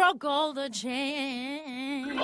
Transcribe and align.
broke 0.00 0.24
all 0.24 0.54
the 0.54 0.70
chains. 0.70 2.18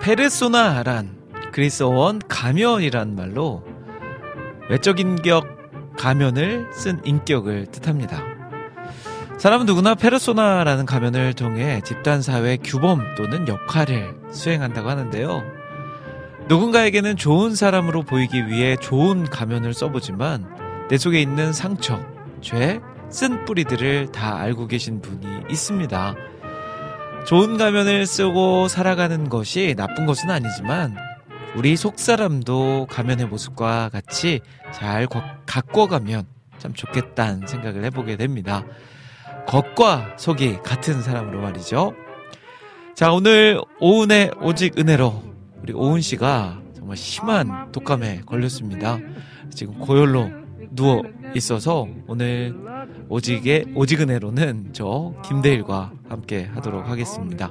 페르소나란 0.00 1.19
그리스어원 1.60 2.20
가면이란 2.26 3.16
말로 3.16 3.62
외적 4.70 4.98
인격 4.98 5.46
가면을 5.98 6.70
쓴 6.72 7.02
인격을 7.04 7.66
뜻합니다. 7.66 8.22
사람은 9.36 9.66
누구나 9.66 9.94
페르소나라는 9.94 10.86
가면을 10.86 11.34
통해 11.34 11.82
집단 11.84 12.22
사회 12.22 12.56
규범 12.56 13.14
또는 13.14 13.46
역할을 13.46 14.14
수행한다고 14.30 14.88
하는데요. 14.88 15.42
누군가에게는 16.48 17.16
좋은 17.16 17.54
사람으로 17.54 18.04
보이기 18.04 18.46
위해 18.46 18.76
좋은 18.76 19.24
가면을 19.24 19.74
써보지만 19.74 20.46
내 20.88 20.96
속에 20.96 21.20
있는 21.20 21.52
상처, 21.52 22.00
죄, 22.40 22.80
쓴 23.10 23.44
뿌리들을 23.44 24.12
다 24.12 24.38
알고 24.38 24.66
계신 24.66 25.02
분이 25.02 25.26
있습니다. 25.50 26.14
좋은 27.26 27.58
가면을 27.58 28.06
쓰고 28.06 28.68
살아가는 28.68 29.28
것이 29.28 29.74
나쁜 29.76 30.06
것은 30.06 30.30
아니지만 30.30 31.09
우리 31.56 31.76
속사람도 31.76 32.86
가면의 32.88 33.26
모습과 33.26 33.88
같이 33.90 34.40
잘 34.72 35.06
거- 35.06 35.22
가꿔가면 35.46 36.26
참 36.58 36.72
좋겠다는 36.74 37.46
생각을 37.46 37.84
해보게 37.84 38.16
됩니다. 38.16 38.64
겉과 39.46 40.16
속이 40.16 40.58
같은 40.62 41.02
사람으로 41.02 41.40
말이죠. 41.40 41.94
자, 42.94 43.12
오늘 43.12 43.60
오은의 43.80 44.32
오직 44.42 44.78
은혜로 44.78 45.22
우리 45.62 45.72
오은 45.72 46.00
씨가 46.02 46.60
정말 46.76 46.96
심한 46.96 47.72
독감에 47.72 48.20
걸렸습니다. 48.26 48.98
지금 49.50 49.74
고열로 49.78 50.30
누워 50.70 51.02
있어서 51.34 51.88
오늘 52.06 52.54
오직의 53.08 53.72
오직 53.74 54.00
은혜로는 54.02 54.70
저 54.72 55.14
김대일과 55.24 55.92
함께 56.08 56.44
하도록 56.54 56.88
하겠습니다. 56.88 57.50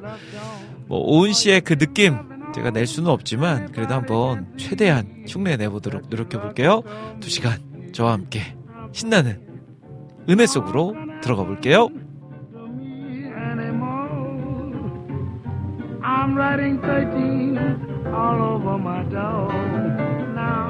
뭐 0.87 0.99
오은 0.99 1.33
씨의 1.33 1.61
그 1.61 1.77
느낌 1.77 2.17
제가 2.53 2.71
낼 2.71 2.87
수는 2.87 3.09
없지만 3.09 3.71
그래도 3.71 3.93
한번 3.93 4.47
최대한 4.57 5.23
흉내 5.27 5.57
내보도록 5.57 6.09
노력해 6.09 6.39
볼게요. 6.39 6.81
두 7.19 7.29
시간 7.29 7.59
저와 7.93 8.13
함께 8.13 8.55
신나는 8.91 9.41
은혜 10.29 10.45
속으로 10.45 10.95
들어가 11.21 11.43
볼게요. 11.43 11.89
I'm 16.01 16.35
writing 16.35 16.79
13 16.81 17.57
all 18.07 18.41
over 18.41 18.77
my 18.77 19.03
door 19.09 19.51
now. 20.33 20.69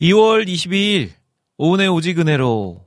2월 0.00 0.48
22일 0.48 1.10
오은의 1.58 1.88
오직 1.88 2.18
은혜로 2.18 2.82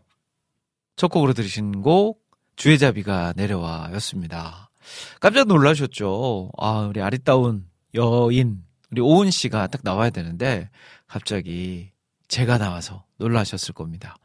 첫 0.96 1.10
곡으로 1.10 1.34
들으신 1.34 1.84
곡 1.84 2.20
주의자비가 2.56 3.34
내려와 3.36 3.92
였습니다. 3.94 4.72
깜짝 5.20 5.48
놀라셨죠? 5.48 6.50
아, 6.58 6.88
우리 6.90 7.04
아리따운 7.04 7.68
여인, 7.94 8.64
우리 8.90 9.02
오은 9.02 9.30
씨가 9.30 9.68
딱 9.68 9.82
나와야 9.84 10.10
되는데 10.10 10.72
갑자기 11.06 11.92
제가 12.30 12.58
나와서 12.58 13.06
놀라셨을 13.18 13.76
겁니다. 13.76 14.16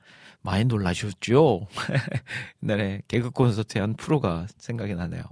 많이 0.40 0.64
놀라셨죠? 0.64 1.66
옛날에 2.64 3.02
개그 3.06 3.32
콘서트 3.32 3.76
한 3.76 3.96
프로가 3.96 4.46
생각이 4.56 4.94
나네요. 4.94 5.22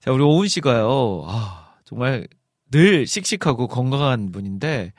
자, 0.00 0.12
우리 0.12 0.22
오은 0.22 0.48
씨가요, 0.48 1.24
아, 1.28 1.76
정말 1.84 2.28
늘 2.70 3.06
씩씩하고 3.06 3.68
건강한 3.68 4.32
분인데, 4.32 4.92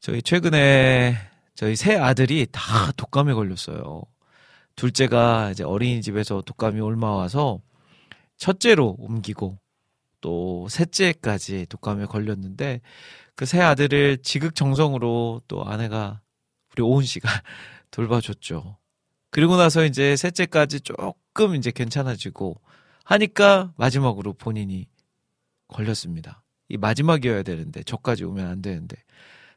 저희 0.00 0.22
최근에 0.22 1.14
저희 1.54 1.76
새 1.76 1.94
아들이 1.96 2.46
다 2.50 2.90
독감에 2.96 3.34
걸렸어요. 3.34 4.02
둘째가 4.74 5.50
이제 5.50 5.62
어린이집에서 5.62 6.40
독감이 6.40 6.80
옮아와서 6.80 7.60
첫째로 8.38 8.96
옮기고 8.98 9.58
또 10.22 10.66
셋째까지 10.70 11.66
독감에 11.68 12.06
걸렸는데 12.06 12.80
그새 13.34 13.60
아들을 13.60 14.18
지극정성으로 14.22 15.42
또 15.48 15.64
아내가 15.64 16.22
우리 16.72 16.82
오은 16.82 17.04
씨가 17.04 17.28
돌봐줬죠. 17.90 18.78
그리고 19.30 19.56
나서 19.58 19.84
이제 19.84 20.16
셋째까지 20.16 20.80
조금 20.80 21.54
이제 21.54 21.70
괜찮아지고 21.70 22.58
하니까 23.04 23.74
마지막으로 23.76 24.32
본인이 24.32 24.86
걸렸습니다. 25.68 26.42
이 26.70 26.78
마지막이어야 26.78 27.42
되는데 27.42 27.82
저까지 27.82 28.24
오면 28.24 28.46
안 28.46 28.62
되는데 28.62 28.96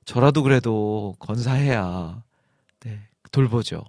저라도 0.06 0.44
그래도 0.44 1.16
건사해야 1.20 2.24
네, 2.82 3.00
돌보죠. 3.32 3.84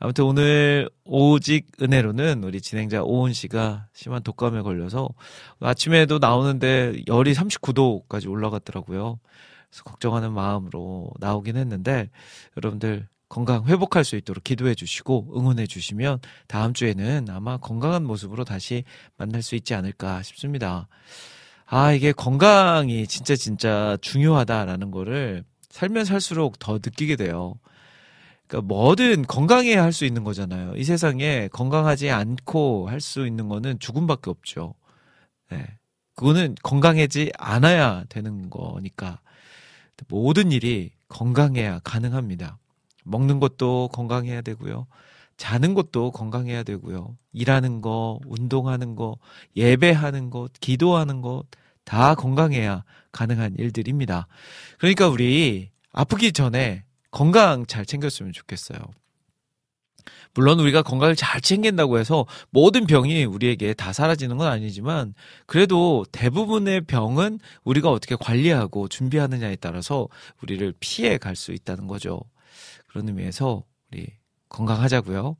아무튼 0.00 0.24
오늘 0.24 0.88
오직 1.04 1.66
은혜로는 1.82 2.44
우리 2.44 2.60
진행자 2.60 3.02
오은 3.02 3.32
씨가 3.32 3.88
심한 3.92 4.22
독감에 4.22 4.62
걸려서 4.62 5.08
아침에도 5.60 6.18
나오는데 6.18 7.02
열이 7.08 7.32
39도까지 7.32 8.30
올라갔더라고요. 8.30 9.18
그래서 9.68 9.84
걱정하는 9.84 10.32
마음으로 10.32 11.10
나오긴 11.18 11.56
했는데 11.56 12.10
여러분들 12.56 13.08
건강 13.28 13.66
회복할 13.66 14.04
수 14.04 14.16
있도록 14.16 14.44
기도해 14.44 14.74
주시고 14.74 15.34
응원해 15.36 15.66
주시면 15.66 16.20
다음 16.46 16.72
주에는 16.72 17.26
아마 17.30 17.58
건강한 17.58 18.04
모습으로 18.04 18.44
다시 18.44 18.84
만날 19.16 19.42
수 19.42 19.54
있지 19.54 19.74
않을까 19.74 20.22
싶습니다. 20.22 20.88
아, 21.70 21.92
이게 21.92 22.12
건강이 22.12 23.06
진짜 23.06 23.36
진짜 23.36 23.98
중요하다라는 24.00 24.90
거를 24.90 25.44
살면 25.70 26.04
살수록 26.06 26.58
더 26.58 26.74
느끼게 26.74 27.16
돼요. 27.16 27.54
그러니까 28.46 28.66
뭐든 28.74 29.26
건강해야 29.26 29.82
할 29.82 29.92
수 29.92 30.06
있는 30.06 30.24
거잖아요. 30.24 30.74
이 30.76 30.84
세상에 30.84 31.48
건강하지 31.48 32.10
않고 32.10 32.88
할 32.88 33.00
수 33.00 33.26
있는 33.26 33.48
거는 33.48 33.78
죽음밖에 33.78 34.30
없죠. 34.30 34.74
네. 35.50 35.66
그거는 36.14 36.56
건강하지 36.62 37.32
않아야 37.38 38.04
되는 38.08 38.48
거니까 38.50 39.20
모든 40.08 40.50
일이 40.52 40.90
건강해야 41.08 41.80
가능합니다. 41.84 42.58
먹는 43.04 43.40
것도 43.40 43.90
건강해야 43.92 44.40
되고요. 44.40 44.86
자는 45.38 45.72
것도 45.72 46.10
건강해야 46.10 46.62
되고요. 46.64 47.16
일하는 47.32 47.80
거, 47.80 48.20
운동하는 48.26 48.96
거, 48.96 49.16
예배하는 49.56 50.28
것, 50.30 50.52
기도하는 50.60 51.22
것, 51.22 51.44
다 51.84 52.14
건강해야 52.14 52.84
가능한 53.12 53.54
일들입니다. 53.56 54.26
그러니까 54.78 55.08
우리 55.08 55.70
아프기 55.92 56.32
전에 56.32 56.84
건강 57.10 57.64
잘 57.64 57.86
챙겼으면 57.86 58.32
좋겠어요. 58.34 58.78
물론 60.34 60.60
우리가 60.60 60.82
건강을 60.82 61.16
잘 61.16 61.40
챙긴다고 61.40 61.98
해서 61.98 62.26
모든 62.50 62.86
병이 62.86 63.24
우리에게 63.24 63.74
다 63.74 63.92
사라지는 63.92 64.36
건 64.36 64.48
아니지만 64.48 65.14
그래도 65.46 66.04
대부분의 66.12 66.82
병은 66.82 67.40
우리가 67.64 67.90
어떻게 67.90 68.14
관리하고 68.16 68.88
준비하느냐에 68.88 69.56
따라서 69.56 70.08
우리를 70.42 70.74
피해 70.80 71.16
갈 71.16 71.34
수 71.36 71.52
있다는 71.52 71.86
거죠. 71.86 72.20
그런 72.88 73.08
의미에서 73.08 73.64
우리 73.90 74.17
건강하자고요. 74.48 75.36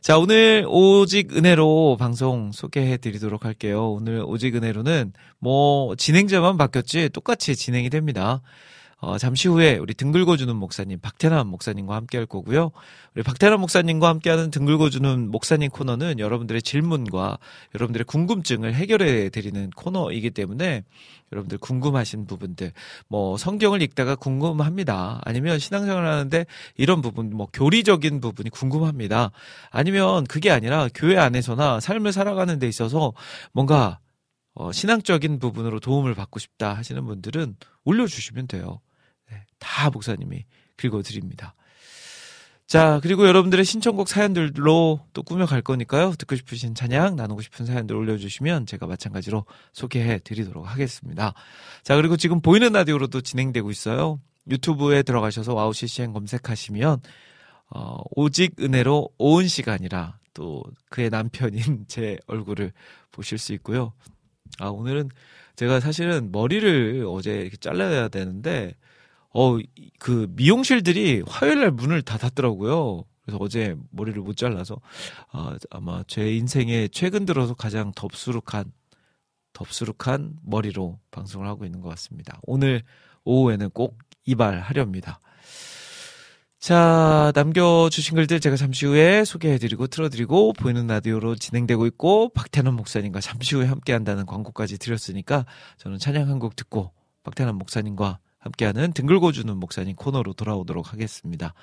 자, 0.00 0.18
오늘 0.18 0.66
오직 0.68 1.34
은혜로 1.34 1.96
방송 1.98 2.52
소개해 2.52 2.98
드리도록 2.98 3.46
할게요. 3.46 3.90
오늘 3.90 4.22
오직 4.26 4.54
은혜로는 4.54 5.14
뭐 5.38 5.96
진행자만 5.96 6.58
바뀌었지 6.58 7.08
똑같이 7.08 7.56
진행이 7.56 7.88
됩니다. 7.88 8.42
어, 9.06 9.18
잠시 9.18 9.48
후에 9.48 9.76
우리 9.76 9.92
등글고주는 9.94 10.54
목사님 10.56 10.98
박태남 11.00 11.46
목사님과 11.48 11.94
함께 11.94 12.16
할 12.16 12.26
거고요. 12.26 12.70
우리 13.14 13.22
박태남 13.22 13.60
목사님과 13.60 14.08
함께하는 14.08 14.50
등글고주는 14.50 15.30
목사님 15.30 15.70
코너는 15.70 16.18
여러분들의 16.18 16.62
질문과 16.62 17.38
여러분들의 17.74 18.04
궁금증을 18.06 18.74
해결해 18.74 19.28
드리는 19.28 19.70
코너이기 19.70 20.30
때문에 20.30 20.84
여러분들 21.32 21.58
궁금하신 21.58 22.26
부분들 22.26 22.72
뭐 23.08 23.36
성경을 23.36 23.82
읽다가 23.82 24.16
궁금합니다. 24.16 25.20
아니면 25.24 25.58
신앙생활 25.58 26.06
하는데 26.06 26.46
이런 26.76 27.02
부분 27.02 27.30
뭐 27.30 27.46
교리적인 27.52 28.20
부분이 28.20 28.50
궁금합니다. 28.50 29.32
아니면 29.70 30.24
그게 30.24 30.50
아니라 30.50 30.88
교회 30.94 31.18
안에서나 31.18 31.80
삶을 31.80 32.12
살아가는 32.12 32.58
데 32.58 32.66
있어서 32.68 33.12
뭔가 33.52 33.98
어, 34.54 34.72
신앙적인 34.72 35.40
부분으로 35.40 35.80
도움을 35.80 36.14
받고 36.14 36.38
싶다 36.38 36.74
하시는 36.74 37.04
분들은 37.04 37.56
올려주시면 37.84 38.46
돼요. 38.46 38.80
네, 39.54 39.58
다 39.58 39.90
목사님이 39.90 40.44
긁어드립니다. 40.76 41.54
자, 42.66 42.98
그리고 43.02 43.26
여러분들의 43.26 43.64
신청곡 43.64 44.08
사연들로 44.08 45.00
또 45.12 45.22
꾸며갈 45.22 45.60
거니까요. 45.60 46.14
듣고 46.16 46.34
싶으신 46.34 46.74
찬양, 46.74 47.14
나누고 47.14 47.42
싶은 47.42 47.66
사연들 47.66 47.94
올려주시면 47.94 48.66
제가 48.66 48.86
마찬가지로 48.86 49.44
소개해 49.72 50.20
드리도록 50.24 50.66
하겠습니다. 50.66 51.34
자, 51.82 51.94
그리고 51.96 52.16
지금 52.16 52.40
보이는 52.40 52.72
라디오로도 52.72 53.20
진행되고 53.20 53.70
있어요. 53.70 54.18
유튜브에 54.50 55.02
들어가셔서 55.02 55.54
와우 55.54 55.72
CCM 55.74 56.12
검색하시면, 56.14 57.00
어, 57.70 57.96
오직 58.16 58.54
은혜로 58.60 59.10
오은 59.18 59.46
시간이라 59.46 60.18
또 60.32 60.64
그의 60.88 61.10
남편인 61.10 61.84
제 61.88 62.18
얼굴을 62.26 62.72
보실 63.12 63.38
수 63.38 63.52
있고요. 63.54 63.92
아, 64.58 64.68
오늘은 64.68 65.10
제가 65.56 65.80
사실은 65.80 66.32
머리를 66.32 67.04
어제 67.08 67.42
이렇게 67.42 67.56
잘라야 67.58 68.08
되는데, 68.08 68.74
어, 69.34 69.58
이- 69.58 69.66
그 69.98 70.26
미용실들이 70.30 71.24
화요일 71.26 71.60
날 71.60 71.70
문을 71.72 72.02
다 72.02 72.16
닫더라고요. 72.18 73.04
그래서 73.22 73.38
어제 73.40 73.76
머리를 73.90 74.20
못 74.22 74.36
잘라서, 74.36 74.80
아, 75.32 75.56
아마 75.70 76.02
제 76.06 76.34
인생에 76.36 76.88
최근 76.88 77.24
들어서 77.26 77.54
가장 77.54 77.92
덥수룩한, 77.94 78.72
덥수룩한 79.54 80.36
머리로 80.42 80.98
방송을 81.10 81.46
하고 81.46 81.64
있는 81.64 81.80
것 81.80 81.88
같습니다. 81.90 82.38
오늘 82.42 82.82
오후에는 83.24 83.70
꼭 83.70 83.98
이발하렵니다. 84.26 85.20
자, 86.58 87.30
남겨주신 87.34 88.14
글들 88.16 88.40
제가 88.40 88.56
잠시 88.56 88.86
후에 88.86 89.24
소개해드리고 89.24 89.86
틀어드리고 89.88 90.54
보이는 90.54 90.86
라디오로 90.86 91.34
진행되고 91.36 91.86
있고 91.88 92.30
박태남 92.30 92.74
목사님과 92.76 93.20
잠시 93.20 93.54
후에 93.54 93.66
함께한다는 93.66 94.24
광고까지 94.26 94.78
드렸으니까 94.78 95.44
저는 95.76 95.98
찬양 95.98 96.28
한 96.28 96.38
곡 96.38 96.56
듣고 96.56 96.92
박태남 97.22 97.56
목사님과 97.58 98.18
함께하는 98.44 98.92
등글고주는 98.92 99.56
목사님 99.56 99.96
코너로 99.96 100.34
돌아오도록 100.34 100.92
하겠습니다. 100.92 101.54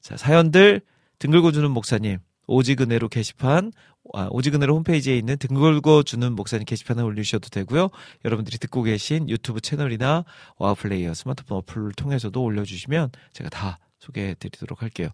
자, 0.00 0.16
사연들 0.16 0.82
등 1.18 1.32
긁어주는 1.32 1.70
목사님 1.70 2.18
오직 2.46 2.80
은혜로 2.80 3.08
게시판 3.08 3.72
아, 4.14 4.28
오직 4.30 4.54
은혜로 4.54 4.74
홈페이지에 4.76 5.16
있는 5.16 5.36
등 5.36 5.63
긁어주는 5.63 6.32
목사님 6.34 6.64
게시판에 6.64 7.02
올리셔도 7.02 7.48
되고요. 7.48 7.88
여러분들이 8.24 8.58
듣고 8.58 8.82
계신 8.82 9.28
유튜브 9.28 9.60
채널이나 9.60 10.24
와우플레이어 10.58 11.14
스마트폰 11.14 11.58
어플을 11.58 11.92
통해서도 11.92 12.42
올려주시면 12.42 13.10
제가 13.32 13.50
다 13.50 13.78
소개해 13.98 14.34
드리도록 14.34 14.82
할게요. 14.82 15.08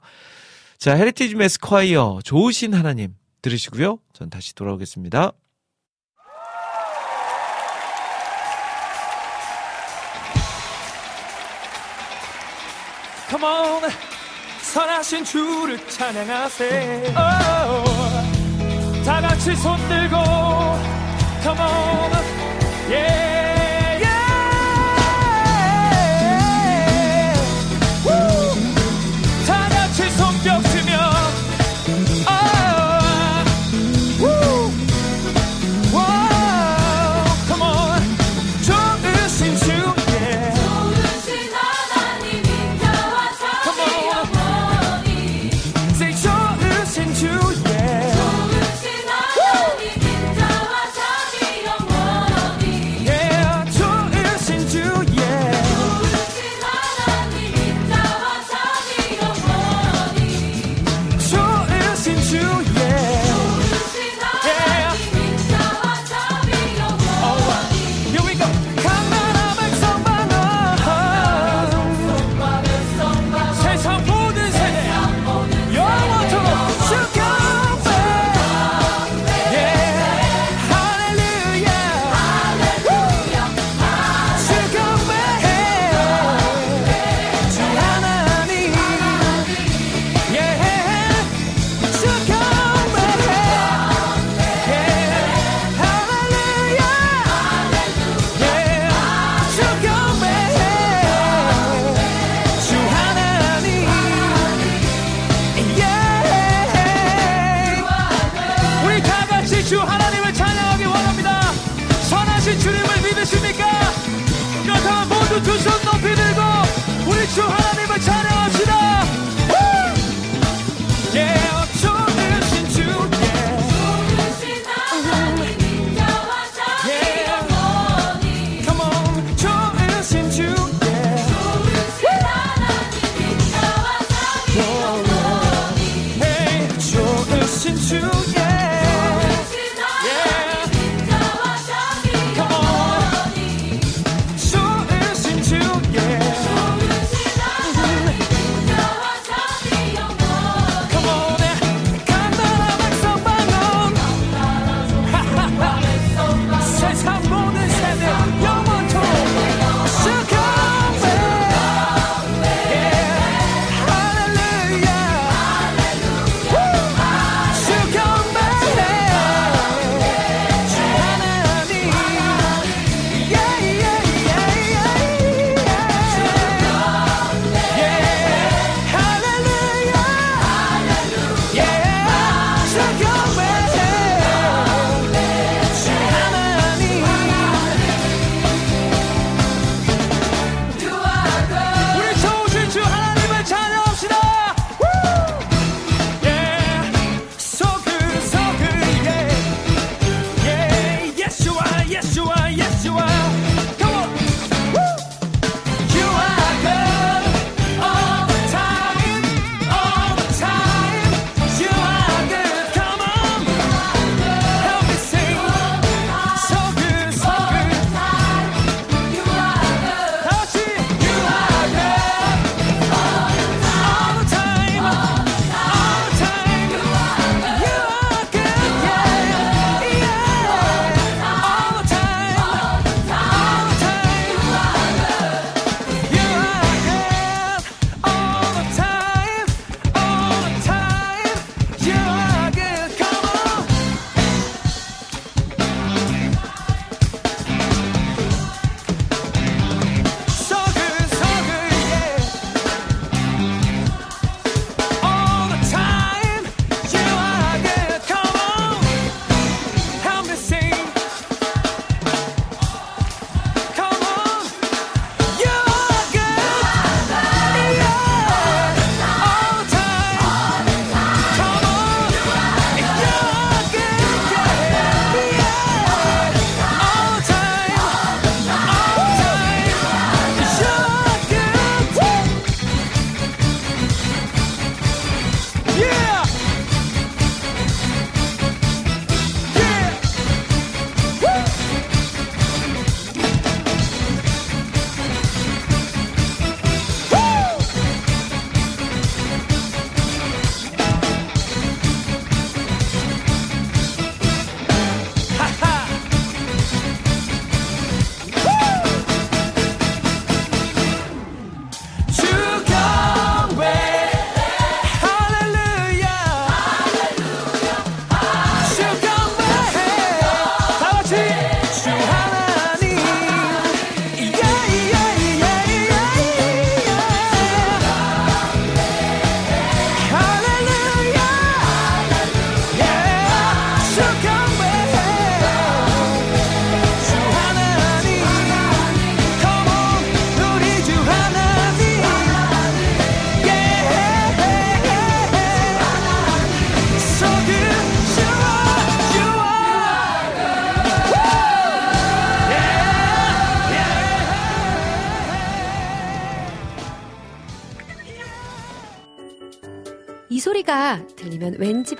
자, 0.78 0.94
헤리티지 0.96 1.36
Mass 1.36 1.73
Choir 1.73 2.20
좋으신 2.24 2.74
하나님 2.74 3.14
들으시고요. 3.40 3.98
전 4.12 4.30
다시 4.30 4.54
돌아오겠습니다. 4.54 5.32
Come 13.32 13.44
on, 13.46 13.90
선하신 14.60 15.24
주를 15.24 15.78
찬양하세. 15.88 17.14
Oh, 17.16 19.04
다 19.06 19.22
같이 19.22 19.56
손 19.56 19.78
들고, 19.88 20.16
Come 21.42 21.58
on, 21.58 22.12
yeah, 22.90 23.41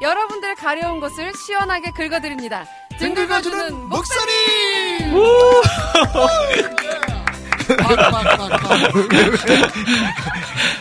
여러분들 0.00 0.54
가려운 0.54 1.00
곳을 1.00 1.32
시원하게 1.34 1.90
긁어드립니다. 1.90 2.64
등 2.98 3.14
긁어주는 3.14 3.88
목사님. 3.88 4.34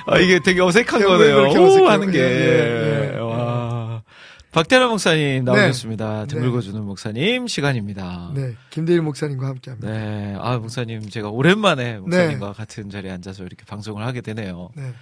아, 0.05 0.19
이게 0.19 0.39
되게 0.39 0.61
어색한 0.61 1.03
거네요. 1.03 1.49
오? 1.49 1.87
하는 1.87 2.11
게. 2.11 2.19
예, 2.19 2.23
예, 2.23 3.13
예. 3.15 3.19
와. 3.19 4.01
박태란 4.51 4.89
목사님 4.89 5.43
나오셨습니다. 5.43 6.21
네. 6.21 6.27
등 6.27 6.41
긁어주는 6.41 6.81
목사님 6.83 7.47
시간입니다. 7.47 8.31
네, 8.33 8.53
김대일 8.69 9.01
목사님과 9.01 9.47
함께 9.47 9.71
합니다. 9.71 9.91
네. 9.91 10.35
아, 10.39 10.57
목사님, 10.57 11.09
제가 11.09 11.29
오랜만에 11.29 11.97
목사님과 11.99 12.53
같은 12.53 12.89
자리에 12.89 13.11
앉아서 13.11 13.43
이렇게 13.43 13.65
방송을 13.65 14.05
하게 14.05 14.21
되네요. 14.21 14.69
네. 14.75 14.93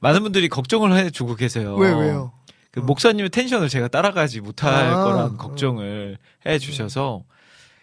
많은 0.00 0.22
분들이 0.22 0.48
걱정을 0.48 0.96
해주고 0.96 1.36
계세요. 1.36 1.76
왜 1.76 1.92
왜요? 1.92 2.32
그 2.72 2.80
목사님의 2.80 3.28
텐션을 3.30 3.68
제가 3.68 3.88
따라가지 3.88 4.40
못할 4.40 4.72
아, 4.72 5.04
거란 5.04 5.36
걱정을 5.36 6.16
해주셔서. 6.46 7.22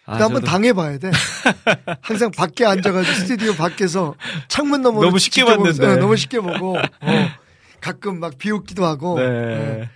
아, 0.04 0.12
근데 0.12 0.24
한번 0.24 0.42
당해봐야 0.42 0.98
돼. 0.98 1.12
항상 2.02 2.32
밖에 2.32 2.66
앉아가지고 2.66 3.14
스튜디오 3.14 3.54
밖에서 3.54 4.16
창문 4.48 4.82
너머 4.82 5.00
너무 5.00 5.20
쉽게 5.20 5.44
봤는데. 5.44 5.96
너무 5.96 6.16
쉽게 6.16 6.40
보고 6.40 6.76
어, 6.76 7.30
가끔 7.80 8.18
막 8.18 8.36
비웃기도 8.36 8.84
하고. 8.84 9.20
네. 9.20 9.28
네. 9.28 9.90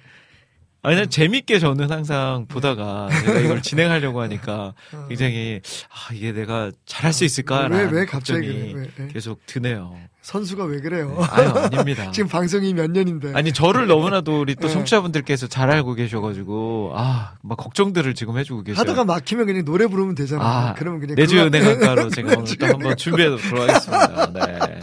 아니, 0.84 0.96
그냥 0.96 1.08
재밌게 1.08 1.58
저는 1.60 1.90
항상 1.90 2.44
보다가 2.46 3.08
제가 3.24 3.40
이걸 3.40 3.62
진행하려고 3.62 4.20
하니까 4.20 4.74
굉장히, 5.08 5.60
아, 5.88 6.12
이게 6.12 6.32
내가 6.32 6.70
잘할 6.84 7.12
수 7.14 7.24
있을까? 7.24 7.68
왜, 7.70 7.84
왜 7.84 8.04
갑자기 8.04 8.46
그래? 8.46 8.72
왜, 8.74 8.90
왜? 8.98 9.08
계속 9.08 9.40
드네요. 9.46 9.96
선수가 10.20 10.64
왜 10.64 10.80
그래요? 10.80 11.16
아유, 11.30 11.48
아닙니다. 11.48 12.10
지금 12.12 12.28
방송이 12.28 12.74
몇 12.74 12.90
년인데. 12.90 13.32
아니, 13.34 13.52
저를 13.52 13.86
너무나도 13.86 14.40
우리 14.42 14.54
또 14.56 14.68
네. 14.68 14.74
청취자분들께서 14.74 15.46
잘 15.46 15.70
알고 15.70 15.94
계셔가지고, 15.94 16.92
아, 16.94 17.32
막 17.42 17.56
걱정들을 17.56 18.14
지금 18.14 18.36
해주고 18.38 18.62
계세요. 18.64 18.78
하다가 18.80 19.04
막히면 19.04 19.46
그냥 19.46 19.64
노래 19.64 19.86
부르면 19.86 20.14
되잖아요. 20.14 20.46
아, 20.46 20.74
그러면 20.74 21.00
그냥 21.00 21.16
내주의 21.16 21.44
그거- 21.44 21.56
은행학과로 21.58 22.10
제가 22.10 22.32
오늘 22.38 22.56
또 22.58 22.66
한번 22.66 22.96
준비해 22.98 23.30
보도록 23.30 23.68
하겠습니다. 23.70 24.32
네. 24.32 24.80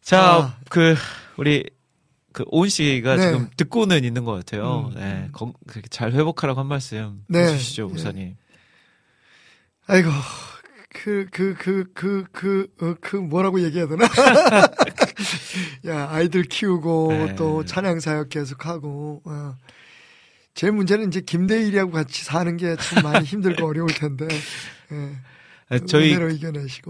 자, 0.00 0.20
아. 0.22 0.54
그, 0.68 0.94
우리, 1.36 1.64
그, 2.34 2.44
오은 2.48 2.68
씨가 2.68 3.16
네. 3.16 3.22
지금 3.22 3.48
듣고는 3.56 4.04
있는 4.04 4.24
것 4.24 4.32
같아요. 4.32 4.90
음. 4.92 5.00
네. 5.00 5.28
건- 5.32 5.54
그렇게 5.66 5.88
잘 5.88 6.12
회복하라고 6.12 6.60
한 6.60 6.66
말씀 6.66 7.22
네. 7.28 7.44
해주시죠, 7.54 7.88
목사님. 7.88 8.36
아이고, 9.86 10.10
그, 10.90 11.26
그, 11.30 11.54
그, 11.58 11.84
그, 11.94 12.24
그, 12.32 12.66
어, 12.80 12.94
그, 13.00 13.16
뭐라고 13.16 13.60
얘기해야 13.62 13.86
되나? 13.88 14.04
야, 15.86 16.08
아이들 16.10 16.42
키우고, 16.44 17.08
네. 17.12 17.34
또 17.36 17.64
찬양 17.64 18.00
사역 18.00 18.28
계속하고, 18.30 19.22
어. 19.24 19.56
제 20.54 20.70
문제는 20.70 21.08
이제 21.08 21.20
김대일이하고 21.20 21.90
같이 21.92 22.24
사는 22.24 22.56
게 22.56 22.76
참 22.76 23.02
많이 23.02 23.24
힘들고 23.24 23.66
어려울 23.66 23.88
텐데, 23.92 24.26
예. 24.92 25.12
아, 25.68 25.78
저희. 25.78 26.14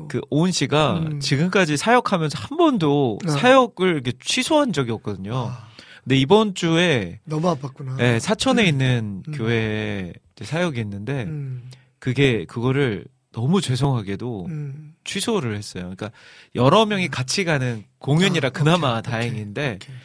그, 0.09 0.21
오은 0.31 0.53
씨가 0.53 0.99
음. 0.99 1.21
지금까지 1.21 1.77
사역하면서 1.77 2.39
한 2.39 2.57
번도 2.57 3.19
어. 3.25 3.31
사역을 3.31 3.89
이렇게 3.89 4.13
취소한 4.21 4.73
적이 4.73 4.93
없거든요. 4.93 5.35
아, 5.37 5.69
근데 6.03 6.17
이번 6.17 6.55
주에, 6.55 7.21
너무 7.25 7.55
아팠구나. 7.55 8.01
예, 8.01 8.19
사천에 8.19 8.65
있는 8.67 9.23
음. 9.27 9.33
교회에 9.33 10.13
이제 10.35 10.45
사역이 10.45 10.81
있는데, 10.81 11.25
음, 11.25 11.71
그게, 11.99 12.45
그거를 12.45 13.07
너무 13.33 13.61
죄송하게도 13.61 14.47
음. 14.49 14.95
취소를 15.05 15.57
했어요. 15.57 15.83
그러니까 15.83 16.11
여러 16.55 16.87
명이 16.87 17.09
같이 17.09 17.45
가는 17.45 17.85
공연이라 17.99 18.49
아, 18.49 18.51
그나마 18.51 18.99
오케이, 18.99 19.03
다행인데 19.03 19.79
오케이. 19.83 19.97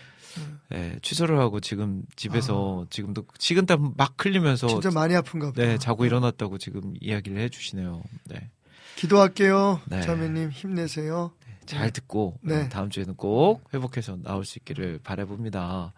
예, 0.73 0.95
취소를 1.01 1.39
하고 1.39 1.59
지금 1.59 2.03
집에서 2.15 2.85
지금도 2.89 3.25
식은땀 3.39 3.93
막 3.97 4.13
흘리면서 4.23 4.67
아. 4.67 4.69
진짜 4.69 4.91
많이 4.91 5.15
아픈가 5.15 5.47
보다. 5.47 5.63
네 5.63 5.77
자고 5.77 6.05
일어났다고 6.05 6.57
지금 6.57 6.93
이야기를 6.99 7.39
해주시네요. 7.39 8.03
네, 8.25 8.49
기도할게요. 8.99 9.79
네. 9.85 10.01
자매님 10.01 10.51
힘내세요. 10.51 11.31
잘 11.65 11.91
듣고 11.91 12.37
네. 12.41 12.63
네, 12.63 12.69
다음 12.69 12.89
주에는 12.89 13.15
꼭 13.15 13.63
회복해서 13.73 14.17
나올 14.23 14.43
수 14.43 14.57
있기를 14.59 14.99
바라봅니다. 15.03 15.93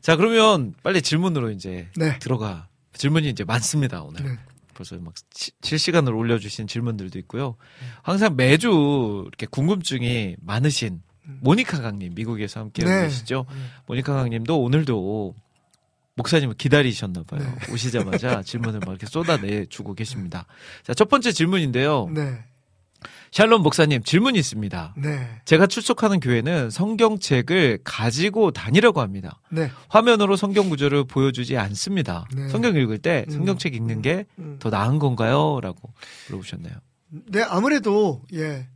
자 0.00 0.16
그러면 0.16 0.74
빨리 0.82 1.02
질문으로 1.02 1.50
이제 1.50 1.88
네. 1.96 2.18
들어가 2.20 2.68
질문이 2.92 3.28
이제 3.30 3.42
많습니다 3.44 4.02
오늘. 4.02 4.22
네. 4.24 4.38
벌써 4.74 4.96
막 4.98 5.12
시- 5.34 5.50
실시간으로 5.62 6.16
올려주신 6.18 6.66
질문들도 6.66 7.18
있고요. 7.20 7.56
항상 8.02 8.36
매주 8.36 9.24
이렇게 9.26 9.46
궁금증이 9.46 10.36
많으신 10.40 11.02
모니카 11.40 11.80
강님 11.80 12.14
미국에서 12.14 12.60
함께하고 12.60 12.94
네. 12.94 13.02
계시죠. 13.08 13.46
네. 13.48 13.56
모니카 13.86 14.14
강님도 14.14 14.60
오늘도 14.62 15.34
목사님을 16.20 16.54
기다리셨나 16.56 17.24
봐요. 17.24 17.40
네. 17.40 17.66
오시자마자 17.72 18.42
질문을 18.42 18.80
막 18.80 18.90
이렇게 18.90 19.06
쏟아내 19.06 19.66
주고 19.66 19.94
계십니다. 19.94 20.46
자, 20.82 20.94
첫 20.94 21.08
번째 21.08 21.32
질문인데요. 21.32 22.08
네. 22.12 22.44
샬롬 23.32 23.62
목사님 23.62 24.02
질문이 24.02 24.38
있습니다. 24.38 24.94
네. 24.98 25.40
제가 25.44 25.66
출석하는 25.66 26.20
교회는 26.20 26.70
성경책을 26.70 27.78
가지고 27.84 28.50
다니려고 28.50 29.00
합니다. 29.00 29.40
네. 29.50 29.70
화면으로 29.88 30.36
성경 30.36 30.68
구절을 30.68 31.04
보여주지 31.04 31.56
않습니다. 31.56 32.26
네. 32.34 32.48
성경 32.48 32.76
읽을 32.76 32.98
때 32.98 33.24
음. 33.28 33.32
성경책 33.32 33.74
읽는 33.74 34.02
게 34.02 34.26
음. 34.38 34.56
더 34.58 34.68
나은 34.68 34.98
건가요? 34.98 35.60
라고 35.62 35.92
물어보셨네요. 36.26 36.74
네, 37.10 37.42
아무래도, 37.42 38.22
예, 38.34 38.68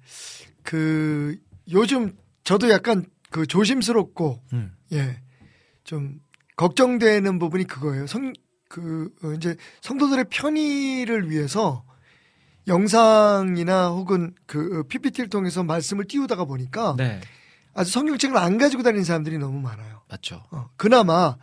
그, 0.62 1.36
요즘 1.70 2.16
저도 2.42 2.68
약간 2.70 3.04
그 3.30 3.46
조심스럽고, 3.46 4.40
음. 4.52 4.72
예, 4.92 5.20
좀 5.84 6.18
걱정되는 6.56 7.38
부분이 7.38 7.64
그거예요. 7.64 8.06
성, 8.06 8.32
그, 8.68 9.10
어, 9.22 9.32
이제 9.32 9.56
성도들의 9.80 10.26
편의를 10.30 11.30
위해서 11.30 11.84
영상이나 12.66 13.88
혹은 13.88 14.34
그 14.46 14.80
어, 14.80 14.82
PPT를 14.88 15.28
통해서 15.28 15.62
말씀을 15.62 16.06
띄우다가 16.06 16.44
보니까 16.44 16.94
네, 16.96 17.20
아주 17.74 17.90
성경책을 17.90 18.36
안 18.36 18.56
가지고 18.58 18.82
다니는 18.82 19.04
사람들이 19.04 19.38
너무 19.38 19.60
많아요. 19.60 20.02
맞죠. 20.08 20.42
어, 20.50 20.70
그나마 20.76 21.36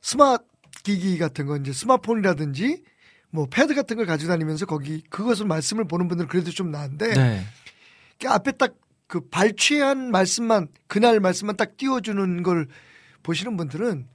스마트 0.00 0.44
기기 0.82 1.18
같은 1.18 1.46
거 1.46 1.56
이제 1.56 1.72
스마트폰이라든지 1.72 2.82
뭐 3.30 3.46
패드 3.46 3.74
같은 3.74 3.96
걸 3.96 4.06
가지고 4.06 4.30
다니면서 4.30 4.66
거기 4.66 5.02
그것을 5.10 5.46
말씀을 5.46 5.86
보는 5.86 6.08
분들은 6.08 6.28
그래도 6.28 6.50
좀 6.50 6.70
나은데 6.70 7.14
네. 7.14 7.44
그 8.18 8.28
앞에 8.28 8.52
딱 8.52 8.74
그 9.08 9.20
발췌한 9.30 10.12
말씀만 10.12 10.68
그날 10.86 11.18
말씀만 11.18 11.56
딱 11.56 11.76
띄워주는 11.76 12.42
걸 12.44 12.68
보시는 13.24 13.56
분들은 13.56 14.06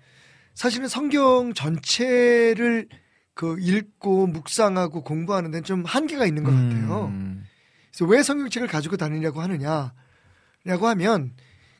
사실은 0.54 0.88
성경 0.88 1.54
전체를 1.54 2.88
그 3.34 3.58
읽고 3.60 4.28
묵상하고 4.28 5.04
공부하는 5.04 5.52
데는 5.52 5.64
좀 5.64 5.84
한계가 5.86 6.26
있는 6.26 6.44
것 6.44 6.52
같아요. 6.52 7.06
음. 7.06 7.44
그래서 7.92 8.06
왜 8.06 8.24
성경책을 8.24 8.68
가지고 8.68 8.98
다니냐고 8.98 9.42
하느냐? 9.42 9.94
라고 10.66 10.88
하면 10.88 11.34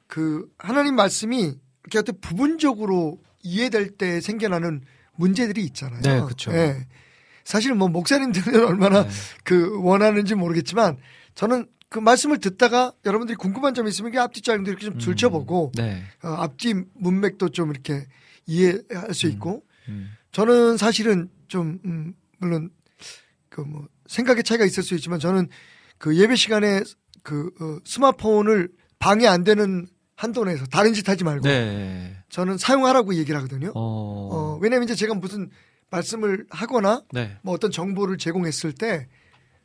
그 0.08 0.48
하나님 0.58 0.96
말씀이 0.96 1.56
이렇게 1.84 2.00
어떤 2.00 2.20
부분적으로 2.20 3.20
이해될 3.44 3.92
때 3.92 4.22
생겨나는 4.22 4.82
문제들이 5.16 5.64
있잖아요. 5.66 6.02
네, 6.02 6.22
그쵸. 6.22 6.52
예. 6.54 6.88
사실 7.44 7.74
뭐 7.76 7.88
목사님들은 7.88 8.66
얼마나 8.66 9.04
네. 9.04 9.10
그 9.44 9.82
원하는지 9.82 10.36
모르겠지만 10.36 10.98
저는 11.36 11.68
그 11.90 12.00
말씀을 12.00 12.40
듣다가 12.40 12.94
여러분들이 13.06 13.36
궁금한 13.36 13.74
점이 13.74 13.90
있으면 13.90 14.12
그 14.12 14.20
앞뒤 14.20 14.42
자lim도 14.42 14.72
이렇게 14.72 14.86
좀 14.86 14.98
들춰보고 14.98 15.74
네. 15.76 16.04
어, 16.24 16.30
앞뒤 16.30 16.74
문맥도 16.96 17.50
좀 17.50 17.70
이렇게 17.70 18.08
이해할 18.46 19.14
수 19.14 19.28
있고 19.28 19.64
음. 19.90 20.12
저는 20.32 20.78
사실은 20.78 21.30
좀 21.48 21.80
음, 21.86 22.14
물론 22.40 22.70
그 23.50 23.62
뭐 23.62 23.88
생각의 24.08 24.44
차이가 24.44 24.66
있을 24.66 24.84
수 24.84 24.96
있지만 24.96 25.20
저는 25.20 25.48
그 25.98 26.18
예배 26.18 26.36
시간에 26.36 26.84
그 27.24 27.52
어, 27.62 27.80
스마트폰을 27.86 28.70
방해 29.00 29.28
안 29.28 29.44
되는 29.44 29.88
한도 30.16 30.44
내에서 30.46 30.66
다른 30.66 30.94
짓 30.94 31.08
하지 31.08 31.24
말고 31.24 31.48
네. 31.48 32.16
저는 32.30 32.58
사용하라고 32.58 33.16
얘기를 33.16 33.38
하거든요. 33.38 33.70
어. 33.70 33.74
어, 33.76 34.60
왜냐면 34.62 34.84
이제 34.86 34.96
제가 34.96 35.14
무슨 35.14 35.50
말씀을 35.90 36.46
하거나 36.50 37.04
네. 37.12 37.38
뭐 37.44 37.54
어떤 37.54 37.72
정보를 37.72 38.18
제공했을 38.18 38.74
때 38.74 39.08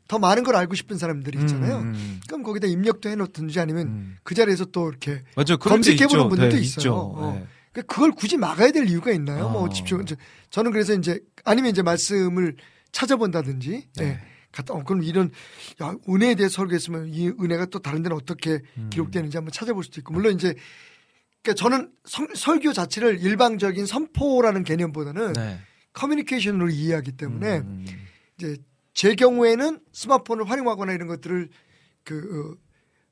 더 0.09 0.19
많은 0.19 0.43
걸 0.43 0.57
알고 0.57 0.75
싶은 0.75 0.97
사람들이 0.97 1.39
있잖아요. 1.41 1.81
음. 1.81 2.21
그럼 2.27 2.43
거기다 2.43 2.67
입력도 2.67 3.11
해놓든지 3.11 3.61
아니면 3.61 3.87
음. 3.89 4.17
그 4.23 4.35
자리에서 4.35 4.65
또 4.67 4.89
이렇게 4.89 5.23
때 5.37 5.57
검색해보는. 5.59 6.29
분들도 6.31 6.57
네, 6.57 6.63
있어요. 6.63 6.95
어. 6.95 7.47
네. 7.81 7.87
그걸 7.87 8.13
굳이 8.13 8.37
막아야 8.37 8.71
될 8.73 8.89
이유가 8.89 9.13
있나요? 9.13 9.49
뭐 9.49 9.63
어. 9.65 9.69
집중. 9.69 10.05
저는 10.51 10.73
그래서 10.73 10.95
이제 10.95 11.21
아니면 11.45 11.71
이제 11.71 11.83
말씀을 11.83 12.57
찾아본다든지. 12.93 13.89
네. 13.97 14.05
예. 14.05 14.21
갔다 14.51 14.73
어, 14.75 14.83
그럼 14.83 15.03
이런 15.03 15.31
야, 15.83 15.95
은혜에 16.09 16.35
대해 16.35 16.49
설교했으면 16.49 17.09
이 17.09 17.29
은혜가 17.29 17.67
또 17.67 17.81
다른 17.81 18.03
데는 18.03 18.17
어떻게 18.17 18.63
음. 18.79 18.89
기록되는지 18.91 19.37
한번 19.37 19.53
찾아볼 19.53 19.85
수도 19.85 20.01
있고 20.01 20.15
물론 20.15 20.35
이제 20.35 20.55
그러니까 21.43 21.63
저는 21.63 21.93
성- 22.07 22.35
설교 22.35 22.73
자체를 22.73 23.21
일방적인 23.21 23.85
선포라는 23.85 24.65
개념보다는 24.65 25.35
네. 25.35 25.59
커뮤니케이션으로 25.93 26.71
이해하기 26.71 27.13
때문에 27.13 27.59
음. 27.59 27.87
이제 28.39 28.57
제 28.95 29.15
경우에는 29.15 29.81
스마트폰을 29.93 30.49
활용하거나 30.49 30.93
이런 30.93 31.09
것들을 31.09 31.51
그 32.05 32.57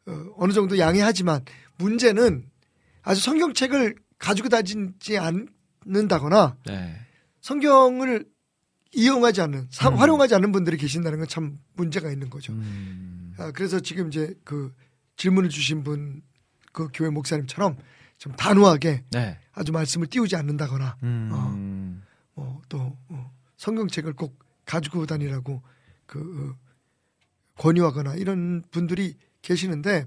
어, 0.06 0.12
어, 0.38 0.46
느 0.46 0.52
정도 0.52 0.78
양해하지만 0.78 1.44
문제는 1.76 2.48
아주 3.02 3.20
성경책을 3.20 3.94
가지고 4.18 4.48
다니지 4.48 5.18
않는다거나 5.18 6.56
네. 6.66 6.96
성경을 7.40 8.26
이용하지 8.92 9.40
않는 9.42 9.68
사- 9.70 9.88
음. 9.90 9.96
활용하지 9.96 10.34
않는 10.34 10.52
분들이 10.52 10.76
계신다는 10.76 11.18
건 11.18 11.28
참 11.28 11.58
문제가 11.74 12.10
있는 12.10 12.30
거죠. 12.30 12.52
음. 12.52 13.34
아, 13.38 13.50
그래서 13.52 13.80
지금 13.80 14.08
이제 14.08 14.34
그 14.44 14.74
질문을 15.16 15.50
주신 15.50 15.82
분 15.84 16.22
그 16.72 16.88
교회 16.92 17.08
목사님처럼 17.08 17.78
좀 18.18 18.32
단호하게 18.36 19.04
네. 19.10 19.38
아주 19.52 19.72
말씀을 19.72 20.08
띄우지 20.08 20.36
않는다거나 20.36 20.96
음. 21.04 22.02
어, 22.34 22.60
또 22.68 22.94
어, 23.08 23.32
성경책을 23.56 24.12
꼭 24.12 24.38
가지고 24.66 25.06
다니라고 25.06 25.62
그 26.04 26.18
어, 26.58 27.62
권유하거나 27.62 28.14
이런 28.16 28.62
분들이 28.70 29.14
계시는데 29.42 30.04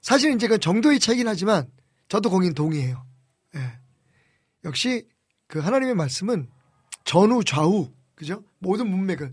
사실 0.00 0.32
이제 0.34 0.46
그 0.46 0.58
정도의 0.58 1.00
차이긴 1.00 1.26
하지만 1.26 1.68
저도 2.08 2.30
거긴 2.30 2.54
동의해요. 2.54 3.04
예. 4.66 4.68
역시 4.68 5.06
그 5.46 5.60
하나님의 5.60 5.94
말씀은 5.94 6.48
전후 7.04 7.44
좌우 7.44 7.90
그죠? 8.14 8.42
모든 8.58 8.90
문맥을 8.90 9.32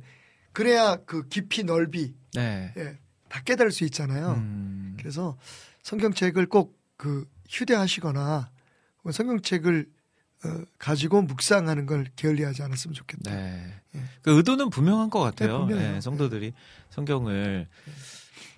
그래야 0.51 0.97
그 1.05 1.27
깊이 1.27 1.63
넓이 1.63 2.13
네. 2.33 2.73
예, 2.77 2.97
다 3.29 3.41
깨달을 3.43 3.71
수 3.71 3.83
있잖아요. 3.85 4.33
음. 4.33 4.95
그래서 4.99 5.37
성경책을 5.81 6.47
꼭 6.47 6.83
그 7.03 7.29
휴대하시거나 7.49 8.49
성경책을 9.11 9.89
어, 10.45 10.63
가지고 10.77 11.21
묵상하는 11.21 11.85
걸 11.85 12.05
게을리하지 12.15 12.63
않았으면 12.63 12.93
좋겠다. 12.93 13.29
네. 13.29 13.73
예. 13.95 13.99
그 14.21 14.37
의도는 14.37 14.69
분명한 14.69 15.09
것 15.09 15.19
같아요. 15.19 15.65
네. 15.65 15.95
예, 15.95 16.01
성도들이 16.01 16.53
성경을 16.91 17.67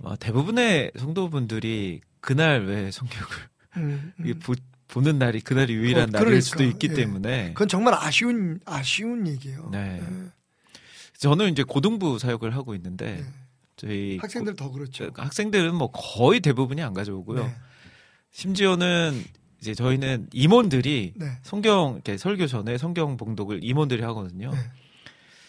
어, 0.02 0.16
대부분의 0.18 0.92
성도분들이 0.98 2.02
그날 2.20 2.66
왜 2.66 2.92
성경을 2.92 3.28
음, 3.78 4.14
음. 4.20 4.40
보, 4.44 4.54
보는 4.88 5.18
날이 5.20 5.42
그날이 5.42 5.74
유일한 5.74 6.12
그- 6.12 6.18
날일 6.18 6.42
수도 6.42 6.58
그러니까, 6.60 6.76
있기 6.76 6.90
예. 6.92 6.96
때문에 6.96 7.48
그건 7.54 7.68
정말 7.68 7.94
아쉬운 7.96 8.60
아쉬운 8.66 9.28
얘기예요. 9.28 9.70
네. 9.72 10.02
예. 10.02 10.78
저는 11.18 11.52
이제 11.52 11.64
고등부 11.64 12.20
사역을 12.20 12.56
하고 12.56 12.76
있는데 12.76 13.18
네. 13.18 13.26
저희 13.78 14.18
학생들 14.22 14.56
더 14.56 14.72
그렇죠. 14.72 15.12
고- 15.12 15.22
학생들은 15.22 15.74
뭐 15.76 15.90
거의 15.92 16.40
대부분이 16.40 16.82
안 16.82 16.94
가져오고요. 16.94 17.44
네. 17.46 17.56
심지어는 18.32 19.24
이제 19.62 19.74
저희는 19.74 20.28
임원들이 20.34 21.14
네. 21.16 21.26
성경 21.42 21.94
이렇게 21.96 22.18
설교 22.18 22.48
전에 22.48 22.78
성경 22.78 23.18
봉독을 23.18 23.64
임원들이 23.64 24.02
하거든요. 24.04 24.52
네. 24.52 24.58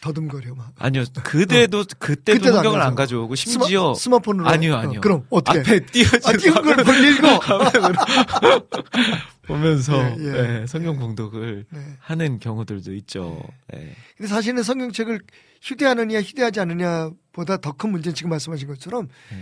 더듬거려 0.00 0.54
막. 0.54 0.72
아니요, 0.78 1.04
그때도 1.22 1.84
그때도 1.98 1.98
그때도 1.98 2.46
안 2.48 2.54
성경을 2.54 2.80
안 2.82 2.94
가져오고. 2.94 2.96
가져오고 2.96 3.34
심지어 3.34 3.94
스마, 3.94 4.18
폰으로 4.18 4.48
아니요, 4.48 4.76
아니요. 4.76 5.00
그럼 5.00 5.24
어떻게? 5.30 5.60
앞에 5.60 5.80
띄어진 5.86 6.20
아, 6.24 6.32
띄운 6.36 6.54
걸뭘 6.54 7.04
읽어? 7.04 7.40
보면서 9.46 9.96
예, 10.18 10.24
예. 10.24 10.60
예, 10.62 10.66
성경 10.66 10.98
봉독을 10.98 11.66
네. 11.70 11.80
하는 12.00 12.38
경우들도 12.40 12.92
있죠. 12.94 13.40
예. 13.74 13.94
근데 14.16 14.28
사실은 14.28 14.62
성경책을 14.62 15.20
휴대하느냐 15.62 16.20
휴대하지 16.20 16.60
않느냐보다 16.60 17.58
더 17.58 17.72
큰 17.72 17.90
문제는 17.90 18.14
지금 18.14 18.30
말씀하신 18.30 18.68
것처럼 18.68 19.08
네. 19.30 19.36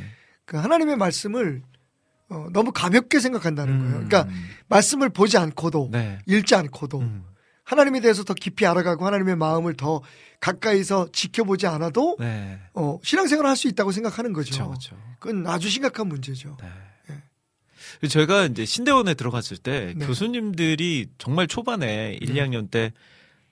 그 0.44 0.56
하나님의 0.56 0.96
말씀을 0.96 1.62
어, 2.28 2.48
너무 2.52 2.72
가볍게 2.72 3.20
생각한다는 3.20 3.78
거예요. 3.78 3.96
음, 3.98 4.08
그러니까 4.08 4.28
말씀을 4.68 5.08
보지 5.10 5.38
않고도 5.38 5.90
네. 5.92 6.18
읽지 6.26 6.54
않고도 6.54 7.00
음, 7.00 7.24
하나님에 7.64 8.00
대해서 8.00 8.24
더 8.24 8.34
깊이 8.34 8.66
알아가고 8.66 9.06
하나님의 9.06 9.36
마음을 9.36 9.74
더 9.74 10.02
가까이서 10.44 11.08
지켜보지 11.12 11.66
않아도 11.66 12.16
네. 12.20 12.58
어, 12.74 12.98
신앙생활을 13.02 13.48
할 13.48 13.56
수 13.56 13.66
있다고 13.68 13.92
생각하는 13.92 14.32
거죠. 14.34 14.52
그렇죠, 14.52 14.68
그렇죠. 14.68 14.96
그건 15.18 15.46
아주 15.46 15.70
심각한 15.70 16.06
문제죠. 16.08 16.56
네. 16.60 16.68
예. 17.10 17.14
그리고 18.00 18.08
제가 18.08 18.44
이제 18.46 18.64
신대원에 18.66 19.14
들어갔을 19.14 19.56
때 19.56 19.94
네. 19.96 20.04
교수님들이 20.06 21.06
정말 21.16 21.46
초반에 21.46 22.18
1, 22.20 22.34
2학년 22.34 22.70
때 22.70 22.92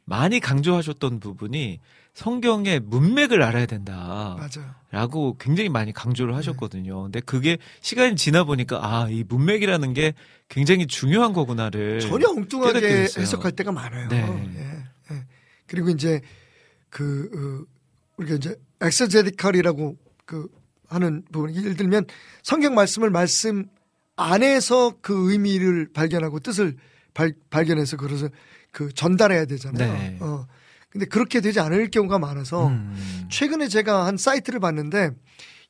많이 0.04 0.38
강조하셨던 0.40 1.20
부분이 1.20 1.78
성경의 2.12 2.80
문맥을 2.80 3.42
알아야 3.42 3.64
된다. 3.64 4.36
맞아요. 4.36 4.74
라고 4.90 5.36
굉장히 5.38 5.70
많이 5.70 5.92
강조를 5.94 6.34
하셨거든요. 6.34 7.04
근데 7.04 7.20
그게 7.20 7.56
시간이 7.80 8.16
지나 8.16 8.44
보니까 8.44 8.80
아, 8.82 9.08
이 9.08 9.24
문맥이라는 9.26 9.94
게 9.94 10.12
굉장히 10.50 10.86
중요한 10.86 11.32
거구나를 11.32 12.00
전혀 12.00 12.28
엉뚱하게. 12.28 13.04
해석할 13.16 13.52
때가 13.52 13.72
많아요. 13.72 14.08
네. 14.08 14.26
예, 14.56 15.14
예. 15.14 15.24
그리고 15.66 15.88
이제 15.88 16.20
그 16.92 17.30
어, 17.34 17.72
우리가 18.18 18.36
이제 18.36 18.54
엑서제디컬이라고 18.82 19.96
그 20.26 20.46
하는 20.88 21.24
부분 21.32 21.56
예를 21.56 21.74
들면 21.74 22.04
성경 22.42 22.74
말씀을 22.74 23.08
말씀 23.08 23.64
안에서 24.16 24.98
그 25.00 25.32
의미를 25.32 25.88
발견하고 25.92 26.38
뜻을 26.40 26.76
발, 27.14 27.32
발견해서 27.48 27.96
그래서 27.96 28.28
그 28.70 28.92
전달해야 28.92 29.46
되잖아요. 29.46 29.92
네. 29.92 30.18
어. 30.20 30.46
근데 30.90 31.06
그렇게 31.06 31.40
되지 31.40 31.60
않을 31.60 31.90
경우가 31.90 32.18
많아서 32.18 32.68
음. 32.68 33.26
최근에 33.30 33.68
제가 33.68 34.04
한 34.06 34.18
사이트를 34.18 34.60
봤는데 34.60 35.12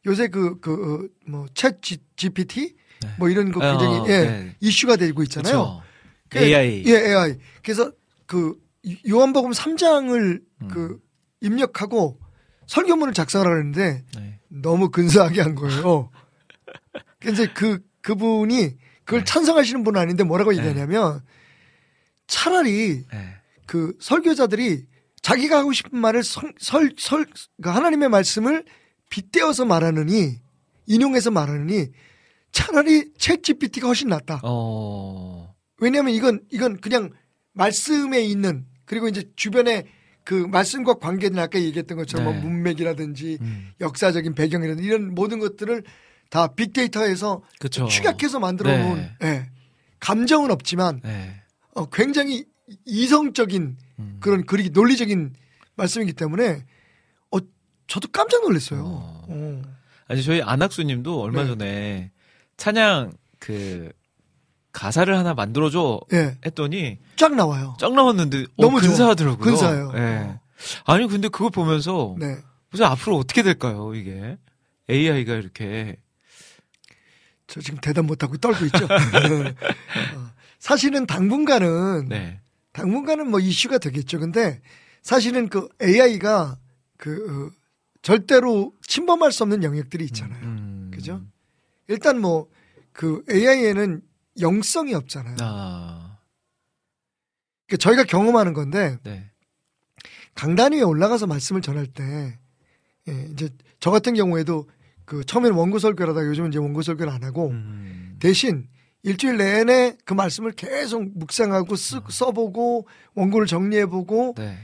요새 0.06 0.26
그 0.26 0.58
그뭐챗 0.58 1.80
GPT 2.16 2.74
네. 3.02 3.08
뭐 3.16 3.28
이런 3.28 3.52
거 3.52 3.60
굉장히 3.60 4.00
어, 4.00 4.06
예, 4.08 4.24
네. 4.24 4.56
이슈가 4.58 4.96
되고 4.96 5.22
있잖아요. 5.22 5.52
그쵸. 5.52 5.82
그, 6.28 6.38
AI. 6.40 6.82
예, 6.86 6.96
AI. 6.96 7.38
그래서 7.62 7.92
그 8.26 8.60
요한복음 9.08 9.52
3장을 9.52 10.42
음. 10.62 10.68
그 10.68 10.98
입력하고 11.42 12.18
설교문을 12.66 13.12
작성하라 13.12 13.50
그랬는데 13.50 14.04
네. 14.16 14.40
너무 14.48 14.90
근사하게 14.90 15.42
한 15.42 15.54
거예요. 15.54 16.10
그래서 17.18 17.42
이제 17.42 17.52
그 17.52 17.80
그분이 18.00 18.76
그걸 19.04 19.20
네. 19.20 19.24
찬성하시는 19.24 19.84
분은 19.84 20.00
아닌데 20.00 20.24
뭐라고 20.24 20.54
얘기하냐면 20.54 21.22
차라리 22.26 23.04
네. 23.06 23.34
그 23.66 23.94
설교자들이 24.00 24.86
자기가 25.20 25.58
하고 25.58 25.72
싶은 25.72 25.98
말을 25.98 26.24
설, 26.24 26.52
설, 26.58 26.94
설, 26.98 27.26
그 27.62 27.68
하나님의 27.68 28.08
말씀을 28.08 28.64
빗대어서 29.10 29.64
말하느니 29.64 30.40
인용해서 30.86 31.30
말하느니 31.30 31.88
차라리 32.50 33.12
챗 33.14 33.42
GPT가 33.42 33.86
훨씬 33.86 34.08
낫다. 34.08 34.40
어. 34.44 35.54
왜냐하면 35.78 36.14
이건 36.14 36.40
이건 36.50 36.80
그냥 36.80 37.10
말씀에 37.52 38.22
있는 38.22 38.66
그리고 38.84 39.08
이제 39.08 39.24
주변에 39.36 39.86
그 40.24 40.34
말씀과 40.34 40.94
관계는 40.94 41.38
아까 41.38 41.60
얘기했던 41.60 41.98
것처럼 41.98 42.26
네. 42.26 42.32
뭐 42.32 42.42
문맥이라든지 42.42 43.38
음. 43.40 43.72
역사적인 43.80 44.34
배경이라든지 44.34 44.86
이런 44.86 45.14
모든 45.14 45.38
것들을 45.38 45.82
다 46.30 46.48
빅데이터에서 46.54 47.42
그쵸. 47.58 47.86
축약해서 47.86 48.38
만들어 48.38 48.76
놓은 48.76 48.96
네. 48.96 49.16
예. 49.22 49.50
감정은 50.00 50.50
없지만 50.50 51.00
네. 51.04 51.42
어, 51.74 51.86
굉장히 51.86 52.44
이성적인 52.86 53.76
음. 53.98 54.16
그런 54.20 54.44
그리 54.46 54.70
논리적인 54.70 55.34
말씀이기 55.76 56.12
때문에 56.14 56.64
어 57.30 57.38
저도 57.86 58.08
깜짝 58.12 58.42
놀랐어요. 58.42 58.80
어. 58.84 59.26
어. 59.28 59.62
아니 60.08 60.22
저희 60.22 60.40
안학수님도 60.42 61.20
얼마 61.20 61.42
네. 61.42 61.48
전에 61.48 62.10
찬양 62.56 63.12
그 63.38 63.90
가사를 64.72 65.16
하나 65.16 65.34
만들어줘 65.34 66.00
예, 66.12 66.36
했더니 66.44 66.98
쫙 67.16 67.34
나와요. 67.34 67.76
쫙 67.78 67.92
나왔는데 67.92 68.42
어, 68.42 68.46
너무 68.58 68.80
좋아. 68.80 68.88
근사하더라고요. 68.90 69.44
근사해요. 69.44 69.92
예. 69.96 70.38
아니 70.86 71.06
근데 71.06 71.28
그걸 71.28 71.50
보면서 71.50 72.16
네. 72.18 72.38
무슨 72.70 72.86
앞으로 72.86 73.16
어떻게 73.18 73.42
될까요 73.42 73.94
이게 73.94 74.38
AI가 74.88 75.34
이렇게 75.34 75.96
저 77.46 77.60
지금 77.60 77.80
대답 77.80 78.04
못하고 78.06 78.36
떨고 78.38 78.64
있죠. 78.66 78.84
어, 78.86 80.30
사실은 80.58 81.06
당분간은 81.06 82.08
네. 82.08 82.40
당분간은 82.72 83.30
뭐 83.30 83.40
이슈가 83.40 83.78
되겠죠. 83.78 84.18
근데 84.20 84.62
사실은 85.02 85.48
그 85.48 85.68
AI가 85.82 86.56
그 86.96 87.50
어, 87.50 87.56
절대로 88.00 88.72
침범할 88.86 89.32
수 89.32 89.42
없는 89.42 89.62
영역들이 89.62 90.04
있잖아요. 90.06 90.42
음. 90.42 90.90
그죠? 90.94 91.20
일단 91.88 92.20
뭐 92.20 92.48
그 92.92 93.24
AI에는 93.30 94.02
영성이 94.40 94.94
없잖아요. 94.94 95.36
아, 95.40 96.18
그러니까 97.66 97.82
저희가 97.82 98.04
경험하는 98.04 98.52
건데 98.52 98.98
네. 99.02 99.30
강단 100.34 100.72
위에 100.72 100.82
올라가서 100.82 101.26
말씀을 101.26 101.60
전할 101.60 101.86
때 101.86 102.38
예, 103.08 103.28
이제 103.32 103.50
저 103.80 103.90
같은 103.90 104.14
경우에도 104.14 104.68
그 105.04 105.24
처음에는 105.24 105.56
원고 105.56 105.78
설교를 105.78 106.12
하다가 106.12 106.26
요즘은 106.28 106.50
이제 106.50 106.58
원고 106.58 106.82
설교를 106.82 107.12
안 107.12 107.24
하고 107.24 107.48
음. 107.50 108.16
대신 108.20 108.68
일주일 109.02 109.36
내내 109.36 109.96
그 110.04 110.14
말씀을 110.14 110.52
계속 110.52 111.04
묵상하고 111.18 111.74
쓰, 111.76 112.00
써보고 112.08 112.86
원고를 113.14 113.46
정리해보고 113.46 114.34
네. 114.38 114.56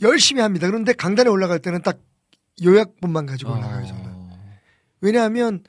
열심히 0.00 0.40
합니다. 0.40 0.68
그런데 0.68 0.92
강단에 0.92 1.28
올라갈 1.28 1.58
때는 1.58 1.82
딱 1.82 1.98
요약본만 2.62 3.26
가지고 3.26 3.50
어. 3.50 3.56
올라가요. 3.58 3.86
저는. 3.86 4.12
왜냐하면 5.00 5.64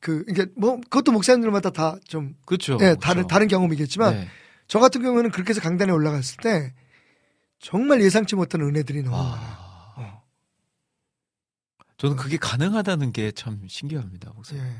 그 0.00 0.24
이게 0.28 0.46
뭐 0.56 0.76
그것도 0.80 1.12
목사님들마다 1.12 1.70
다 1.70 1.98
좀 2.06 2.34
그렇죠. 2.46 2.74
예, 2.80 2.94
다른 3.00 3.22
그렇죠. 3.22 3.26
다른 3.26 3.48
경험이겠지만 3.48 4.14
네. 4.14 4.28
저 4.68 4.78
같은 4.78 5.02
경우에는 5.02 5.30
그렇게 5.30 5.50
해서 5.50 5.60
강단에 5.60 5.90
올라갔을 5.92 6.36
때 6.42 6.74
정말 7.58 8.00
예상치 8.02 8.36
못한 8.36 8.60
은혜들이 8.60 9.02
너무 9.02 9.16
많아요. 9.16 9.32
와. 9.36 9.94
어. 9.96 10.22
저는 11.96 12.16
그게 12.16 12.36
가능하다는 12.36 13.12
게 13.12 13.32
참 13.32 13.60
신기합니다. 13.66 14.32
목사님. 14.34 14.64
예. 14.64 14.70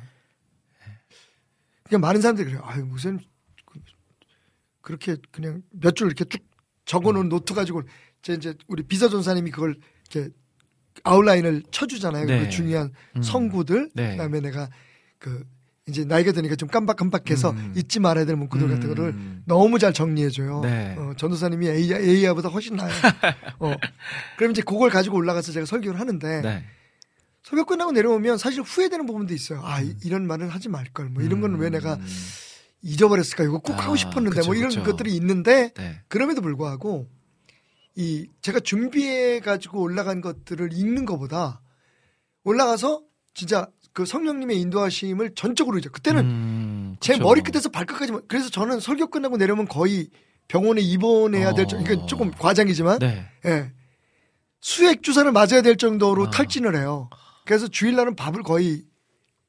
그냥 1.85 2.01
많은 2.01 2.21
사람들이 2.21 2.47
그래요. 2.47 2.63
아유 2.65 2.85
무슨 2.85 3.19
그- 3.65 3.81
그렇게 4.83 5.17
그냥 5.33 5.63
몇 5.71 5.95
줄 5.95 6.07
이렇게 6.07 6.25
쭉 6.27 6.41
적어놓은 6.85 7.29
노트 7.29 7.55
가지고 7.55 7.83
제 8.23 8.35
이제 8.35 8.55
우리 8.69 8.83
비서 8.83 9.09
전도사님이 9.09 9.51
그걸 9.51 9.79
이렇게 10.11 10.33
아웃라인을 11.05 11.63
쳐주잖아요. 11.71 12.27
네. 12.27 12.45
그 12.45 12.51
중요한 12.51 12.93
음. 13.17 13.23
성구들. 13.23 13.91
네. 13.95 14.13
그다음에 14.13 14.41
내가 14.41 14.69
그 15.19 15.45
이제 15.89 16.05
나이가 16.05 16.33
드니까 16.33 16.55
좀 16.55 16.69
깜박깜박해서 16.69 17.51
음. 17.51 17.73
잊지 17.77 17.99
말아야 18.01 18.27
될 18.27 18.37
문구들 18.37 18.69
같은 18.69 18.89
거를 18.89 19.05
음. 19.11 19.43
너무 19.47 19.79
잘 19.79 19.93
정리해줘요. 19.95 20.61
네. 20.61 20.95
어, 20.99 21.15
전도사님이 21.17 21.67
AI, 21.69 22.03
AI보다 22.03 22.49
훨씬 22.51 22.77
나아요. 22.77 22.93
어. 23.61 23.75
그럼 24.37 24.51
이제 24.53 24.61
그걸 24.63 24.91
가지고 24.91 25.17
올라가서 25.17 25.53
제가 25.53 25.65
설교를 25.65 25.99
하는데 25.99 26.41
네. 26.43 26.65
설교 27.43 27.65
끝나고 27.65 27.93
내려오면 27.93 28.37
사실 28.37 28.61
후회되는 28.63 29.07
부분도 29.07 29.33
있어요. 29.33 29.63
아 29.65 29.81
이- 29.81 29.97
이런 30.05 30.27
말은 30.27 30.49
하지 30.51 30.69
말 30.69 30.85
걸. 30.93 31.09
뭐 31.09 31.23
이런 31.23 31.41
건 31.41 31.55
왜 31.55 31.71
내가 31.71 31.95
음. 31.95 32.07
잊어버렸을까? 32.83 33.45
이거 33.45 33.59
꼭 33.59 33.73
아, 33.79 33.85
하고 33.85 33.97
싶었는데 33.97 34.37
그쵸, 34.37 34.47
뭐 34.49 34.55
이런 34.55 34.69
그쵸. 34.69 34.83
것들이 34.83 35.15
있는데 35.17 35.73
네. 35.75 36.01
그럼에도 36.09 36.43
불구하고 36.43 37.09
이 37.97 38.29
제가 38.43 38.61
준비해 38.61 39.41
가지고 39.41 39.81
올라간 39.81 40.21
것들을 40.21 40.73
읽는 40.75 41.07
것보다 41.07 41.63
올라가서 42.45 43.03
진짜 43.35 43.69
그 43.99 44.07
성령님의 44.07 44.61
인도하심을 44.61 45.35
전적으로 45.35 45.77
이제 45.77 45.89
그때는 45.89 46.25
음, 46.25 46.97
제 47.01 47.15
그쵸. 47.15 47.25
머리 47.25 47.41
끝에서 47.41 47.69
발끝까지 47.69 48.13
그래서 48.29 48.49
저는 48.49 48.79
설교 48.79 49.09
끝나고 49.09 49.39
내려오면 49.39 49.67
거의 49.67 50.09
병원에 50.47 50.81
입원해야 50.81 51.53
될 51.53 51.67
정도 51.67 51.85
이건 51.85 52.07
조금 52.07 52.31
과장이지만 52.31 53.01
네. 53.01 53.29
예. 53.45 53.73
수액 54.61 55.03
주사를 55.03 55.33
맞아야 55.33 55.63
될 55.63 55.75
정도로 55.75 56.29
아. 56.29 56.31
탈진을 56.31 56.77
해요. 56.77 57.11
그래서 57.45 57.67
주일날은 57.67 58.15
밥을 58.15 58.45
거의 58.45 58.85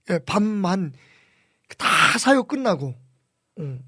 예, 0.09 0.17
밤한 0.17 0.93
다 1.77 2.17
사역 2.17 2.47
끝나고 2.47 2.95
어. 3.59 3.79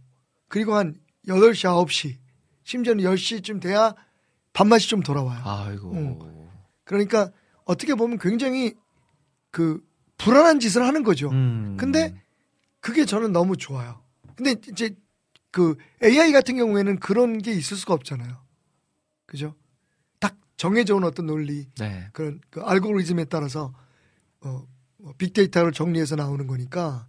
그리고 0.48 0.76
한 0.76 0.94
8시 1.28 1.88
9시 1.88 2.18
심지어는 2.66 3.04
10시쯤 3.04 3.60
돼야 3.60 3.96
밥맛이 4.54 4.90
좀 4.90 5.02
돌아와요. 5.02 5.42
아이고. 5.44 5.92
음. 5.92 6.20
그러니까 6.84 7.32
어떻게 7.66 7.96
보면 7.96 8.20
굉장히 8.20 8.76
그 9.50 9.82
불안한 10.24 10.60
짓을 10.60 10.84
하는 10.84 11.04
거죠. 11.04 11.30
음. 11.30 11.78
근데 11.80 12.16
그게 12.80 13.06
저는 13.06 13.32
너무 13.32 13.58
좋아요. 13.58 14.02
근데 14.36 14.56
이제 14.70 14.96
그 15.52 15.76
AI 16.04 16.32
같은 16.32 16.56
경우에는 16.56 17.00
그런 17.00 17.38
게 17.40 17.52
있을 17.52 17.78
수가 17.78 17.94
없잖아요. 17.94 18.38
그죠? 19.26 19.56
딱 20.20 20.36
정해져 20.58 20.96
온 20.96 21.04
어떤 21.04 21.26
논리, 21.26 21.68
네. 21.78 22.08
그런 22.14 22.40
그 22.50 22.62
알고리즘에 22.62 23.26
따라서 23.26 23.74
어, 24.42 24.66
뭐 24.98 25.14
빅데이터를 25.18 25.72
정리해서 25.72 26.16
나오는 26.16 26.48
거니까 26.48 27.08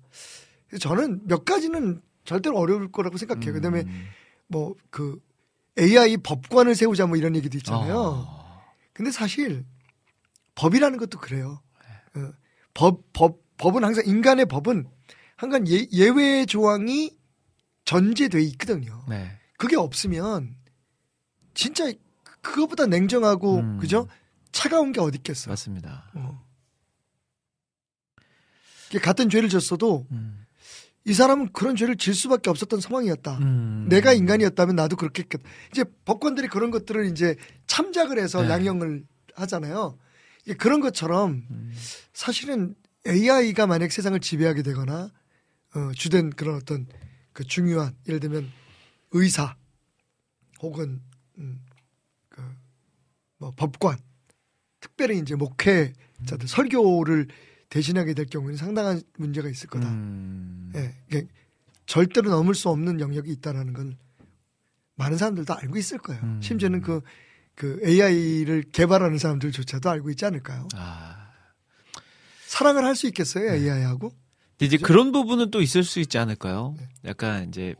저는 0.81 1.27
몇 1.27 1.45
가지는 1.45 2.01
절대로 2.25 2.59
어려울 2.59 2.91
거라고 2.91 3.17
생각해요. 3.19 3.53
그다음에 3.53 3.83
음. 3.83 4.07
뭐그 4.49 5.21
AI 5.79 6.19
법관을 6.19 6.75
세우자 6.75 7.07
뭐 7.07 7.17
이런 7.17 7.35
얘기도 7.37 7.57
있잖아요. 7.59 7.97
어. 7.97 8.63
근데 8.93 9.11
사실 9.11 9.65
법이라는 10.55 10.99
것도 10.99 11.19
그래요. 11.19 11.61
어, 12.15 12.33
법, 12.75 13.13
법, 13.13 13.41
법은 13.59 13.85
항상 13.85 14.05
인간의 14.07 14.47
법은 14.47 14.87
항상 15.37 15.67
예, 15.69 15.87
예외 15.93 16.47
조항이 16.47 17.17
전제돼 17.85 18.41
있거든요. 18.43 19.05
네. 19.09 19.39
그게 19.59 19.77
없으면 19.77 20.57
진짜 21.55 21.93
그거보다 22.41 22.87
냉정하고 22.87 23.57
음. 23.57 23.79
그죠? 23.79 24.09
차가운 24.51 24.93
게 24.93 25.01
어디 25.01 25.17
있겠어. 25.19 25.51
맞습니다. 25.51 26.11
어. 26.15 26.45
같은 29.03 29.31
죄를 29.31 29.49
졌어도 29.49 30.07
음. 30.11 30.45
이 31.05 31.15
사람은 31.15 31.53
그런 31.53 31.75
죄를 31.75 31.97
질 31.97 32.15
수밖에 32.15 32.51
없었던 32.51 32.81
상황이었다. 32.81 33.39
음. 33.39 33.87
내가 33.89 34.13
인간이었다면 34.13 34.77
나도 34.77 34.97
그렇게 34.97 35.23
했겠다. 35.23 35.49
이제 35.73 35.85
법관들이 36.05 36.49
그런 36.49 36.71
것들을 36.71 37.07
이제 37.07 37.37
참작을 37.67 38.19
해서 38.19 38.43
네. 38.43 38.51
양형을 38.51 39.05
하잖아요. 39.35 39.99
그런 40.59 40.81
것처럼 40.81 41.47
음. 41.51 41.75
사실은 42.13 42.75
AI가 43.07 43.67
만약 43.67 43.93
세상을 43.93 44.19
지배하게 44.21 44.63
되거나 44.63 45.11
어, 45.75 45.93
주된 45.95 46.31
그런 46.31 46.57
어떤 46.57 46.87
그 47.33 47.45
중요한 47.45 47.97
예를 48.07 48.21
들면 48.21 48.51
의사 49.13 49.57
혹은 50.61 51.01
음, 51.39 51.61
그, 52.29 52.43
뭐 53.39 53.53
법관 53.57 53.99
특별히 54.81 55.19
이제 55.19 55.35
목회자들 55.35 56.47
설교를 56.47 57.29
대신하게 57.69 58.15
될 58.15 58.27
경우에는 58.27 58.57
상당한 58.57 59.03
문제가 59.17 59.49
있을 59.49 59.69
거다. 59.69 59.89
음. 59.89 60.73
예, 60.75 61.27
절대로 61.87 62.31
넘을 62.31 62.55
수 62.55 62.69
없는 62.69 63.01
영역이 63.01 63.31
있다라는 63.33 63.73
걸 63.73 63.97
많은 64.97 65.17
사람들도 65.17 65.55
알고 65.55 65.79
있을 65.79 65.99
거예요. 65.99 66.23
음. 66.23 66.41
심지어는 66.43 66.83
그, 66.83 67.01
그 67.55 67.81
AI를 67.85 68.65
개발하는 68.73 69.19
사람들조차도 69.19 69.91
알고 69.91 70.11
있지 70.11 70.25
않을까요? 70.25 70.69
아. 70.75 71.29
사랑을 72.47 72.85
할 72.85 72.95
수 72.95 73.07
있겠어요, 73.07 73.53
네. 73.53 73.59
AI하고? 73.59 74.11
근데 74.59 74.67
이제 74.67 74.77
그런 74.77 75.13
부분은 75.13 75.51
또 75.51 75.61
있을 75.63 75.85
수 75.85 76.01
있지 76.01 76.19
않을까요? 76.19 76.75
네. 76.79 76.89
약간 77.07 77.49
이제 77.49 77.75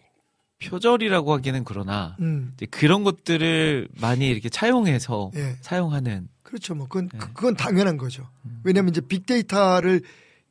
표절이라고 0.65 1.33
하기는 1.35 1.65
그러나 1.65 2.17
음, 2.21 2.53
이제 2.57 2.67
그런 2.67 3.03
것들을 3.05 3.89
많이 4.01 4.29
이렇게 4.29 4.49
차용해서 4.49 5.33
예. 5.35 5.57
사용하는 5.61 6.29
그렇죠. 6.43 6.75
뭐, 6.75 6.87
그건, 6.87 7.09
네. 7.09 7.19
그- 7.19 7.33
그건 7.33 7.57
당연한 7.57 7.97
거죠. 7.97 8.29
음. 8.45 8.61
왜냐면 8.65 8.91
이제 8.91 9.01
빅데이터를 9.01 10.03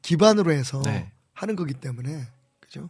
기반으로 0.01 0.51
해서 0.51 0.81
네. 0.83 1.11
하는 1.33 1.55
거기 1.55 1.73
때문에. 1.73 2.27
그죠? 2.59 2.89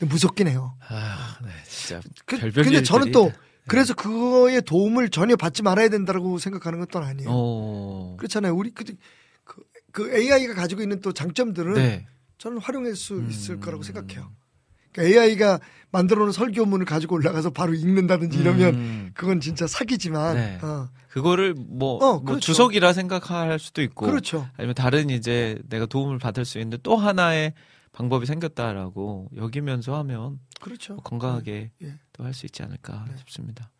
무섭긴 0.00 0.48
해요. 0.48 0.76
아, 0.88 1.38
네, 1.44 1.50
진짜 1.68 2.00
그, 2.26 2.36
별별 2.38 2.64
근데 2.64 2.82
저는 2.82 3.12
또 3.12 3.32
그래서 3.68 3.94
그거의 3.94 4.62
도움을 4.62 5.08
전혀 5.10 5.36
받지 5.36 5.62
말아야 5.62 5.88
된다고 5.88 6.38
생각하는 6.38 6.78
건 6.78 6.88
또 6.90 6.98
아니에요. 6.98 7.28
어. 7.30 8.16
그렇잖아요. 8.18 8.54
우리 8.54 8.70
그, 8.70 8.84
그, 9.44 9.62
그 9.92 10.14
AI가 10.14 10.54
가지고 10.54 10.82
있는 10.82 11.00
또 11.00 11.12
장점들은 11.12 11.74
네. 11.74 12.06
저는 12.38 12.58
활용할 12.58 12.96
수 12.96 13.14
음. 13.14 13.30
있을 13.30 13.60
거라고 13.60 13.82
생각해요. 13.82 14.30
그러니까 14.92 15.20
AI가 15.20 15.60
만들어 15.90 16.22
놓은 16.22 16.32
설교문을 16.32 16.84
가지고 16.86 17.14
올라가서 17.14 17.50
바로 17.50 17.72
읽는다든지 17.74 18.38
이러면 18.38 18.74
음. 18.74 19.10
그건 19.14 19.40
진짜 19.40 19.66
사기지만 19.66 20.34
네. 20.34 20.58
어, 20.62 20.88
그거를 21.08 21.54
뭐, 21.54 21.96
어, 21.96 22.14
뭐 22.14 22.22
그렇죠. 22.24 22.40
주석이라 22.40 22.92
생각할 22.92 23.58
수도 23.58 23.80
있고 23.82 24.06
그렇죠. 24.06 24.48
아니면 24.56 24.74
다른 24.74 25.08
이제 25.08 25.58
내가 25.68 25.86
도움을 25.86 26.18
받을 26.18 26.44
수 26.44 26.58
있는 26.58 26.78
또 26.82 26.96
하나의 26.96 27.54
방법이 27.92 28.26
생겼다라고 28.26 29.28
여기면서 29.36 29.96
하면 29.98 30.40
그렇죠. 30.60 30.96
건강하게 30.98 31.70
예. 31.82 31.94
또 32.22 32.26
할 32.26 32.34
수 32.34 32.46
있지 32.46 32.62
않을까 32.62 33.04
네. 33.08 33.16
싶습니다. 33.18 33.70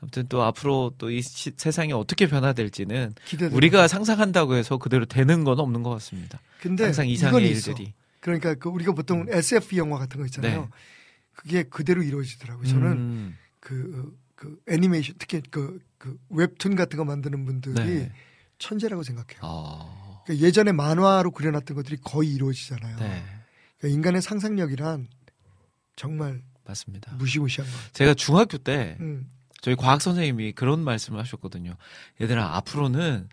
아무튼 0.00 0.26
또 0.28 0.42
앞으로 0.42 0.94
또 0.98 1.10
이 1.10 1.22
세상이 1.22 1.92
어떻게 1.92 2.26
변화될지는 2.26 3.14
기대돼. 3.24 3.54
우리가 3.54 3.86
상상한다고 3.86 4.56
해서 4.56 4.76
그대로 4.78 5.06
되는 5.06 5.44
건 5.44 5.60
없는 5.60 5.82
것 5.82 5.90
같습니다. 5.90 6.40
근데 6.60 6.84
항상 6.84 7.08
이상의. 7.08 7.48
일들이. 7.48 7.94
그러니까 8.20 8.54
그 8.54 8.68
우리가 8.68 8.92
보통 8.92 9.26
SF 9.28 9.76
영화 9.76 9.98
같은 9.98 10.18
거 10.18 10.26
있잖아요. 10.26 10.62
네. 10.62 10.68
그게 11.34 11.62
그대로 11.62 12.02
이루어지더라고요. 12.02 12.66
저는 12.66 12.92
음, 12.92 13.36
그, 13.60 14.16
그 14.34 14.60
애니메이션 14.68 15.14
특히 15.18 15.40
그, 15.50 15.80
그 15.98 16.18
웹툰 16.30 16.74
같은 16.76 16.96
거 16.98 17.04
만드는 17.04 17.44
분들이 17.44 17.74
네. 17.74 18.12
천재라고 18.58 19.02
생각해요. 19.02 19.38
어, 19.42 20.22
그러니까 20.24 20.46
예전에 20.46 20.72
만화로 20.72 21.30
그려놨던 21.30 21.76
것들이 21.76 21.96
거의 22.02 22.30
이루어지잖아요. 22.34 22.96
네, 22.98 23.24
그러니까 23.78 23.96
인간의 23.96 24.22
상상력이란 24.22 25.08
정말 25.96 26.42
맞습니다. 26.64 27.12
무시무시한 27.18 27.68
것 27.70 27.76
같아요. 27.76 27.92
제가 27.92 28.14
중학교 28.14 28.58
때 28.58 28.96
음. 29.00 29.28
저희 29.60 29.76
과학 29.76 30.02
선생님이 30.02 30.52
그런 30.52 30.80
말씀을 30.80 31.20
하셨거든요. 31.20 31.76
얘들아 32.20 32.56
앞으로는 32.56 33.28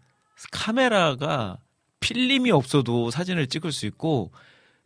카메라가 0.51 1.57
필름이 1.99 2.51
없어도 2.51 3.11
사진을 3.11 3.47
찍을 3.47 3.71
수 3.71 3.85
있고 3.87 4.31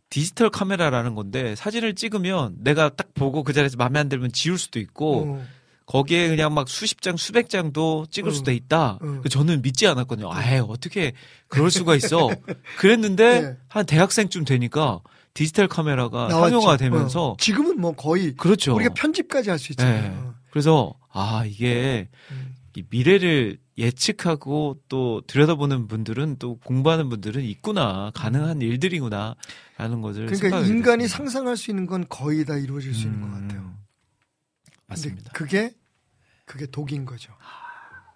디지털 0.10 0.50
카메라라는 0.50 1.16
건데 1.16 1.56
사진을 1.56 1.96
찍으면 1.96 2.58
내가 2.60 2.90
딱 2.90 3.14
보고 3.14 3.44
그 3.44 3.52
자리에서 3.54 3.78
마음에 3.78 4.00
안 4.00 4.10
들면 4.10 4.32
지울 4.32 4.58
수도 4.58 4.80
있고 4.80 5.26
어, 5.28 5.46
거기에 5.86 6.30
그냥 6.30 6.54
막 6.54 6.70
수십 6.70 7.02
장 7.02 7.18
수백 7.18 7.50
장도 7.50 8.08
찍을 8.10 8.32
어. 8.32 8.34
수도 8.34 8.52
있다. 8.52 9.00
어. 9.02 9.22
저는 9.30 9.62
믿지 9.62 9.86
않았거든요. 9.88 10.32
아예 10.32 10.60
어떻게 10.60 11.14
그럴 11.48 11.72
수가 11.72 11.96
있어. 11.96 12.30
그랬는데 12.78 13.42
네. 13.42 13.58
한 13.68 13.86
대학생쯤 13.86 14.46
되니까 14.46 15.02
디지털 15.34 15.68
카메라가 15.68 16.28
나왔죠. 16.28 16.62
상용화되면서 16.62 17.30
어. 17.32 17.38
지금은 17.40 17.80
뭐 17.80 17.94
거의 17.96 18.36
그렇죠. 18.36 18.76
우리가 18.76 18.94
편집까지 18.94 19.50
할 19.50 19.60
수 19.60 19.72
있잖아요. 19.74 20.36
그래서 20.52 20.94
아 21.12 21.44
이게 21.46 22.10
음. 22.32 22.56
이 22.76 22.84
미래를 22.90 23.60
예측하고 23.78 24.80
또 24.88 25.22
들여다보는 25.26 25.88
분들은 25.88 26.38
또 26.38 26.58
공부하는 26.60 27.10
분들은 27.10 27.44
있구나 27.44 28.12
가능한 28.14 28.62
일들이구나 28.62 29.36
라는 29.78 30.02
것을 30.02 30.28
그러니까 30.28 30.60
인간이 30.60 31.04
됐습니다. 31.04 31.08
상상할 31.08 31.58
수 31.58 31.72
있는 31.72 31.88
건 31.88 32.06
거의 32.08 32.46
다 32.46 32.56
이루어질 32.58 32.94
수 32.94 33.08
있는 33.08 33.22
것 33.22 33.28
음, 33.28 33.48
같아요. 33.48 33.74
맞습니다. 34.88 35.32
그게 35.34 35.74
그게 36.46 36.66
독인 36.68 37.06
거죠. 37.06 37.34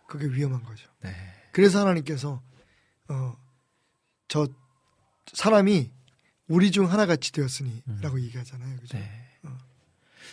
그게 0.08 0.28
위험한 0.28 0.64
거죠. 0.64 0.88
네. 1.04 1.10
그래서 1.52 1.80
하나님께서 1.80 2.42
어 3.10 3.48
저 4.28 4.48
사람이 5.34 5.92
우리 6.48 6.72
중 6.72 6.92
하나같이 6.92 7.32
되었으니라고 7.32 8.22
얘기하잖아요. 8.22 8.78
그죠? 8.78 8.98
음. 8.98 9.02
네. 9.02 9.28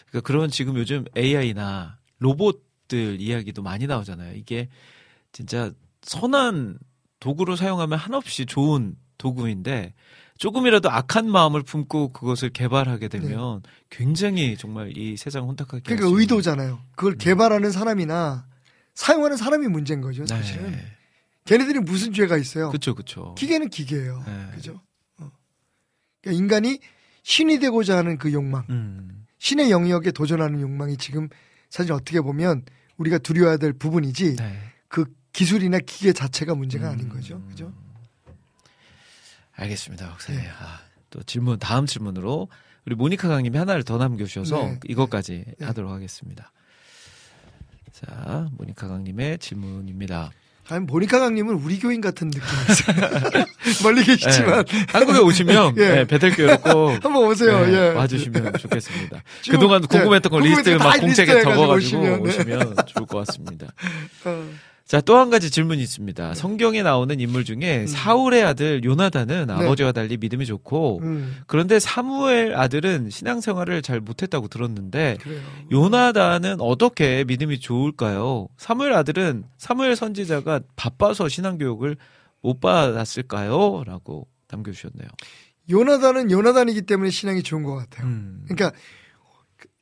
그러니까 0.08 0.26
그런 0.26 0.50
지금 0.50 0.76
요즘 0.76 1.04
AI나 1.16 1.98
로봇들 2.18 3.20
이야기도 3.20 3.62
많이 3.62 3.86
나오잖아요. 3.86 4.34
이게 4.36 4.68
진짜 5.32 5.72
선한 6.02 6.78
도구로 7.20 7.56
사용하면 7.56 7.98
한없이 7.98 8.46
좋은 8.46 8.96
도구인데 9.18 9.94
조금이라도 10.38 10.90
악한 10.90 11.30
마음을 11.30 11.62
품고 11.62 12.12
그것을 12.12 12.50
개발하게 12.50 13.08
되면 13.08 13.62
굉장히 13.88 14.56
정말 14.56 14.96
이 14.96 15.16
세상 15.16 15.44
혼탁하게 15.48 15.82
네. 15.82 15.96
그러니까 15.96 16.18
의도잖아요. 16.18 16.80
그걸 16.96 17.16
개발하는 17.16 17.70
사람이나 17.70 18.46
사용하는 18.94 19.36
사람이 19.36 19.68
문제인 19.68 20.00
거죠, 20.00 20.26
사실은. 20.26 20.72
네. 20.72 20.84
걔네들이 21.44 21.80
무슨 21.80 22.12
죄가 22.12 22.36
있어요? 22.36 22.70
그쵸 22.70 22.94
그쵸. 22.94 23.34
기계는 23.36 23.68
기계예요. 23.70 24.22
네. 24.26 24.50
그죠? 24.54 24.80
어. 26.24 26.30
그러니까 26.30 26.42
인간이 26.42 26.78
신이 27.22 27.58
되고자 27.58 27.98
하는 27.98 28.18
그 28.18 28.32
욕망, 28.32 28.64
음. 28.70 29.26
신의 29.38 29.70
영역에 29.70 30.10
도전하는 30.10 30.60
욕망이 30.60 30.96
지금 30.96 31.28
사실 31.70 31.92
어떻게 31.92 32.20
보면 32.20 32.64
우리가 32.96 33.18
두려워야 33.18 33.56
될 33.56 33.72
부분이지 33.72 34.36
네. 34.36 34.58
그 34.88 35.04
기술이나 35.32 35.78
기계 35.80 36.12
자체가 36.12 36.54
문제가 36.54 36.90
아닌 36.90 37.06
음. 37.06 37.08
거죠. 37.10 37.42
그죠? 37.48 37.72
알겠습니다, 39.52 40.08
박사님. 40.10 40.40
네. 40.40 40.48
아, 40.48 40.80
또 41.10 41.22
질문 41.22 41.58
다음 41.58 41.86
질문으로 41.86 42.48
우리 42.86 42.94
모니카 42.94 43.28
강님이 43.28 43.56
하나를 43.58 43.82
더 43.82 43.98
남겨주셔서 43.98 44.62
네. 44.62 44.80
이것까지 44.84 45.44
네. 45.58 45.66
하도록 45.66 45.90
하겠습니다. 45.90 46.52
자, 47.92 48.48
모니카 48.52 48.88
강님의 48.88 49.38
질문입니다. 49.38 50.30
아니 50.70 50.80
모니카 50.84 51.18
강님은 51.18 51.54
우리 51.56 51.78
교인 51.78 52.00
같은 52.00 52.28
느낌이 52.28 52.44
있어요. 52.70 53.44
멀리 53.82 54.02
계시지만 54.04 54.64
네. 54.64 54.86
한국에 54.88 55.18
오시면 55.18 55.74
예. 55.78 55.88
네, 55.88 56.04
벧엘교회로 56.06 56.60
꼭 56.60 56.90
한번 57.04 57.16
오세요. 57.26 57.66
네, 57.66 57.72
예. 57.72 57.78
와주시면 57.92 58.54
좋겠습니다. 58.58 59.22
쭉, 59.42 59.50
그동안 59.52 59.82
예, 59.82 59.86
궁금했던 59.86 60.30
거거막다 60.30 61.00
공책에 61.00 61.32
리스트 61.34 61.44
적어가지고 61.44 61.72
오시면, 61.74 62.22
네. 62.22 62.28
오시면 62.28 62.76
좋을 62.86 63.06
것 63.06 63.26
같습니다. 63.26 63.66
어, 64.24 64.44
자, 64.86 65.00
또 65.00 65.16
한 65.16 65.30
가지 65.30 65.50
질문이 65.50 65.82
있습니다. 65.82 66.34
성경에 66.34 66.82
나오는 66.82 67.18
인물 67.18 67.44
중에 67.44 67.86
사울의 67.86 68.44
아들 68.44 68.84
요나단은 68.84 69.48
아버지와 69.48 69.92
달리 69.92 70.18
믿음이 70.18 70.44
좋고 70.44 71.00
음, 71.02 71.36
그런데 71.46 71.80
사무엘 71.80 72.54
아들은 72.54 73.08
신앙생활을 73.08 73.80
잘 73.80 74.00
못했다고 74.00 74.48
들었는데 74.48 75.16
그래요. 75.22 75.40
요나단은 75.72 76.60
어떻게 76.60 77.24
믿음이 77.24 77.60
좋을까요? 77.60 78.48
사무엘 78.58 78.92
아들은 78.92 79.44
사무엘 79.56 79.96
선지자가 79.96 80.60
바빠서 80.76 81.28
신앙교육을 81.30 81.96
못 82.42 82.60
받았을까요? 82.60 83.84
라고 83.86 84.28
남겨주셨네요. 84.50 85.08
요나단은 85.70 86.30
요나단이기 86.30 86.82
때문에 86.82 87.08
신앙이 87.08 87.42
좋은 87.42 87.62
것 87.62 87.74
같아요. 87.76 88.06
음. 88.06 88.44
그러니까 88.46 88.76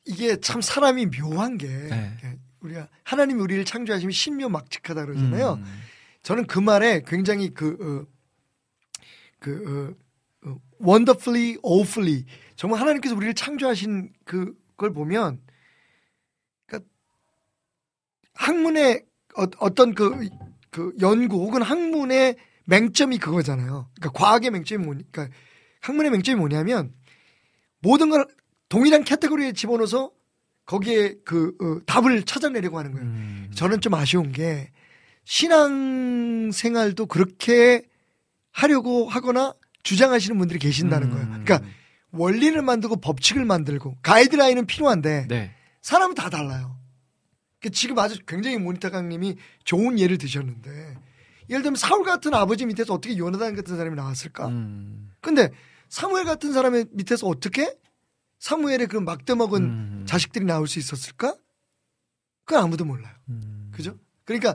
이게 0.05 0.37
참 0.39 0.61
사람이 0.61 1.07
묘한 1.07 1.57
게 1.57 1.67
네. 1.67 2.11
우리가 2.63 2.87
하나님이 3.03 3.41
우리를 3.41 3.63
창조하시면 3.65 4.11
신묘 4.11 4.49
막직하다 4.49 5.05
그러잖아요. 5.05 5.53
음. 5.53 5.81
저는 6.23 6.47
그 6.47 6.59
말에 6.59 7.03
굉장히 7.05 7.53
그, 7.53 7.77
어, 7.81 9.03
그, 9.39 9.95
어, 10.45 10.49
어, 10.49 10.59
wonderfully, 10.81 11.57
awfully. 11.63 12.25
정말 12.55 12.79
하나님께서 12.79 13.15
우리를 13.15 13.33
창조하신 13.35 14.13
그 14.25 14.63
걸 14.75 14.91
보면, 14.91 15.41
그러니까 16.65 16.89
학문의 18.33 19.05
어, 19.37 19.43
어떤 19.59 19.93
그, 19.95 20.29
그 20.69 20.93
연구 21.01 21.37
혹은 21.37 21.61
학문의 21.61 22.35
맹점이 22.65 23.17
그거잖아요. 23.17 23.89
그러니까 23.95 24.09
과학의 24.11 24.51
맹점이 24.51 24.85
뭐니, 24.85 25.11
그러니까 25.11 25.35
학문의 25.81 26.11
맹점이 26.11 26.37
뭐냐면 26.39 26.93
모든 27.79 28.09
걸 28.09 28.25
동일한 28.69 29.03
카테고리에 29.03 29.53
집어넣어서 29.53 30.11
거기에 30.65 31.15
그 31.25 31.55
어, 31.61 31.79
답을 31.85 32.23
찾아내려고 32.23 32.79
하는 32.79 32.91
거예요. 32.93 33.05
음. 33.05 33.51
저는 33.53 33.81
좀 33.81 33.93
아쉬운 33.93 34.31
게 34.31 34.71
신앙 35.25 36.51
생활도 36.51 37.05
그렇게 37.07 37.83
하려고 38.51 39.07
하거나 39.07 39.53
주장하시는 39.83 40.37
분들이 40.37 40.59
계신다는 40.59 41.09
거예요. 41.09 41.25
음. 41.25 41.43
그러니까 41.43 41.61
원리를 42.11 42.61
만들고 42.61 42.97
법칙을 42.97 43.43
만들고 43.45 43.97
가이드라인은 44.01 44.65
필요한데 44.65 45.27
네. 45.27 45.51
사람은 45.81 46.15
다 46.15 46.29
달라요. 46.29 46.77
그러니까 47.59 47.77
지금 47.77 47.99
아주 47.99 48.19
굉장히 48.27 48.57
모니터 48.57 48.89
강님이 48.89 49.37
좋은 49.63 49.99
예를 49.99 50.17
드셨는데 50.17 50.69
예를 51.49 51.61
들면 51.61 51.75
사울 51.75 52.03
같은 52.03 52.33
아버지 52.33 52.65
밑에서 52.65 52.93
어떻게 52.93 53.17
요나단 53.17 53.55
같은 53.55 53.75
사람이 53.75 53.95
나왔을까? 53.95 54.47
음. 54.47 55.11
근데 55.19 55.49
사무엘 55.89 56.25
같은 56.25 56.53
사람의 56.53 56.85
밑에서 56.91 57.27
어떻게 57.27 57.73
사무엘의 58.43 58.87
그런 58.87 59.05
막대 59.05 59.35
먹은 59.35 59.63
음. 59.63 60.03
자식들이 60.05 60.43
나올 60.43 60.67
수 60.67 60.77
있었을까? 60.77 61.37
그건 62.43 62.65
아무도 62.65 62.83
몰라요. 62.83 63.13
음. 63.29 63.71
그죠? 63.73 63.97
그러니까 64.25 64.53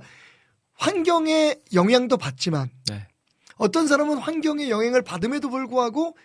환경의 0.75 1.63
영향도 1.73 2.19
받지만 2.19 2.69
네. 2.91 3.07
어떤 3.57 3.87
사람은 3.87 4.19
환경의 4.19 4.69
영향을 4.69 5.01
받음에도 5.01 5.49
불구하고 5.49 6.19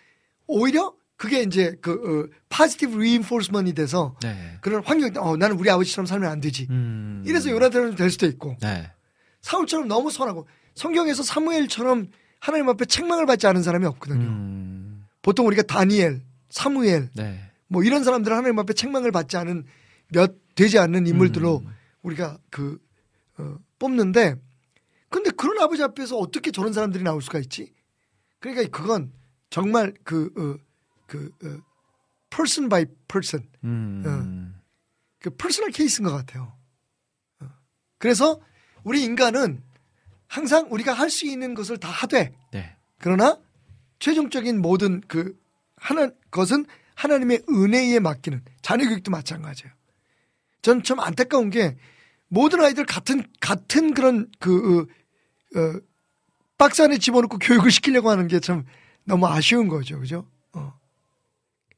오히려 0.46 0.94
그게 1.16 1.40
이제 1.40 1.74
그 1.80 2.28
어, 2.30 2.36
파지티브 2.50 2.98
리인포스먼이 2.98 3.72
돼서 3.72 4.14
네. 4.22 4.58
그런 4.60 4.84
환경 4.84 5.10
어 5.26 5.38
나는 5.38 5.58
우리 5.58 5.70
아버지처럼 5.70 6.04
살면 6.04 6.30
안 6.30 6.42
되지. 6.42 6.66
음. 6.68 7.24
이래서 7.26 7.48
요나단은 7.48 7.94
될 7.94 8.10
수도 8.10 8.26
있고 8.26 8.58
네. 8.60 8.92
사울처럼 9.40 9.88
너무 9.88 10.10
선하고 10.10 10.46
성경에서 10.74 11.22
사무엘처럼 11.22 12.10
하나님 12.40 12.68
앞에 12.68 12.84
책망을 12.84 13.24
받지 13.24 13.46
않은 13.46 13.62
사람이 13.62 13.86
없거든요. 13.86 14.26
음. 14.26 15.06
보통 15.22 15.46
우리가 15.46 15.62
다니엘, 15.62 16.20
사무엘 16.50 17.08
네. 17.14 17.40
뭐 17.74 17.82
이런 17.82 18.04
사람들은 18.04 18.36
하나님 18.36 18.56
앞에 18.60 18.72
책망을 18.72 19.10
받지 19.10 19.36
않은 19.36 19.64
몇 20.12 20.36
되지 20.54 20.78
않는 20.78 21.08
인물들로 21.08 21.58
음. 21.58 21.74
우리가 22.02 22.38
그 22.48 22.78
어, 23.36 23.56
뽑는데 23.80 24.36
근데 25.08 25.30
그런 25.30 25.58
아버지 25.58 25.82
앞에서 25.82 26.16
어떻게 26.16 26.52
저런 26.52 26.72
사람들이 26.72 27.02
나올 27.02 27.20
수가 27.20 27.40
있지? 27.40 27.74
그러니까 28.38 28.68
그건 28.76 29.12
정말 29.50 29.92
그 30.04 30.30
어, 30.38 30.64
그 31.08 31.32
어, 31.42 31.58
person 32.30 32.68
by 32.68 32.86
person 33.08 33.48
음. 33.64 34.54
그 35.18 35.30
personal 35.30 35.70
case인 35.70 36.06
것 36.06 36.12
같아요. 36.12 36.56
어. 37.40 37.48
그래서 37.98 38.40
우리 38.84 39.02
인간은 39.02 39.64
항상 40.28 40.68
우리가 40.70 40.92
할 40.92 41.10
수 41.10 41.26
있는 41.26 41.54
것을 41.54 41.78
다 41.78 41.88
하되 41.88 42.32
네. 42.52 42.76
그러나 42.98 43.40
최종적인 43.98 44.62
모든 44.62 45.00
그 45.08 45.36
하는 45.76 46.14
것은 46.30 46.66
하나님의 46.94 47.42
은혜에 47.48 48.00
맡기는 48.00 48.42
자녀 48.62 48.86
교육도 48.88 49.10
마찬가지예요. 49.10 49.72
전좀 50.62 51.00
안타까운 51.00 51.50
게 51.50 51.76
모든 52.28 52.60
아이들 52.60 52.84
같은 52.86 53.22
같은 53.40 53.94
그런 53.94 54.30
그 54.38 54.86
어, 55.54 55.58
어, 55.60 55.80
박스 56.56 56.82
안에 56.82 56.98
집어넣고 56.98 57.38
교육을 57.38 57.70
시키려고 57.70 58.10
하는 58.10 58.28
게 58.28 58.40
참 58.40 58.64
너무 59.04 59.26
아쉬운 59.26 59.68
거죠, 59.68 59.98
그죠? 60.00 60.26
어. 60.52 60.72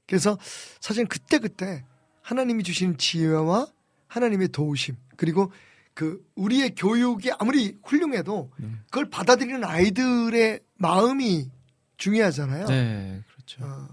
그래서 0.07 0.39
사실 0.81 1.07
그때 1.07 1.39
그때 1.39 1.85
하나님이 2.23 2.63
주신 2.63 2.97
지혜와 2.97 3.67
하나님의 4.07 4.49
도우심 4.49 4.97
그리고 5.17 5.53
그 5.95 6.25
우리의 6.37 6.75
교육이 6.75 7.31
아무리 7.39 7.79
훌륭해도 7.83 8.51
그걸 8.87 9.09
받아들이는 9.11 9.65
아이들의 9.65 10.61
마음이 10.77 11.51
중요하잖아요. 11.97 12.67
네, 12.67 13.23
그렇죠. 13.33 13.65
어, 13.65 13.89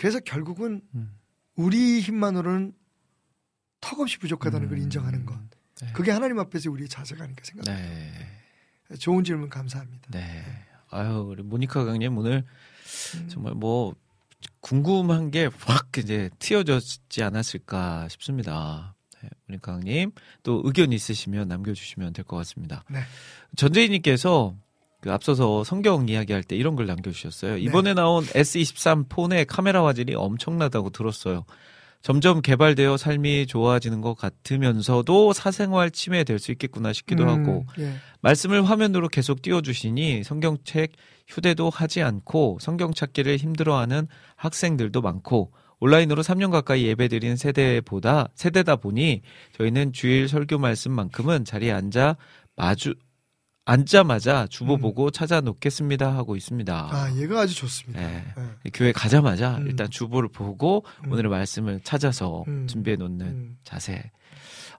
그래서 0.00 0.18
결국은 0.20 0.80
음. 0.94 1.14
우리 1.56 2.00
힘만으로는 2.00 2.72
턱없이 3.82 4.18
부족하다는 4.18 4.68
걸 4.68 4.78
음. 4.78 4.82
인정하는 4.84 5.26
것. 5.26 5.38
네. 5.82 5.92
그게 5.92 6.10
하나님 6.10 6.38
앞에서 6.38 6.70
우리의 6.70 6.88
자세가 6.88 7.22
아닐까 7.24 7.42
생각합니다. 7.44 7.86
네. 8.88 8.96
좋은 8.96 9.24
질문 9.24 9.50
감사합니다. 9.50 10.08
네. 10.10 10.42
아유, 10.88 11.26
우리 11.30 11.42
모니카 11.42 11.84
강님 11.84 12.16
오늘 12.16 12.44
음. 13.16 13.28
정말 13.28 13.52
뭐 13.54 13.94
궁금한 14.60 15.30
게 15.30 15.50
확 15.66 15.98
이제 15.98 16.30
튀어졌지 16.38 17.22
않았을까 17.22 18.08
싶습니다. 18.08 18.94
네, 19.22 19.28
모니카 19.48 19.72
강님 19.72 20.12
또 20.42 20.62
의견 20.64 20.92
있으시면 20.92 21.46
남겨주시면 21.48 22.14
될 22.14 22.24
것 22.24 22.36
같습니다. 22.38 22.84
네. 22.88 23.00
전재희님께서 23.56 24.56
그 25.00 25.10
앞서서 25.12 25.64
성경 25.64 26.08
이야기할 26.08 26.42
때 26.42 26.56
이런 26.56 26.76
걸 26.76 26.86
남겨주셨어요. 26.86 27.54
네. 27.54 27.60
이번에 27.60 27.94
나온 27.94 28.24
S23 28.24 29.08
폰의 29.08 29.46
카메라 29.46 29.84
화질이 29.84 30.14
엄청나다고 30.14 30.90
들었어요. 30.90 31.44
점점 32.02 32.40
개발되어 32.40 32.96
삶이 32.96 33.46
좋아지는 33.46 34.00
것 34.00 34.14
같으면서도 34.14 35.34
사생활 35.34 35.90
침해될 35.90 36.38
수 36.38 36.50
있겠구나 36.52 36.94
싶기도 36.94 37.24
음, 37.24 37.28
하고 37.28 37.66
예. 37.78 37.92
말씀을 38.22 38.64
화면으로 38.64 39.08
계속 39.08 39.42
띄워주시니 39.42 40.24
성경책 40.24 40.92
휴대도 41.28 41.68
하지 41.68 42.02
않고 42.02 42.58
성경 42.60 42.94
찾기를 42.94 43.36
힘들어하는 43.36 44.08
학생들도 44.36 45.02
많고 45.02 45.52
온라인으로 45.78 46.22
3년 46.22 46.50
가까이 46.50 46.84
예배드린 46.86 47.36
세대보다 47.36 48.28
세대다 48.34 48.76
보니 48.76 49.22
저희는 49.58 49.92
주일 49.92 50.28
설교 50.28 50.58
말씀만큼은 50.58 51.44
자리에 51.44 51.72
앉아 51.72 52.16
마주 52.56 52.94
앉자마자 53.64 54.46
주보 54.48 54.74
음. 54.74 54.80
보고 54.80 55.10
찾아 55.10 55.40
놓겠습니다 55.40 56.14
하고 56.14 56.36
있습니다. 56.36 56.88
아, 56.90 57.14
얘가 57.16 57.40
아주 57.40 57.54
좋습니다. 57.54 58.00
네. 58.00 58.24
예. 58.66 58.70
교회 58.70 58.92
가자마자 58.92 59.58
음. 59.58 59.66
일단 59.66 59.90
주보를 59.90 60.28
보고 60.28 60.84
음. 61.04 61.12
오늘의 61.12 61.30
말씀을 61.30 61.80
찾아서 61.84 62.44
음. 62.48 62.66
준비해 62.66 62.96
놓는 62.96 63.26
음. 63.26 63.58
자세. 63.62 64.10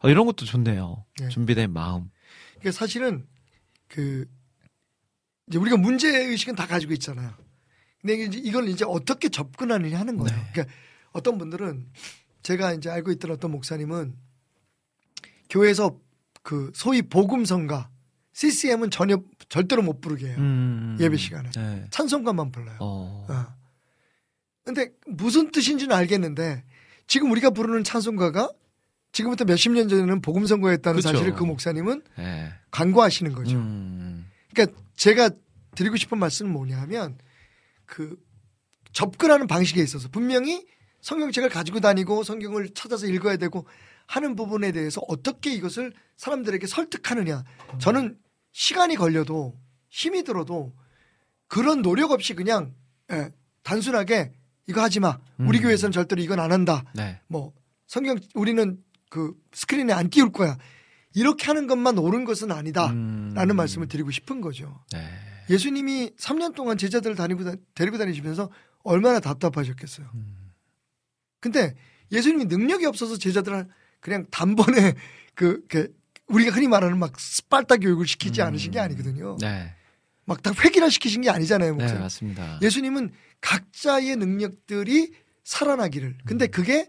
어, 0.04 0.10
이런 0.10 0.26
것도 0.26 0.46
좋네요. 0.46 1.06
네. 1.20 1.30
준비된 1.30 1.72
마음. 1.72 2.10
그러니까 2.60 2.72
사실은 2.72 3.26
그 3.88 4.26
이제 5.48 5.58
우리가 5.58 5.78
문제 5.78 6.10
의식은 6.10 6.56
다 6.56 6.66
가지고 6.66 6.94
있잖아요. 6.94 7.34
근데 8.02 8.16
이제 8.24 8.40
이걸 8.40 8.68
이제 8.68 8.84
어떻게 8.88 9.30
접근하느냐 9.30 10.00
하는 10.00 10.18
거예요. 10.18 10.36
네. 10.36 10.50
그러니까 10.52 10.76
어떤 11.12 11.38
분들은 11.38 11.88
제가 12.42 12.74
이제 12.74 12.90
알고 12.90 13.12
있던 13.12 13.32
어떤 13.32 13.52
목사님은 13.52 14.16
교회에서 15.50 16.00
그 16.42 16.72
소위 16.74 17.02
복음성가 17.04 17.90
CCM은 18.34 18.92
전혀 18.92 19.18
절대로 19.50 19.82
못 19.82 20.02
부르게 20.02 20.28
해요. 20.28 20.36
음. 20.38 20.98
예배 21.00 21.18
시간에. 21.18 21.50
네. 21.52 21.86
찬송가만 21.90 22.52
불러요. 22.52 22.78
어. 22.80 23.28
어. 23.30 23.46
근데 24.64 24.92
무슨 25.08 25.52
뜻인지는 25.52 25.96
알겠는데 25.96 26.64
지금 27.08 27.32
우리가 27.32 27.50
부르는 27.50 27.84
찬송가가 27.84 28.52
지금부터 29.12 29.44
몇십 29.44 29.74
년 29.74 29.90
전에는 29.90 30.22
복음성가였다는 30.22 30.98
그쵸. 30.98 31.10
사실을 31.10 31.34
그 31.34 31.44
목사님은 31.44 32.02
네. 32.18 32.54
간과하시는 32.72 33.34
거죠. 33.34 33.58
음. 33.58 34.30
그러니까 34.54 34.78
제가 34.96 35.30
드리고 35.76 35.98
싶은 35.98 36.18
말씀은 36.18 36.52
뭐냐 36.52 36.80
하면 36.82 37.18
그 37.86 38.18
접근하는 38.94 39.48
방식에 39.48 39.82
있어서 39.82 40.08
분명히 40.10 40.66
성경책을 41.02 41.50
가지고 41.50 41.80
다니고 41.80 42.24
성경을 42.24 42.70
찾아서 42.74 43.08
읽어야 43.08 43.38
되고 43.38 43.66
하는 44.12 44.36
부분에 44.36 44.74
대해서 44.74 45.01
어떻게 45.07 45.53
이것을 45.53 45.93
사람들에게 46.18 46.68
설득하느냐. 46.68 47.45
저는 47.80 48.18
시간이 48.51 48.95
걸려도 48.97 49.57
힘이 49.89 50.24
들어도 50.24 50.76
그런 51.47 51.82
노력 51.82 52.12
없이 52.12 52.34
그냥 52.34 52.76
예, 53.09 53.30
단순하게 53.64 54.34
이거 54.68 54.82
하지 54.82 54.99
마. 54.99 55.18
우리 55.39 55.59
음. 55.59 55.64
교회에서는 55.64 55.93
절대로 55.93 56.22
이건 56.22 56.41
안 56.41 56.51
한다. 56.51 56.84
네. 56.93 57.22
뭐 57.28 57.53
성경 57.88 58.18
우리는 58.36 58.84
그 59.09 59.34
스크린에 59.53 59.93
안 59.93 60.09
띄울 60.09 60.34
거야. 60.34 60.57
이렇게 61.14 61.45
하는 61.45 61.68
것만 61.68 61.97
옳은 61.97 62.26
것은 62.26 62.51
아니다. 62.51 62.88
음. 62.88 63.32
라는 63.34 63.55
말씀을 63.55 63.88
드리고 63.88 64.12
싶은 64.12 64.41
거죠. 64.41 64.84
네. 64.91 64.99
예수님이 65.49 66.12
3년 66.18 66.53
동안 66.53 66.78
제자들을 66.78 67.16
다니고 67.16 67.43
다- 67.45 67.55
데리고 67.76 67.97
다니시면서 67.97 68.49
얼마나 68.84 69.22
답답하셨겠어요. 69.22 70.09
음. 70.16 70.51
근데 71.39 71.76
예수님이 72.12 72.45
능력이 72.45 72.86
없어서 72.86 73.18
제자들을 73.18 73.68
그냥 74.02 74.26
단번에 74.30 74.93
그, 75.34 75.64
그 75.68 75.93
우리가 76.28 76.52
흔히 76.52 76.68
말하는 76.68 76.97
막 76.99 77.18
스parta 77.20 77.78
교육을 77.78 78.06
시키지 78.08 78.41
음. 78.41 78.47
않으신 78.47 78.72
게 78.72 78.80
아니거든요. 78.80 79.38
네. 79.39 79.74
막다 80.26 80.52
획일화 80.64 80.89
시키신 80.89 81.22
게 81.22 81.30
아니잖아요, 81.30 81.72
네, 81.72 81.78
목사님. 81.78 82.02
맞습니다. 82.02 82.60
예수님은 82.62 83.12
각자의 83.41 84.16
능력들이 84.18 85.14
살아나기를. 85.43 86.18
근데 86.26 86.45
음. 86.45 86.52
그게 86.52 86.88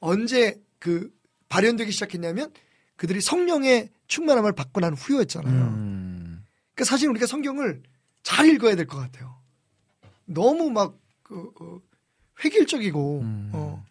언제 0.00 0.60
그 0.78 1.10
발현되기 1.48 1.92
시작했냐면 1.92 2.52
그들이 2.96 3.20
성령의 3.20 3.90
충만함을 4.08 4.52
받고 4.52 4.80
난 4.80 4.94
후였잖아요. 4.94 5.54
음. 5.54 6.44
그러니까 6.74 6.84
사실 6.84 7.08
우리가 7.08 7.26
성경을 7.26 7.82
잘 8.22 8.46
읽어야 8.48 8.76
될 8.76 8.86
것 8.86 8.96
같아요. 8.98 9.40
너무 10.24 10.70
막 10.70 10.96
그, 11.22 11.50
어, 11.60 11.80
획일적이고 12.44 13.20
음. 13.20 13.50
어, 13.52 13.84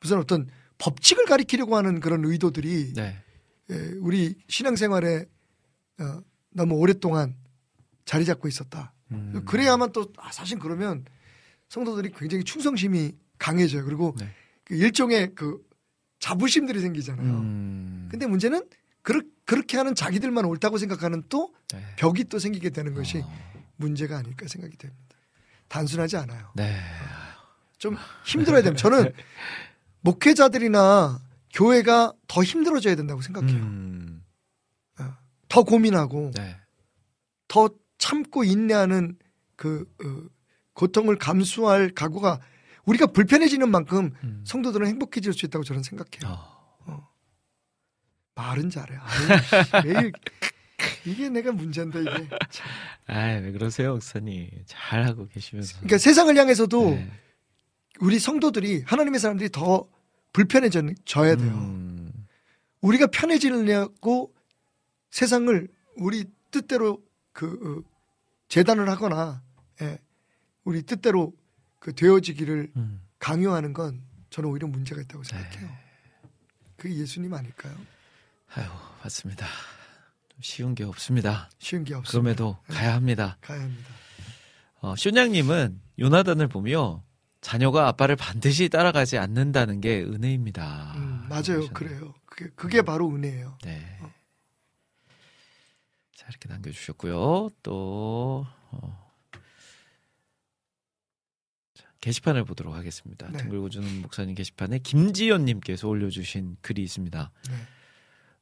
무슨 0.00 0.18
어떤 0.18 0.48
법칙을 0.84 1.24
가리키려고 1.24 1.76
하는 1.76 1.98
그런 1.98 2.24
의도들이 2.24 2.92
네. 2.92 3.16
예, 3.70 3.74
우리 4.00 4.34
신앙생활에 4.48 5.24
어, 5.98 6.20
너무 6.50 6.74
오랫동안 6.74 7.34
자리 8.04 8.26
잡고 8.26 8.48
있었다. 8.48 8.92
음. 9.10 9.42
그래야만 9.46 9.92
또 9.92 10.12
아, 10.18 10.30
사실 10.30 10.58
그러면 10.58 11.06
성도들이 11.70 12.12
굉장히 12.14 12.44
충성심이 12.44 13.12
강해져요. 13.38 13.84
그리고 13.86 14.14
네. 14.18 14.28
그 14.64 14.74
일종의 14.74 15.34
그 15.34 15.66
자부심들이 16.18 16.80
생기잖아요. 16.80 17.30
음. 17.30 18.08
근데 18.10 18.26
문제는 18.26 18.68
그렇, 19.00 19.22
그렇게 19.46 19.78
하는 19.78 19.94
자기들만 19.94 20.44
옳다고 20.44 20.76
생각하는 20.76 21.22
또 21.30 21.54
네. 21.72 21.82
벽이 21.96 22.24
또 22.24 22.38
생기게 22.38 22.70
되는 22.70 22.92
것이 22.92 23.20
어. 23.20 23.62
문제가 23.76 24.18
아닐까 24.18 24.46
생각이 24.46 24.76
됩니다. 24.76 25.16
단순하지 25.68 26.18
않아요. 26.18 26.52
네. 26.54 26.78
좀 27.78 27.96
힘들어야 28.26 28.60
됩니다. 28.62 28.82
저는 28.82 29.12
목회자들이나 30.04 31.20
교회가 31.52 32.12
더 32.28 32.42
힘들어져야 32.42 32.94
된다고 32.94 33.20
생각해요. 33.22 33.56
음. 33.56 34.22
더 35.48 35.62
고민하고 35.62 36.32
네. 36.34 36.56
더 37.46 37.70
참고 37.96 38.42
인내하는 38.42 39.16
그 39.54 39.84
어, 40.04 40.28
고통을 40.72 41.16
감수할 41.16 41.90
각오가 41.94 42.40
우리가 42.84 43.06
불편해지는 43.06 43.70
만큼 43.70 44.10
음. 44.24 44.42
성도들은 44.44 44.86
행복해질 44.88 45.32
수 45.32 45.46
있다고 45.46 45.64
저는 45.64 45.84
생각해요. 45.84 46.36
어. 46.86 47.08
말은 48.34 48.68
잘해. 48.68 48.96
아유, 48.96 49.84
매일 49.84 50.12
이게 51.06 51.28
내가 51.28 51.52
문제인데 51.52 52.00
이게. 52.00 52.28
참. 52.50 52.66
아이, 53.06 53.40
왜 53.40 53.52
그러세요, 53.52 53.92
목사님. 53.92 54.50
잘하고 54.66 55.28
계시면서. 55.28 55.76
그러니까 55.76 55.98
세상을 55.98 56.36
향해서도 56.36 56.90
네. 56.90 57.10
우리 58.00 58.18
성도들이 58.18 58.82
하나님의 58.86 59.20
사람들이 59.20 59.50
더 59.50 59.86
불편해져야 60.34 61.36
돼요. 61.36 61.52
음. 61.54 62.12
우리가 62.82 63.06
편해지려고 63.06 64.34
세상을 65.10 65.68
우리 65.96 66.24
뜻대로 66.50 67.02
그 67.32 67.46
어, 67.86 67.90
재단을 68.48 68.90
하거나 68.90 69.42
예, 69.80 69.98
우리 70.64 70.82
뜻대로 70.82 71.32
그 71.78 71.94
되어지기를 71.94 72.72
음. 72.76 73.00
강요하는 73.18 73.72
건 73.72 74.02
저는 74.28 74.50
오히려 74.50 74.66
문제가 74.68 75.00
있다고 75.00 75.24
생각해요. 75.24 75.70
그게 76.76 76.96
예수님 76.96 77.32
아닐까요? 77.32 77.74
아유, 78.54 78.66
맞습니다. 79.02 79.46
좀 80.28 80.38
쉬운 80.42 80.74
게 80.74 80.84
없습니다. 80.84 81.48
쉬운 81.58 81.84
게 81.84 81.94
없습니다. 81.94 82.10
그럼에도 82.34 82.58
가야 82.66 82.94
합니다. 82.94 83.38
가야 83.40 83.62
합니다. 83.62 83.88
어, 84.80 84.96
쇼냥님은 84.96 85.80
요나단을 85.98 86.48
보며 86.48 87.04
자녀가 87.44 87.88
아빠를 87.88 88.16
반드시 88.16 88.70
따라가지 88.70 89.18
않는다는 89.18 89.82
게 89.82 90.00
은혜입니다. 90.00 90.94
음, 90.96 91.26
맞아요. 91.28 91.68
그러셨네요. 91.68 91.72
그래요. 91.74 92.14
그게, 92.24 92.50
그게 92.56 92.80
바로 92.82 93.06
은혜예요. 93.10 93.58
네. 93.62 93.98
어. 94.00 94.10
자, 96.16 96.26
이렇게 96.30 96.48
남겨주셨고요. 96.48 97.50
또, 97.62 98.46
어. 98.70 99.12
자, 101.74 101.86
게시판을 102.00 102.46
보도록 102.46 102.74
하겠습니다. 102.74 103.28
네. 103.28 103.36
둥글고주는 103.36 104.00
목사님 104.00 104.34
게시판에 104.34 104.78
김지연님께서 104.78 105.86
올려주신 105.86 106.56
글이 106.62 106.82
있습니다. 106.82 107.30
네. 107.50 107.54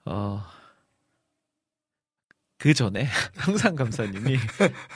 어, 0.04 0.44
그 2.62 2.74
전에 2.74 3.08
항상 3.36 3.74
감사님이 3.74 4.38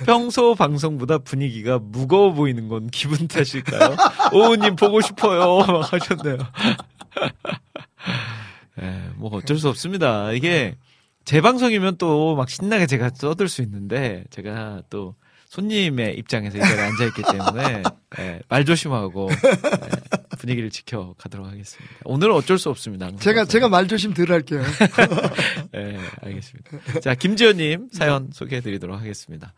평소 0.05 0.55
방송보다 0.55 1.19
분위기가 1.19 1.81
무거워 1.83 2.33
보이는 2.33 2.69
건 2.69 2.87
기분 2.91 3.27
탓일까요? 3.27 3.97
오우님 4.33 4.77
보고 4.77 5.01
싶어요. 5.01 5.67
막 5.67 5.93
하셨네요. 5.93 6.37
예, 8.83 9.03
뭐 9.17 9.35
어쩔 9.37 9.59
수 9.59 9.69
없습니다. 9.69 10.31
이게 10.31 10.77
제 11.25 11.41
방송이면 11.41 11.97
또 11.99 12.37
막 12.37 12.49
신나게 12.49 12.87
제가 12.87 13.11
떠들 13.11 13.49
수 13.49 13.63
있는데 13.63 14.23
제가 14.31 14.83
또 14.89 15.17
손님의 15.49 16.17
입장에서 16.19 16.59
이 16.59 16.61
자리에 16.61 16.85
앉아있기 16.85 17.23
때문에 17.33 17.83
예, 18.21 18.43
말 18.49 18.65
조심하고 18.65 19.29
예, 19.33 20.16
분위기를 20.47 20.71
지켜가도록 20.71 21.47
하겠습니다. 21.47 21.95
오늘은 22.05 22.35
어쩔 22.35 22.59
수 22.59 22.71
없습니다. 22.71 23.11
제가. 23.17 23.45
제가 23.45 23.69
말 23.69 23.89
조심 23.89 24.15
덜 24.15 24.31
할게요. 24.31 24.63
네, 25.73 25.99
알겠습니다. 26.23 27.01
자, 27.01 27.15
김지현님 27.15 27.89
사연 27.93 28.31
소개해드리도록 28.33 28.99
하겠습니다. 28.99 29.53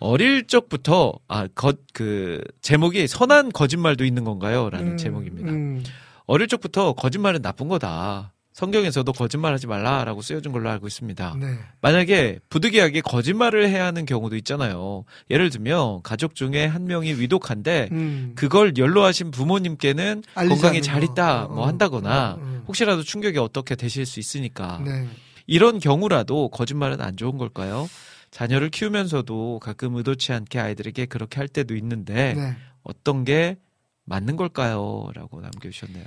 어릴 0.00 0.48
적부터 0.48 1.14
아, 1.28 1.46
거, 1.54 1.74
그 1.92 2.42
제목이 2.60 3.06
선한 3.06 3.52
거짓말도 3.52 4.04
있는 4.04 4.24
건가요?라는 4.24 4.92
음, 4.92 4.96
제목입니다. 4.96 5.52
음, 5.52 5.84
어릴 6.26 6.48
적부터 6.48 6.94
거짓말은 6.94 7.40
나쁜 7.40 7.68
거다. 7.68 8.32
성경에서도 8.52 9.10
거짓말하지 9.12 9.66
말라라고 9.66 10.20
쓰여진 10.20 10.52
걸로 10.52 10.68
알고 10.70 10.86
있습니다. 10.86 11.36
네. 11.40 11.58
만약에 11.80 12.38
부득이하게 12.50 13.00
거짓말을 13.00 13.68
해야 13.68 13.86
하는 13.86 14.04
경우도 14.04 14.36
있잖아요. 14.36 15.04
예를 15.30 15.48
들면 15.50 16.02
가족 16.02 16.34
중에 16.34 16.66
한 16.66 16.84
명이 16.84 17.14
위독한데 17.14 17.88
음. 17.92 18.32
그걸 18.34 18.74
연로하신 18.76 19.30
부모님께는 19.30 20.22
않는 20.34 20.82
잘 20.82 21.00
거. 21.00 21.06
있다 21.06 21.44
어, 21.44 21.48
뭐 21.48 21.64
어, 21.64 21.66
한다거나 21.66 22.32
어, 22.32 22.38
어. 22.40 22.64
혹시라도 22.68 23.02
충격이 23.02 23.38
어떻게 23.38 23.74
되실 23.74 24.04
수 24.04 24.20
있으니까 24.20 24.82
네. 24.84 25.08
이런 25.46 25.78
경우라도 25.78 26.48
거짓말은 26.50 27.00
안 27.00 27.16
좋은 27.16 27.38
걸까요? 27.38 27.88
자녀를 28.30 28.70
키우면서도 28.70 29.60
가끔 29.60 29.96
의도치 29.96 30.32
않게 30.32 30.58
아이들에게 30.58 31.06
그렇게 31.06 31.38
할 31.38 31.48
때도 31.48 31.74
있는데 31.76 32.34
네. 32.34 32.56
어떤 32.82 33.24
게 33.24 33.56
맞는 34.04 34.36
걸까요? 34.36 35.08
라고 35.14 35.40
남겨주셨네요. 35.40 36.04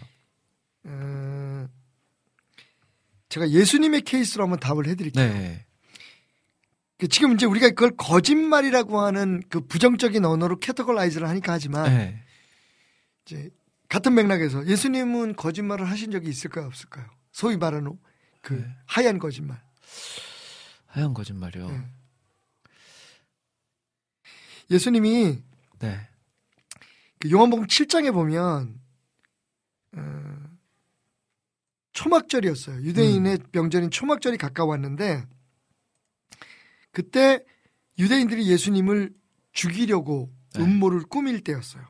음, 0.85 1.67
제가 3.35 3.49
예수님의 3.49 4.01
케이스로 4.01 4.45
한번 4.45 4.61
답을 4.61 4.87
해드릴게요. 4.87 5.33
네. 5.33 5.65
그 6.97 7.09
지금 7.09 7.33
이제 7.33 7.45
우리가 7.45 7.67
그걸 7.69 7.91
거짓말이라고 7.97 9.01
하는 9.01 9.43
그 9.49 9.59
부정적인 9.59 10.23
언어로 10.23 10.59
캐터골라이즈를 10.59 11.27
하니까 11.27 11.51
하지만 11.51 11.93
네. 11.93 12.23
이제 13.25 13.49
같은 13.89 14.15
맥락에서 14.15 14.65
예수님은 14.65 15.35
거짓말을 15.35 15.89
하신 15.89 16.11
적이 16.11 16.29
있을까요, 16.29 16.65
없을까요? 16.67 17.09
소위 17.33 17.57
말하는 17.57 17.99
그 18.41 18.53
네. 18.53 18.67
하얀 18.85 19.19
거짓말. 19.19 19.61
하얀 20.85 21.13
거짓말이요. 21.13 21.67
네. 21.67 21.85
예수님이 24.71 25.43
네. 25.79 26.07
그 27.19 27.29
요한복음 27.29 27.67
7장에 27.67 28.13
보면 28.13 28.79
어, 29.97 30.24
초막절이었어요. 31.95 32.81
유대인의 32.83 33.39
명절인 33.51 33.89
초막절이 33.89 34.37
가까웠는데 34.37 35.23
그때 36.91 37.39
유대인들이 37.97 38.47
예수님을 38.47 39.11
죽이려고 39.53 40.31
네. 40.53 40.61
음모를 40.61 41.03
꾸밀 41.03 41.41
때였어요. 41.41 41.83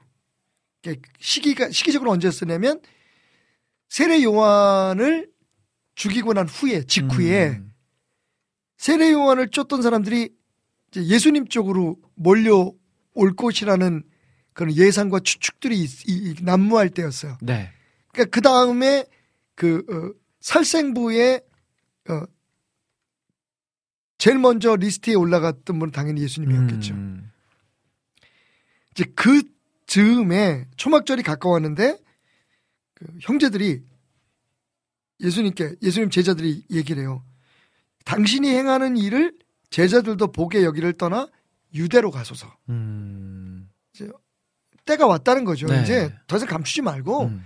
시기가 1.20 1.72
시기적으로 1.72 2.12
언제였냐면 2.12 2.80
세례 3.90 4.22
요한을 4.24 5.32
죽이고 5.96 6.34
난 6.34 6.48
후에 6.48 6.84
직후에 6.84 7.50
음, 7.58 7.74
세례 8.78 9.12
요한을 9.12 9.50
쫓던 9.50 9.82
사람들이 9.82 10.30
예수님 10.96 11.48
쪽으로 11.48 11.98
몰려올 12.14 13.36
것이라는 13.36 14.04
그런 14.54 14.76
예상과 14.76 15.22
추측들이 15.22 15.80
있- 15.82 16.08
이- 16.08 16.32
이- 16.40 16.44
난무할 16.44 16.90
때였어요. 16.92 17.38
네. 17.42 17.72
그러니까 18.12 18.30
그 18.34 18.42
다음에 18.42 19.06
그 19.56 19.84
어, 19.90 20.14
살생부에 20.42 21.42
어, 22.10 22.24
제일 24.18 24.40
먼저 24.40 24.76
리스트에 24.76 25.14
올라갔던 25.16 25.80
분은 25.80 25.92
당연히 25.92 26.22
예수님이었겠죠. 26.22 26.94
음, 26.94 27.32
이제 28.92 29.06
그 29.16 29.42
즈음에 29.88 30.68
초막절이 30.78 31.24
가까웠는데 31.24 31.98
그 32.94 33.06
형제들이 33.22 33.84
예수님께 35.20 35.76
예수님 35.82 36.10
제자들이 36.10 36.66
얘기를 36.72 37.02
해요. 37.02 37.24
당신이 38.06 38.50
행하는 38.50 38.98
일을 38.98 39.38
제자들도 39.70 40.32
보게 40.32 40.64
여기를 40.64 40.94
떠나 40.94 41.28
유대로 41.74 42.12
가소서. 42.12 42.56
음, 42.70 43.70
때가 44.86 45.08
왔다는 45.08 45.44
거죠. 45.46 45.68
네. 45.68 45.82
이제 45.82 46.16
더 46.28 46.38
이상 46.38 46.48
감추지 46.48 46.82
말고 46.82 47.26
음, 47.26 47.46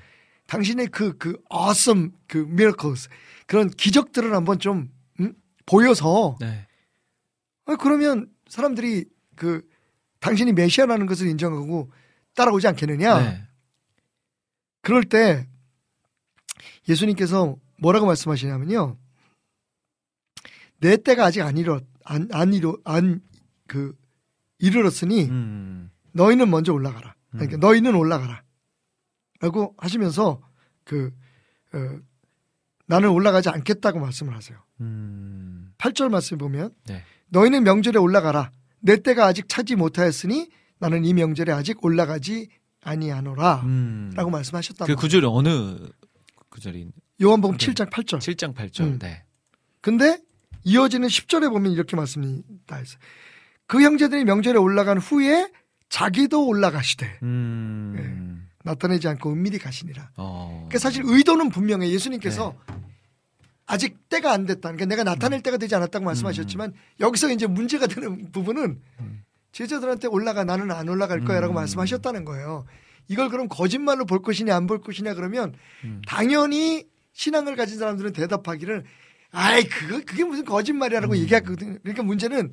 당신의 0.49 0.87
그, 0.87 1.15
그, 1.17 1.39
awesome, 1.53 2.09
그, 2.27 2.39
miracles, 2.39 3.07
그런 3.45 3.69
기적들을 3.69 4.33
한번 4.33 4.57
좀, 4.57 4.91
음? 5.19 5.35
보여서, 5.67 6.37
네. 6.41 6.65
아, 7.65 7.75
그러면 7.75 8.27
사람들이 8.47 9.05
그, 9.35 9.61
당신이 10.19 10.53
메시아라는 10.53 11.05
것을 11.05 11.27
인정하고 11.27 11.91
따라오지 12.33 12.67
않겠느냐? 12.67 13.19
네. 13.19 13.43
그럴 14.81 15.03
때, 15.03 15.47
예수님께서 16.87 17.55
뭐라고 17.77 18.07
말씀하시냐면요. 18.07 18.97
내 20.79 20.97
때가 20.97 21.25
아직 21.25 21.41
안 21.41 21.57
이뤘, 21.57 21.85
안, 22.05 22.27
안 22.31 22.53
이뤘, 22.55 22.81
안, 22.85 23.21
그, 23.67 23.95
이르렀으니, 24.57 25.25
음, 25.25 25.91
너희는 26.13 26.49
먼저 26.49 26.73
올라가라. 26.73 27.13
그러니까 27.29 27.57
음. 27.57 27.59
너희는 27.59 27.93
올라가라. 27.93 28.41
라고 29.39 29.73
하시면서 29.77 30.41
그 30.83 31.11
어, 31.73 31.99
나는 32.87 33.09
올라가지 33.09 33.49
않겠다고 33.49 33.99
말씀을 33.99 34.35
하세요. 34.35 34.57
음, 34.81 35.73
8절 35.77 36.09
말씀 36.09 36.37
보면 36.37 36.71
네. 36.87 37.03
너희는 37.27 37.63
명절에 37.63 37.99
올라가라. 37.99 38.51
내 38.79 38.97
때가 38.97 39.25
아직 39.25 39.47
차지 39.47 39.75
못하였으니 39.75 40.49
나는 40.79 41.05
이 41.05 41.13
명절에 41.13 41.51
아직 41.51 41.83
올라가지 41.83 42.49
아니하노라. 42.83 43.61
음. 43.63 44.11
라고 44.15 44.29
말씀하셨다. 44.29 44.85
그 44.85 44.95
구절이 44.95 45.25
어느 45.27 45.77
구절이? 46.49 46.91
요한복음 47.21 47.57
네. 47.57 47.65
7장 47.67 47.89
8절. 47.91 48.19
7장 48.19 48.55
8절. 48.55 48.81
음. 48.81 48.99
네. 48.99 49.23
근데 49.81 50.19
이어지는 50.63 51.07
10절에 51.07 51.49
보면 51.49 51.71
이렇게 51.71 51.95
말씀이 51.95 52.41
다 52.65 52.79
있어요. 52.79 52.99
그 53.67 53.81
형제들이 53.81 54.23
명절에 54.25 54.57
올라간 54.57 54.97
후에 54.97 55.51
자기도 55.89 56.47
올라가시되 56.47 57.19
음, 57.23 58.47
나타내지 58.63 59.07
않고 59.07 59.31
은밀히 59.31 59.57
가시니라. 59.57 60.11
어. 60.17 60.49
그러니까 60.67 60.79
사실 60.79 61.03
의도는 61.05 61.49
분명해. 61.49 61.89
예수님께서 61.89 62.55
아직 63.65 64.09
때가 64.09 64.31
안 64.31 64.45
됐다. 64.45 64.61
그러니까 64.71 64.85
내가 64.85 65.03
나타낼 65.03 65.41
때가 65.41 65.57
되지 65.57 65.75
않았다고 65.75 66.03
말씀하셨지만 66.05 66.73
여기서 66.99 67.31
이제 67.31 67.45
문제가 67.47 67.87
되는 67.87 68.31
부분은 68.31 68.81
제자들한테 69.51 70.07
올라가 70.07 70.43
나는 70.43 70.71
안 70.71 70.89
올라갈 70.89 71.23
거야라고 71.23 71.53
음. 71.53 71.55
말씀하셨다는 71.55 72.25
거예요. 72.25 72.65
이걸 73.07 73.29
그럼 73.29 73.47
거짓말로 73.47 74.05
볼 74.05 74.21
것이냐 74.21 74.55
안 74.55 74.67
볼 74.67 74.81
것이냐 74.81 75.13
그러면 75.13 75.53
음. 75.83 76.01
당연히 76.07 76.85
신앙을 77.13 77.55
가진 77.55 77.77
사람들은 77.79 78.13
대답하기를 78.13 78.83
아이 79.31 79.63
그거 79.67 80.01
그게 80.05 80.23
무슨 80.23 80.45
거짓말이라고 80.45 81.15
얘기하거든요. 81.17 81.77
그러니까 81.83 82.03
문제는 82.03 82.51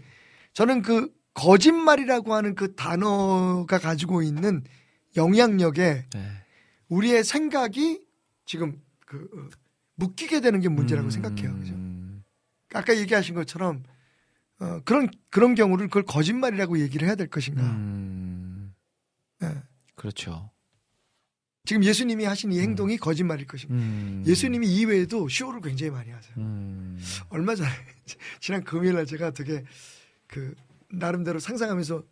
저는 0.52 0.82
그 0.82 1.08
거짓말이라고 1.34 2.34
하는 2.34 2.54
그 2.54 2.74
단어가 2.74 3.78
가지고 3.78 4.22
있는 4.22 4.64
영향력에 5.16 6.06
네. 6.12 6.30
우리의 6.88 7.24
생각이 7.24 8.04
지금 8.44 8.80
그 9.06 9.28
어, 9.34 9.56
묶이게 9.96 10.40
되는 10.40 10.60
게 10.60 10.68
문제라고 10.68 11.08
음, 11.08 11.10
생각해요. 11.10 11.56
그죠? 11.58 11.74
아까 12.74 12.96
얘기하신 12.96 13.34
것처럼 13.34 13.82
어, 14.58 14.80
그런 14.84 15.08
그런 15.30 15.54
경우를 15.54 15.88
그걸 15.88 16.04
거짓말이라고 16.04 16.78
얘기를 16.80 17.06
해야 17.06 17.14
될 17.14 17.28
것인가? 17.28 17.62
음, 17.62 18.74
예. 19.42 19.62
그렇죠. 19.94 20.50
지금 21.64 21.82
예수님이 21.82 22.24
하신 22.24 22.52
이 22.52 22.60
행동이 22.60 22.96
거짓말일 22.96 23.46
것인가? 23.46 23.74
음, 23.74 24.22
예수님이 24.26 24.68
이외에도 24.68 25.28
쇼를 25.28 25.60
굉장히 25.60 25.90
많이 25.90 26.10
하세요. 26.10 26.34
음, 26.36 26.98
얼마 27.28 27.54
전에 27.54 27.68
지난 28.40 28.62
금요일 28.62 28.94
날 28.94 29.06
제가 29.06 29.32
되게 29.32 29.64
그 30.28 30.54
나름대로 30.90 31.38
상상하면서 31.38 32.04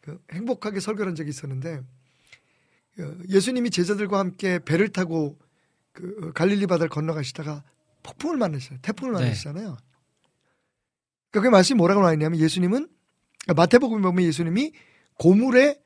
그 0.00 0.22
행복하게 0.32 0.80
설교를 0.80 1.08
한 1.08 1.16
적이 1.16 1.30
있었는데 1.30 1.80
그 1.80 1.99
예수님이 3.28 3.70
제자들과 3.70 4.18
함께 4.18 4.58
배를 4.58 4.88
타고 4.88 5.38
그 5.92 6.32
갈릴리 6.34 6.66
바다를 6.66 6.88
건너가시다가 6.88 7.64
폭풍을 8.02 8.36
만나셨어요. 8.36 8.78
태풍을 8.82 9.12
네. 9.14 9.20
만나시잖아요. 9.20 9.76
그러니까 11.30 11.48
그 11.48 11.48
말씀이 11.48 11.76
뭐라고 11.76 12.00
나와 12.00 12.12
있냐면 12.12 12.40
예수님은 12.40 12.88
그러니까 13.44 13.62
마태복음에 13.62 14.02
보면 14.02 14.24
예수님이 14.24 14.72
고물에 15.18 15.80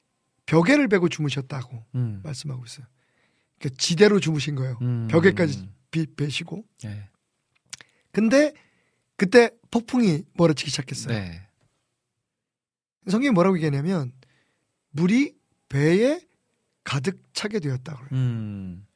벽에를 0.47 0.89
베고 0.89 1.09
주무셨다고 1.09 1.85
음. 1.95 2.21
말씀하고 2.23 2.65
있어요. 2.65 2.87
그러니까 3.59 3.77
지대로 3.79 4.21
주무신 4.21 4.55
거예요. 4.55 4.79
음. 4.83 5.09
벽에까지 5.11 5.69
비, 5.91 6.07
베시고. 6.07 6.65
네. 6.83 7.09
근데 8.13 8.53
그때 9.17 9.51
폭풍이 9.71 10.23
몰아치기 10.35 10.71
시작했어요. 10.71 11.19
네. 11.19 11.49
성경이 13.09 13.31
뭐라고 13.33 13.57
얘기하냐면 13.57 14.13
물이 14.91 15.35
배에 15.69 16.21
가득 16.85 17.21
차게 17.33 17.61
되었다 17.61 17.97
그래요. 17.97 18.09
음. 18.13 18.87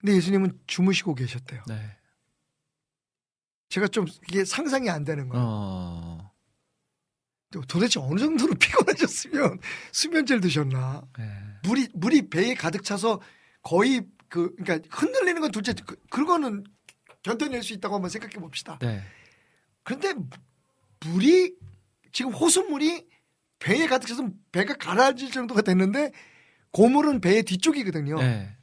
근데 0.00 0.14
예수님은 0.14 0.60
주무시고 0.66 1.14
계셨대요. 1.14 1.64
네. 1.66 1.96
제가 3.70 3.88
좀 3.88 4.06
이게 4.28 4.44
상상이 4.44 4.88
안 4.88 5.04
되는 5.04 5.28
거예요. 5.28 5.44
어. 5.46 6.32
또 7.50 7.62
도대체 7.62 7.98
어느 8.00 8.18
정도로 8.20 8.54
피곤하셨으면 8.60 9.58
수면제를 9.92 10.40
드셨나? 10.40 11.02
네. 11.18 11.24
물이 11.64 11.88
물이 11.94 12.28
배에 12.30 12.54
가득 12.54 12.84
차서 12.84 13.20
거의 13.62 14.06
그 14.28 14.54
그러니까 14.56 14.88
흔들리는 14.90 15.40
건 15.40 15.50
둘째 15.50 15.74
그, 15.74 15.96
그거는 16.10 16.64
견뎌낼 17.22 17.62
수 17.62 17.72
있다고 17.72 17.94
한번 17.94 18.10
생각해 18.10 18.34
봅시다. 18.34 18.78
네. 18.80 19.02
그런데 19.82 20.14
물이 21.06 21.54
지금 22.12 22.32
호수물이 22.32 23.06
배에 23.58 23.86
가득 23.86 24.06
차서 24.08 24.28
배가 24.52 24.74
가라앉을 24.74 25.30
정도가 25.30 25.62
됐는데 25.62 26.12
고물은 26.72 27.20
배의 27.20 27.42
뒤쪽이거든요. 27.44 28.16
네. 28.16 28.54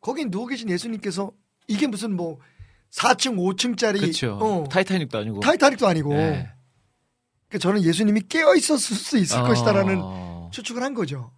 거기 0.00 0.24
누워 0.26 0.46
계신 0.46 0.68
예수님께서 0.68 1.32
이게 1.66 1.86
무슨 1.86 2.14
뭐 2.14 2.38
4층, 2.90 3.36
5층짜리 3.36 4.00
그렇죠. 4.00 4.38
어, 4.40 4.68
타이타닉도 4.68 5.18
아니고. 5.18 5.40
타이타닉도 5.40 5.86
아니고 5.86 6.14
네. 6.14 6.50
그러니까 7.48 7.58
저는 7.58 7.82
예수님이 7.82 8.22
깨어 8.28 8.54
있었을 8.54 8.96
수 8.96 9.18
있을 9.18 9.38
어. 9.40 9.42
것이다라는 9.44 10.00
추측을 10.52 10.82
한 10.82 10.94
거죠. 10.94 11.32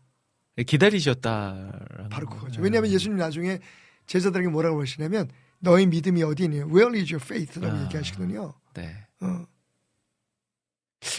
기다리셨다. 0.66 2.09
바로 2.11 2.27
그거죠. 2.29 2.61
네. 2.61 2.64
왜냐하면 2.64 2.91
예수님 2.91 3.16
나중에 3.18 3.59
제자들에게 4.07 4.49
뭐라고 4.49 4.81
하시냐면 4.81 5.31
너의 5.61 5.87
믿음이 5.87 6.22
어디 6.22 6.45
있니? 6.45 6.57
Where 6.59 6.99
is 6.99 7.12
your 7.12 7.22
faith?라고 7.22 7.77
아. 7.77 7.85
얘기하시거든요. 7.85 8.55
네. 8.74 8.97
어. 9.20 9.45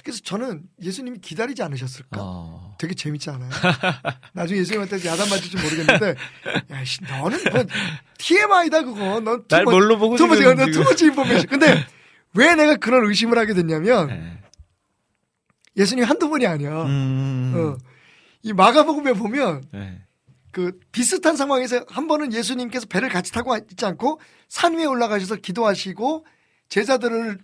그래서 0.04 0.20
저는 0.24 0.64
예수님이 0.82 1.20
기다리지 1.20 1.62
않으셨을까? 1.64 2.20
어. 2.22 2.76
되게 2.80 2.94
재밌지 2.94 3.30
않아요? 3.30 3.50
나중에 4.34 4.60
예수님한테 4.60 4.98
야단 5.06 5.30
맞을지 5.30 5.58
모르겠는데, 5.58 6.16
야, 6.72 6.84
씨, 6.84 7.04
너는 7.04 7.40
뭐, 7.52 7.64
TMI다, 8.18 8.84
그거. 8.84 9.20
넌날투 9.20 9.64
뭘로 9.64 9.98
보고 9.98 10.16
너 10.18 10.36
지금. 10.36 10.72
투머치 10.72 11.06
인포메이션. 11.06 11.48
근데 11.48 11.86
왜 12.34 12.56
내가 12.56 12.76
그런 12.76 13.06
의심을 13.06 13.38
하게 13.38 13.54
됐냐면, 13.54 14.08
네. 14.08 14.40
예수님 15.76 16.04
한두 16.04 16.30
번이 16.30 16.46
아니야. 16.46 16.84
음. 16.84 17.54
어. 17.56 17.78
이 18.44 18.54
마가복음에 18.54 19.14
보면, 19.14 19.64
네. 19.72 20.02
그 20.52 20.80
비슷한 20.92 21.36
상황에서 21.36 21.86
한 21.88 22.08
번은 22.08 22.34
예수님께서 22.34 22.88
배를 22.88 23.10
같이 23.10 23.32
타고 23.32 23.56
있지 23.56 23.86
않고 23.86 24.20
산 24.50 24.76
위에 24.76 24.86
올라가셔서 24.86 25.36
기도하시고 25.36 26.26
제자들을 26.70 27.38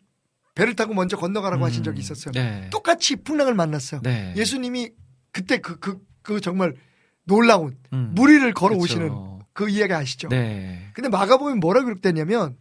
배를 0.56 0.76
타고 0.76 0.94
먼저 0.94 1.18
건너가라고 1.18 1.66
하신 1.66 1.84
적이 1.84 2.02
있었어요. 2.02 2.32
네. 2.34 2.70
똑같이 2.70 3.16
풍랑을 3.16 3.54
만났어요. 3.56 4.02
네. 4.04 4.34
예수님이 4.38 4.92
그때 5.32 5.58
그, 5.58 5.80
그, 5.80 6.00
그 6.22 6.42
정말 6.42 6.76
놀라운 7.24 7.78
음. 7.92 8.12
무리를 8.14 8.54
걸어 8.54 8.76
오시는 8.76 9.10
그쵸. 9.10 9.40
그 9.54 9.70
이야기 9.70 9.94
아시죠? 9.94 10.28
네. 10.30 10.90
근데 10.94 11.10
마가복음에 11.10 11.56
뭐라고 11.56 11.88
기록됐냐면 11.88 12.58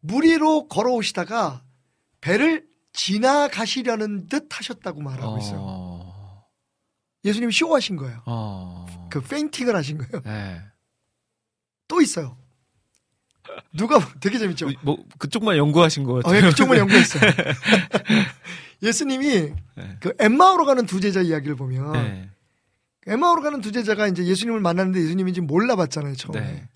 물 0.00 0.29
위로 0.29 0.68
걸어 0.68 0.92
오시다가 0.92 1.62
배를 2.20 2.66
지나가시려는 2.92 4.28
듯 4.28 4.46
하셨다고 4.50 5.02
말하고 5.02 5.38
있어요. 5.38 5.58
어. 5.60 6.44
예수님이 7.24 7.52
쇼하신 7.52 7.96
거예요. 7.96 8.22
어. 8.26 8.86
그 9.10 9.20
feinting을 9.20 9.74
하신 9.74 9.98
거예요. 9.98 10.22
네. 10.22 10.60
또 11.88 12.00
있어요. 12.00 12.38
누가 13.72 13.98
되게 14.20 14.38
재밌죠? 14.38 14.68
뭐 14.82 15.04
그쪽만 15.18 15.56
연구하신 15.56 16.04
것 16.04 16.12
어, 16.12 16.20
같아요. 16.22 16.36
예, 16.36 16.48
그쪽만 16.50 16.78
연구했어요. 16.78 17.30
예수님이 18.82 19.52
네. 19.76 19.96
그 20.00 20.12
엠마오로 20.18 20.64
가는 20.66 20.84
두 20.86 21.00
제자 21.00 21.20
이야기를 21.22 21.56
보면 21.56 21.92
네. 21.92 22.30
엠마오로 23.06 23.42
가는 23.42 23.60
두 23.60 23.72
제자가 23.72 24.08
이제 24.08 24.24
예수님을 24.24 24.60
만났는데 24.60 25.00
예수님인지 25.00 25.40
몰라봤잖아요 25.42 26.16
처음에. 26.16 26.40
네. 26.40 26.68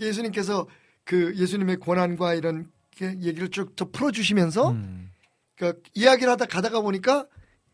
예수님께서 0.00 0.66
그 1.04 1.34
예수님의 1.36 1.78
권한과 1.80 2.34
이런 2.34 2.70
게 2.96 3.06
얘기를 3.20 3.48
쭉더 3.50 3.90
풀어주시면서 3.90 4.70
음. 4.70 5.10
그 5.56 5.80
이야기를 5.94 6.30
하다 6.32 6.46
가다가 6.46 6.80
보니까 6.80 7.26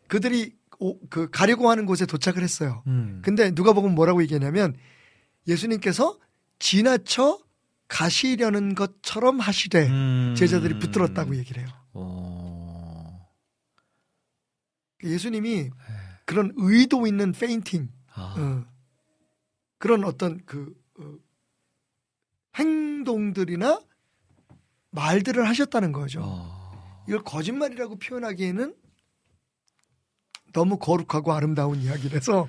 그들이 0.09 0.55
오- 0.79 0.99
그 1.09 1.29
가려고 1.31 1.71
하는 1.71 1.87
곳에 1.87 2.07
도착을 2.07 2.43
했어요. 2.43 2.83
음. 2.87 3.21
근데 3.25 3.51
누가 3.55 3.73
보면 3.73 3.95
뭐라고 3.95 4.23
얘기하냐면 4.23 4.75
예수님께서 5.47 6.19
지나쳐 6.59 7.39
가시려는 7.91 8.77
것처럼 8.77 9.41
하시되 9.41 9.89
음. 9.89 10.35
제자들이 10.37 10.79
붙들었다고 10.79 11.37
얘기를 11.37 11.63
해요. 11.63 11.69
어. 11.93 13.29
예수님이 15.03 15.71
그런 16.25 16.53
의도 16.57 17.07
있는 17.09 17.33
feinting, 17.33 17.91
아. 18.15 18.35
어, 18.39 18.65
그런 19.79 20.05
어떤 20.05 20.41
그 20.47 20.73
어, 21.01 21.17
행동들이나 22.55 23.81
말들을 24.91 25.47
하셨다는 25.49 25.91
거죠. 25.91 26.21
어. 26.23 27.05
이걸 27.09 27.25
거짓말이라고 27.25 27.97
표현하기에는 27.99 28.77
너무 30.53 30.79
거룩하고 30.79 31.33
아름다운 31.33 31.81
이야기라서 31.81 32.49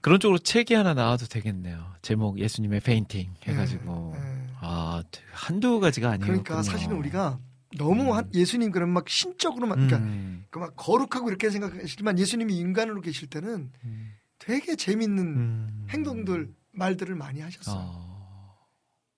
그런 0.00 0.20
쪽으로 0.20 0.38
책이 0.38 0.74
하나 0.74 0.94
나와도 0.94 1.26
되겠네요. 1.26 1.94
제목 2.02 2.38
예수님의 2.38 2.80
feinting 2.80 3.34
해가지고 3.42 4.14
예, 4.16 4.20
예. 4.20 4.31
아 4.64 5.02
한두 5.32 5.80
가지가 5.80 6.10
아니에요. 6.10 6.24
그러니까 6.26 6.62
사실은 6.62 6.96
우리가 6.96 7.40
너무 7.76 8.14
한- 8.14 8.30
예수님 8.32 8.70
그런 8.70 8.90
막 8.90 9.08
신적으로만 9.08 9.86
그러니까 9.88 9.98
음. 9.98 10.44
그막 10.50 10.74
거룩하고 10.76 11.28
이렇게 11.28 11.50
생각하시지만 11.50 12.18
예수님이 12.18 12.56
인간으로 12.58 13.00
계실 13.00 13.28
때는 13.28 13.72
음. 13.84 14.12
되게 14.38 14.76
재밌는 14.76 15.24
음. 15.26 15.86
행동들 15.90 16.52
말들을 16.72 17.14
많이 17.16 17.40
하셨어요. 17.40 17.76
어. 17.76 18.58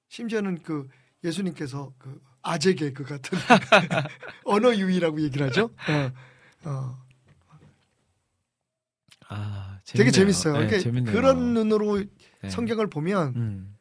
심지어는 0.09 0.63
그 0.63 0.89
예수님께서 1.25 1.93
그 1.99 2.21
아재 2.43 2.75
개그 2.75 3.05
같은 3.05 3.39
언어 4.45 4.75
유희라고 4.75 5.21
얘기를 5.23 5.47
하죠. 5.49 5.71
어, 5.89 6.69
어. 6.71 7.05
아, 9.29 9.79
되게 9.87 10.11
재밌네요. 10.11 10.13
재밌어요. 10.13 10.53
네, 10.55 10.59
그러니까 10.67 10.83
재밌네요. 10.83 11.15
그런 11.15 11.55
눈으로 11.55 11.99
네. 12.43 12.51
성경을 12.51 12.89
보면 12.89 13.35
음. 13.37 13.74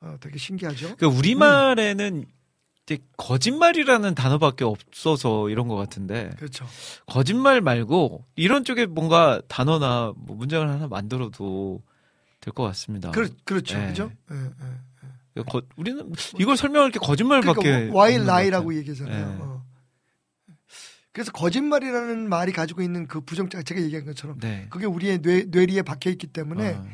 어, 0.00 0.16
되게 0.20 0.38
신기하죠. 0.38 0.96
그 0.96 1.06
우리말에는 1.06 2.24
이제 2.84 2.98
거짓말이라는 3.16 4.14
단어밖에 4.14 4.64
없어서 4.64 5.48
이런 5.50 5.68
것 5.68 5.76
같은데 5.76 6.30
그렇죠. 6.38 6.66
거짓말 7.06 7.60
말고 7.60 8.24
이런 8.36 8.64
쪽에 8.64 8.86
뭔가 8.86 9.42
단어나 9.48 10.12
뭐 10.16 10.36
문장을 10.36 10.68
하나 10.68 10.86
만들어도 10.88 11.82
될 12.40 12.52
것 12.54 12.62
같습니다. 12.64 13.10
그, 13.10 13.34
그렇죠. 13.44 13.76
네. 13.76 13.88
그죠? 13.88 14.10
예, 14.30 14.36
예. 15.36 15.42
거- 15.42 15.62
우리는 15.76 16.10
이걸 16.38 16.56
설명할 16.56 16.90
게 16.90 16.98
거짓말밖에 16.98 17.60
그러니까 17.60 17.94
와일 17.96 18.20
없는 18.20 18.26
것 18.26 18.32
라이라고. 18.32 18.72
네. 18.72 19.22
어. 19.40 19.64
그래서 21.12 21.32
거짓말이라는 21.32 22.28
말이 22.28 22.52
가지고 22.52 22.80
있는 22.82 23.06
그 23.08 23.20
부정적 23.20 23.64
제가 23.66 23.80
얘기한 23.82 24.04
것처럼 24.06 24.38
네. 24.40 24.66
그게 24.70 24.86
우리의 24.86 25.20
뇌, 25.20 25.44
뇌리에 25.48 25.82
박혀 25.82 26.10
있기 26.10 26.28
때문에 26.28 26.74
어, 26.74 26.86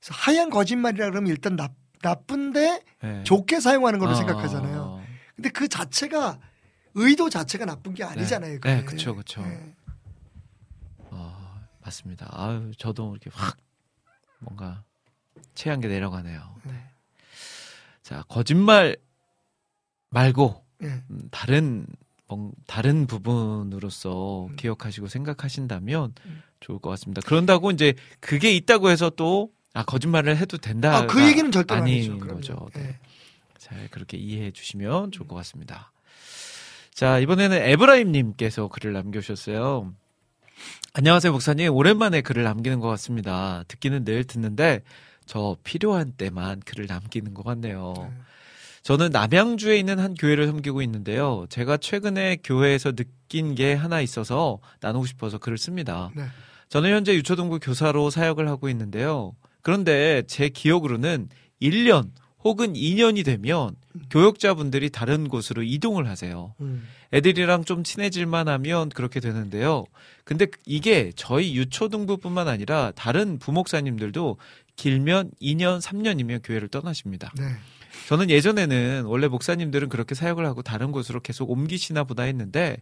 그래서 0.00 0.14
하얀 0.14 0.50
거짓말이라 0.50 1.08
그러면 1.10 1.30
일단 1.30 1.56
나, 1.56 1.70
나쁜데 2.02 2.84
네. 3.02 3.24
좋게 3.24 3.60
사용하는 3.60 3.98
걸로 3.98 4.12
어, 4.12 4.14
생각하잖아요. 4.14 5.04
근데 5.36 5.48
그 5.50 5.68
자체가 5.68 6.38
의도 6.94 7.30
자체가 7.30 7.64
나쁜 7.64 7.94
게 7.94 8.04
아니잖아요. 8.04 8.60
네, 8.60 8.84
그쵸, 8.84 9.14
그쵸. 9.14 9.42
네. 9.42 9.74
어, 11.10 11.60
맞습니다. 11.82 12.28
아유, 12.30 12.72
저도 12.76 13.12
이렇게 13.12 13.30
확 13.32 13.56
뭔가 14.40 14.82
체한 15.54 15.80
게 15.80 15.88
내려가네요. 15.88 16.56
네. 16.64 16.72
자, 18.02 18.22
거짓말 18.28 18.96
말고 20.10 20.64
네. 20.78 21.02
음, 21.10 21.28
다른 21.30 21.86
뭔- 22.28 22.52
다른 22.66 23.06
부분으로서 23.06 24.46
음. 24.46 24.56
기억하시고 24.56 25.08
생각하신다면 25.08 26.14
좋을 26.60 26.78
것 26.78 26.90
같습니다. 26.90 27.20
그런다고 27.24 27.70
이제 27.70 27.94
그게 28.20 28.52
있다고 28.52 28.90
해서 28.90 29.10
또 29.10 29.52
아, 29.72 29.84
거짓말을 29.84 30.36
해도 30.36 30.58
된다. 30.58 30.96
아, 30.96 31.06
그 31.06 31.24
얘기는 31.26 31.50
절대 31.52 31.74
아닌 31.74 32.12
아니죠. 32.12 32.18
거죠. 32.18 32.68
네. 32.74 32.82
네. 32.82 32.98
잘 33.58 33.88
그렇게 33.90 34.16
이해해 34.16 34.50
주시면 34.50 35.12
좋을 35.12 35.28
것 35.28 35.36
같습니다. 35.36 35.92
자, 36.92 37.18
이번에는 37.18 37.56
에브라임님께서 37.56 38.68
글을 38.68 38.92
남겨주셨어요. 38.92 39.92
안녕하세요, 40.92 41.32
목사님. 41.32 41.72
오랜만에 41.72 42.20
글을 42.20 42.42
남기는 42.42 42.80
것 42.80 42.88
같습니다. 42.88 43.64
듣기는 43.68 44.04
늘 44.04 44.24
듣는데, 44.24 44.82
저 45.24 45.56
필요한 45.62 46.12
때만 46.12 46.60
글을 46.60 46.86
남기는 46.86 47.32
것 47.32 47.44
같네요. 47.44 47.94
네. 47.96 48.10
저는 48.82 49.10
남양주에 49.10 49.78
있는 49.78 49.98
한 49.98 50.14
교회를 50.14 50.46
섬기고 50.46 50.82
있는데요. 50.82 51.46
제가 51.48 51.76
최근에 51.76 52.38
교회에서 52.42 52.92
느낀 52.92 53.54
게 53.54 53.74
하나 53.74 54.00
있어서 54.00 54.58
나누고 54.80 55.06
싶어서 55.06 55.38
글을 55.38 55.58
씁니다. 55.58 56.10
네. 56.16 56.24
저는 56.70 56.90
현재 56.90 57.14
유초등부 57.14 57.60
교사로 57.60 58.10
사역을 58.10 58.48
하고 58.48 58.68
있는데요. 58.68 59.34
그런데 59.62 60.22
제 60.26 60.48
기억으로는 60.48 61.28
1년 61.60 62.10
혹은 62.42 62.72
2년이 62.72 63.24
되면 63.24 63.76
교육자분들이 64.08 64.90
다른 64.90 65.28
곳으로 65.28 65.62
이동을 65.62 66.08
하세요. 66.08 66.54
음. 66.60 66.86
애들이랑 67.12 67.64
좀 67.64 67.82
친해질만 67.82 68.48
하면 68.48 68.88
그렇게 68.88 69.20
되는데요. 69.20 69.84
근데 70.24 70.46
이게 70.64 71.12
저희 71.16 71.56
유초등부뿐만 71.56 72.48
아니라 72.48 72.92
다른 72.94 73.38
부목사님들도 73.38 74.38
길면 74.76 75.32
2년, 75.42 75.80
3년이면 75.82 76.40
교회를 76.44 76.68
떠나십니다. 76.68 77.32
네. 77.36 77.44
저는 78.08 78.30
예전에는 78.30 79.04
원래 79.04 79.28
목사님들은 79.28 79.88
그렇게 79.88 80.14
사역을 80.14 80.46
하고 80.46 80.62
다른 80.62 80.92
곳으로 80.92 81.20
계속 81.20 81.50
옮기시나 81.50 82.04
보다 82.04 82.22
했는데 82.22 82.78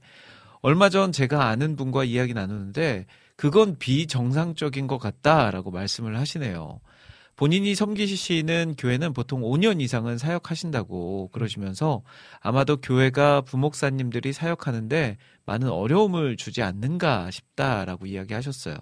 얼마 0.61 0.89
전 0.89 1.13
제가 1.13 1.47
아는 1.47 1.77
분과 1.77 2.05
이야기 2.05 2.35
나누는데 2.35 3.07
그건 3.39 3.77
비정상적인 3.79 4.89
것 4.89 4.99
같다라고 4.99 5.71
말씀을 5.71 6.19
하시네요. 6.19 6.81
본인이 7.37 7.77
섬기시는 7.77 8.75
교회는 8.77 9.13
보통 9.13 9.43
5년 9.43 9.81
이상은 9.81 10.19
사역하신다고 10.19 11.29
그러시면서 11.33 12.03
아마도 12.41 12.79
교회가 12.79 13.43
부목사님들이 13.43 14.33
사역하는데 14.33 15.19
많은 15.47 15.69
어려움을 15.69 16.37
주지 16.37 16.63
않는가 16.63 17.31
싶다라고 17.31 18.07
이야기하셨어요. 18.07 18.77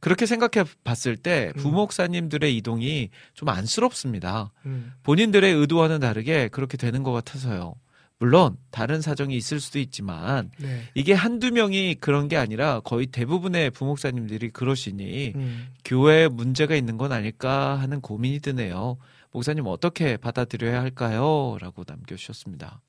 그렇게 0.00 0.24
생각해 0.24 0.66
봤을 0.82 1.18
때 1.18 1.52
음. 1.56 1.60
부목사님들의 1.60 2.56
이동이 2.56 3.10
좀 3.34 3.50
안쓰럽습니다. 3.50 4.52
음. 4.64 4.94
본인들의 5.02 5.52
의도와는 5.52 6.00
다르게 6.00 6.48
그렇게 6.48 6.78
되는 6.78 7.02
것 7.02 7.12
같아서요. 7.12 7.74
물론 8.18 8.56
다른 8.70 9.02
사정이 9.02 9.36
있을 9.36 9.60
수도 9.60 9.78
있지만 9.78 10.50
네. 10.58 10.82
이게 10.94 11.12
한두 11.12 11.50
명이 11.50 11.96
그런 11.96 12.28
게 12.28 12.36
아니라 12.36 12.80
거의 12.80 13.06
대부분의 13.08 13.70
부목사님들이 13.72 14.50
그러시니 14.50 15.32
음. 15.34 15.68
교회에 15.84 16.28
문제가 16.28 16.74
있는 16.76 16.96
건 16.96 17.12
아닐까 17.12 17.78
하는 17.78 18.00
고민이 18.00 18.40
드네요. 18.40 18.96
목사님 19.32 19.66
어떻게 19.66 20.16
받아들여야 20.16 20.80
할까요? 20.80 21.58
라고 21.60 21.84
남겨주셨습니다. 21.86 22.80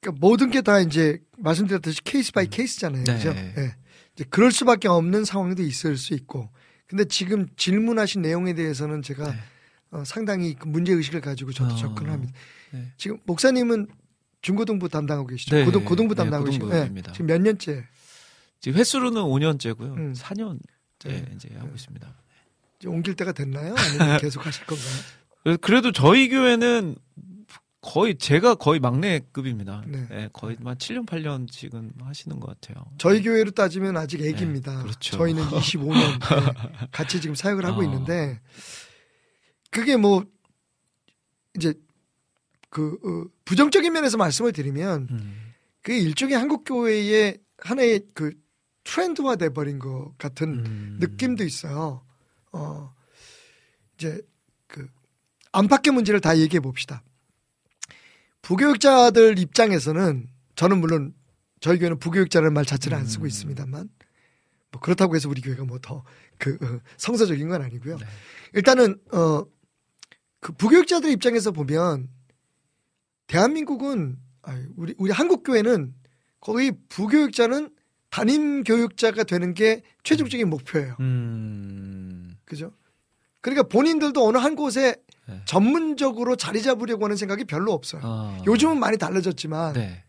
그러니까 0.00 0.18
모든 0.20 0.50
게 0.50 0.62
다 0.62 0.80
이제 0.80 1.20
말씀드렸듯이 1.38 2.02
case 2.02 2.32
by 2.32 2.48
case잖아요. 2.48 3.04
네. 3.04 3.14
그죠? 3.14 3.28
예. 3.36 3.76
이제 4.14 4.24
그럴 4.28 4.50
수밖에 4.50 4.88
없는 4.88 5.24
상황도 5.24 5.62
있을 5.62 5.96
수 5.96 6.14
있고. 6.14 6.50
근데 6.86 7.04
지금 7.04 7.46
질문하신 7.56 8.22
내용에 8.22 8.54
대해서는 8.54 9.02
제가 9.02 9.30
네. 9.30 9.38
어, 9.92 10.02
상당히 10.04 10.54
그 10.54 10.66
문제 10.66 10.92
의식을 10.92 11.20
가지고 11.20 11.52
저도 11.52 11.74
어, 11.74 11.76
접근합니다. 11.76 12.32
네. 12.72 12.92
지금 12.96 13.18
목사님은 13.24 13.88
중고등부 14.42 14.88
담당하고 14.88 15.28
계시죠? 15.28 15.54
네. 15.56 15.64
고등 15.64 15.84
고등부 15.84 16.14
네, 16.14 16.18
담당하고 16.18 16.46
계시죠? 16.46 16.64
고등부입니다. 16.66 17.12
지금 17.12 17.26
몇 17.26 17.40
년째? 17.40 17.84
지금 18.60 18.78
햇수로는 18.78 19.22
5년째고요. 19.22 19.96
음. 19.96 20.12
4년째 20.14 20.58
네. 21.04 21.24
이제 21.34 21.48
하고 21.58 21.70
있습니다. 21.74 22.14
이제 22.80 22.88
옮길 22.88 23.14
때가 23.14 23.32
됐나요? 23.32 23.74
아니면 23.76 24.18
계속 24.20 24.44
하실 24.46 24.64
건가요? 24.66 25.56
그래도- 25.60 25.92
저희 25.92 26.28
교회는 26.28 26.96
거의 27.80 28.16
제가 28.16 28.54
거의 28.54 28.78
막내급입니다. 28.78 29.82
네. 29.88 30.06
네, 30.08 30.28
거의 30.32 30.56
한 30.62 30.76
7년 30.76 31.04
8년 31.04 31.50
지금 31.50 31.90
하시는 32.00 32.38
것 32.38 32.46
같아요. 32.60 32.84
저희 32.98 33.22
교회로 33.22 33.50
따지면 33.50 33.96
아직 33.96 34.20
애기입니다. 34.24 34.76
네, 34.76 34.82
그렇죠. 34.84 35.16
저희는 35.16 35.42
25년 35.50 36.20
같이 36.92 37.20
지금 37.20 37.34
사역을 37.34 37.64
하고 37.64 37.80
어. 37.80 37.84
있는데 37.84 38.40
그게 39.72 39.96
뭐 39.96 40.24
이제 41.56 41.74
그 42.72 42.98
어, 43.04 43.30
부정적인 43.44 43.92
면에서 43.92 44.16
말씀을 44.16 44.52
드리면 44.52 45.08
음. 45.10 45.52
그게 45.82 45.98
일종의 45.98 46.36
한국 46.36 46.64
교회의 46.64 47.38
하나의 47.58 48.06
그 48.14 48.32
트렌드화 48.84 49.36
돼 49.36 49.50
버린 49.50 49.78
것 49.78 50.14
같은 50.16 50.64
음. 50.64 50.96
느낌도 50.98 51.44
있어요. 51.44 52.02
어 52.50 52.94
이제 53.94 54.22
그 54.66 54.88
안팎의 55.52 55.92
문제를 55.92 56.20
다 56.20 56.38
얘기해 56.38 56.60
봅시다. 56.60 57.02
부교육자들 58.40 59.38
입장에서는 59.38 60.28
저는 60.56 60.80
물론 60.80 61.14
저희 61.60 61.78
교회는 61.78 61.98
부교육자라는 61.98 62.54
말 62.54 62.64
자체를 62.64 62.96
안 62.96 63.06
쓰고 63.06 63.24
음. 63.24 63.28
있습니다만 63.28 63.90
뭐 64.72 64.80
그렇다고 64.80 65.14
해서 65.14 65.28
우리 65.28 65.42
교회가 65.42 65.64
뭐 65.64 65.78
더 65.78 66.02
그 66.38 66.80
성서적인 66.96 67.48
건 67.50 67.62
아니고요. 67.62 67.98
네. 67.98 68.06
일단은 68.54 68.98
어 69.12 69.44
그 70.40 70.52
부교육자들 70.54 71.08
입장에서 71.10 71.52
보면 71.52 72.08
대한민국은 73.32 74.18
아니, 74.42 74.62
우리 74.76 74.94
우리 74.98 75.10
한국 75.10 75.42
교회는 75.42 75.94
거의 76.40 76.72
부교육자는 76.90 77.70
담임 78.10 78.62
교육자가 78.62 79.24
되는 79.24 79.54
게 79.54 79.80
최종적인 80.02 80.50
목표예요. 80.50 80.96
음. 81.00 82.36
그죠? 82.44 82.72
그러니까 83.40 83.66
본인들도 83.68 84.22
어느 84.22 84.36
한 84.36 84.54
곳에 84.54 84.96
네. 85.26 85.40
전문적으로 85.46 86.36
자리 86.36 86.60
잡으려고 86.60 87.04
하는 87.04 87.16
생각이 87.16 87.44
별로 87.44 87.72
없어요. 87.72 88.02
아. 88.04 88.42
요즘은 88.46 88.78
많이 88.78 88.98
달라졌지만 88.98 89.72
네. 89.72 90.04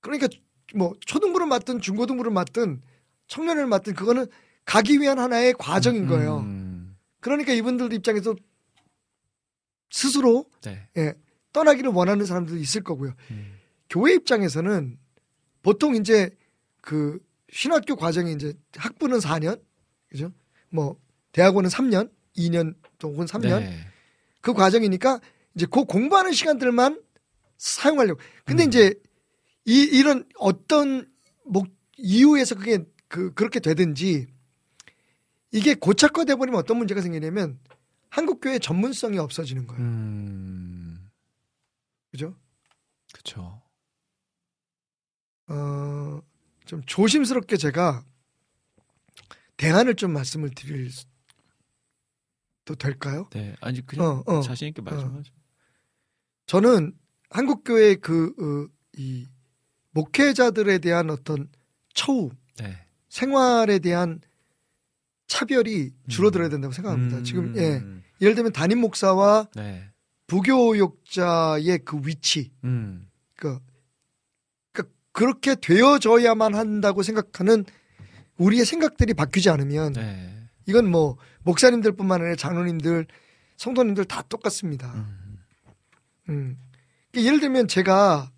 그러니까 0.00 0.28
뭐 0.74 0.92
초등부를 1.00 1.46
맡든 1.46 1.80
중고등부를 1.80 2.30
맡든 2.30 2.82
청년을 3.28 3.66
맡든 3.66 3.94
그거는 3.94 4.26
가기 4.66 5.00
위한 5.00 5.18
하나의 5.18 5.54
과정인 5.54 6.06
거예요. 6.06 6.40
음. 6.40 6.94
그러니까 7.20 7.54
이분들 7.54 7.94
입장에서 7.94 8.34
스스로 9.90 10.44
네. 10.62 10.86
예, 10.98 11.14
떠나기를 11.52 11.90
원하는 11.90 12.26
사람들도 12.26 12.60
있을 12.60 12.82
거고요. 12.82 13.14
음. 13.30 13.58
교회 13.90 14.14
입장에서는 14.14 14.98
보통 15.62 15.96
이제 15.96 16.30
그 16.80 17.18
신학교 17.50 17.96
과정이 17.96 18.32
이제 18.32 18.52
학부는 18.76 19.18
4년, 19.18 19.60
그죠? 20.08 20.32
뭐 20.70 20.98
대학원은 21.32 21.70
3년, 21.70 22.10
2년 22.36 22.74
혹은 23.02 23.26
3년 23.26 23.60
네. 23.60 23.86
그 24.40 24.52
과정이니까 24.52 25.20
이제 25.54 25.66
그 25.70 25.84
공부하는 25.84 26.32
시간들만 26.32 27.02
사용하려고. 27.56 28.20
근데 28.44 28.64
음. 28.64 28.68
이제 28.68 28.94
이 29.64 29.82
이런 29.82 30.24
어떤 30.38 31.10
목 31.44 31.68
이유에서 31.96 32.54
그게 32.54 32.78
그 33.08 33.32
그렇게 33.34 33.60
되든지 33.60 34.26
이게 35.50 35.74
고착화돼 35.74 36.36
버리면 36.36 36.60
어떤 36.60 36.76
문제가 36.76 37.00
생기냐면 37.00 37.58
한국 38.10 38.40
교회 38.40 38.58
전문성이 38.58 39.18
없어지는 39.18 39.66
거예요. 39.66 39.82
음. 39.82 40.77
그죠? 42.10 42.34
그렇죠. 43.12 43.62
어, 45.48 46.20
좀 46.66 46.82
조심스럽게 46.84 47.56
제가 47.56 48.04
대안을 49.56 49.94
좀 49.94 50.12
말씀을 50.12 50.50
드릴 50.50 50.90
도 52.64 52.74
될까요? 52.74 53.28
네. 53.32 53.54
아니 53.62 53.84
그냥 53.84 54.22
어, 54.26 54.36
어. 54.36 54.40
자신 54.42 54.68
있게 54.68 54.82
말씀하죠. 54.82 55.32
저는 56.44 56.92
한국 57.30 57.64
교회 57.64 57.94
그, 57.94 58.34
어, 58.38 58.72
이, 58.96 59.26
목회자들에 59.92 60.78
대한 60.78 61.08
어떤 61.08 61.48
처우, 61.94 62.30
네. 62.58 62.86
생활에 63.08 63.78
대한 63.78 64.20
차별이 65.26 65.92
줄어들어야 66.08 66.48
된다고 66.50 66.72
생각합니다. 66.72 67.18
음. 67.18 67.24
지금, 67.24 67.56
예. 67.56 67.82
예를 68.20 68.34
들면 68.34 68.52
담임 68.52 68.80
목사와 68.80 69.48
네. 69.54 69.87
부교육자의 70.28 71.80
그 71.84 72.00
위치, 72.04 72.52
음. 72.62 73.08
그, 73.34 73.58
그, 74.72 74.88
그렇게 75.12 75.56
되어져야만 75.56 76.54
한다고 76.54 77.02
생각하는 77.02 77.64
우리의 78.36 78.64
생각들이 78.64 79.14
바뀌지 79.14 79.50
않으면 79.50 79.94
네. 79.94 80.44
이건 80.66 80.90
뭐 80.90 81.16
목사님들뿐만 81.42 82.20
아니라 82.20 82.36
장로님들, 82.36 83.06
성도님들 83.56 84.04
다 84.04 84.22
똑같습니다. 84.28 84.92
음. 84.94 85.38
음. 86.28 86.58
그러니까 87.10 87.26
예를 87.26 87.40
들면 87.40 87.66
제가 87.66 88.30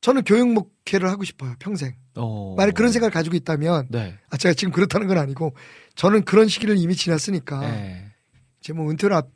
저는 0.00 0.22
교육 0.24 0.48
목회를 0.52 1.10
하고 1.10 1.24
싶어요 1.24 1.54
평생. 1.58 1.94
어. 2.14 2.54
만약 2.56 2.74
그런 2.74 2.92
생각을 2.92 3.10
가지고 3.10 3.36
있다면 3.36 3.88
네. 3.90 4.18
아 4.30 4.36
제가 4.36 4.54
지금 4.54 4.72
그렇다는 4.72 5.06
건 5.08 5.18
아니고 5.18 5.54
저는 5.96 6.24
그런 6.24 6.48
시기를 6.48 6.76
이미 6.76 6.94
지났으니까 6.94 7.60
네. 7.60 8.12
이제 8.60 8.72
뭐 8.72 8.90
은퇴를 8.90 9.16
앞, 9.16 9.28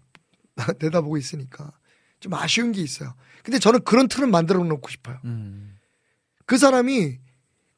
내다보고 0.81 1.17
있으니까 1.17 1.73
좀 2.21 2.35
아쉬운 2.35 2.73
게 2.73 2.81
있어요. 2.81 3.15
근데 3.43 3.59
저는 3.59 3.81
그런 3.85 4.09
틀을 4.09 4.27
만들어 4.29 4.63
놓고 4.63 4.89
싶어요. 4.89 5.19
음. 5.25 5.77
그 6.47 6.59
사람이 6.59 7.19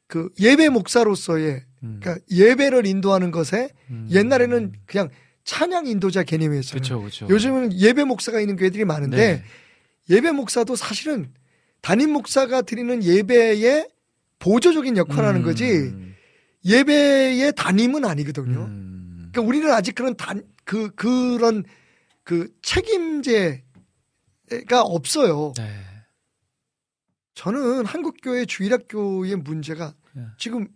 그 0.07 0.29
예배 0.39 0.69
목사로서의 0.69 1.63
음. 1.83 1.99
그러니까 2.01 2.25
예배를 2.31 2.85
인도하는 2.85 3.31
것에 3.31 3.69
음. 3.89 4.07
옛날에는 4.09 4.73
그냥 4.85 5.09
찬양 5.43 5.87
인도자 5.87 6.23
개념이었어요. 6.23 6.77
요즘은 7.29 7.73
예배 7.73 8.03
목사가 8.03 8.39
있는 8.39 8.55
교회들이 8.55 8.85
많은데 8.85 9.17
네. 9.17 9.43
예배 10.09 10.31
목사도 10.31 10.75
사실은 10.75 11.31
담임 11.81 12.11
목사가 12.11 12.61
드리는 12.61 13.03
예배의 13.03 13.87
보조적인 14.39 14.97
역할을 14.97 15.27
하는 15.27 15.43
거지 15.43 15.65
음. 15.65 16.15
예배의 16.65 17.53
담임은 17.55 18.05
아니거든요. 18.05 18.65
음. 18.65 19.29
그러니까 19.31 19.47
우리는 19.47 19.71
아직 19.71 19.95
그런 19.95 20.15
단, 20.15 20.43
그, 20.65 20.89
그런 20.95 21.63
그 22.29 22.47
책임제가 22.61 23.63
없어요. 24.83 25.51
네. 25.57 25.83
저는 27.33 27.87
한국교회 27.87 28.45
주일학교의 28.45 29.37
문제가 29.37 29.95
네. 30.13 30.27
지금 30.37 30.67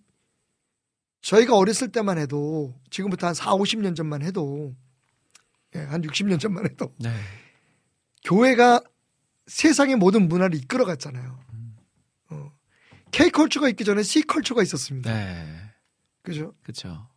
저희가 1.22 1.56
어렸을 1.56 1.92
때만 1.92 2.18
해도 2.18 2.74
지금부터 2.90 3.28
한 3.28 3.36
4, 3.36 3.52
50년 3.52 3.96
전만 3.96 4.24
해도 4.24 4.76
예, 5.76 5.82
한 5.82 6.02
60년 6.02 6.40
전만 6.40 6.66
해도 6.66 6.92
네. 6.98 7.14
교회가 8.24 8.82
세상의 9.46 9.98
모든 9.98 10.28
문화를 10.28 10.58
이끌어 10.58 10.86
갔잖아요. 10.86 11.40
어. 12.32 12.52
K 13.12 13.30
컬처가 13.30 13.70
있기 13.70 13.84
전에 13.84 14.02
C 14.02 14.24
컬처가 14.24 14.64
있었습니다. 14.64 15.14
네. 15.14 15.72
그죠? 16.24 16.56
그렇죠. 16.64 17.08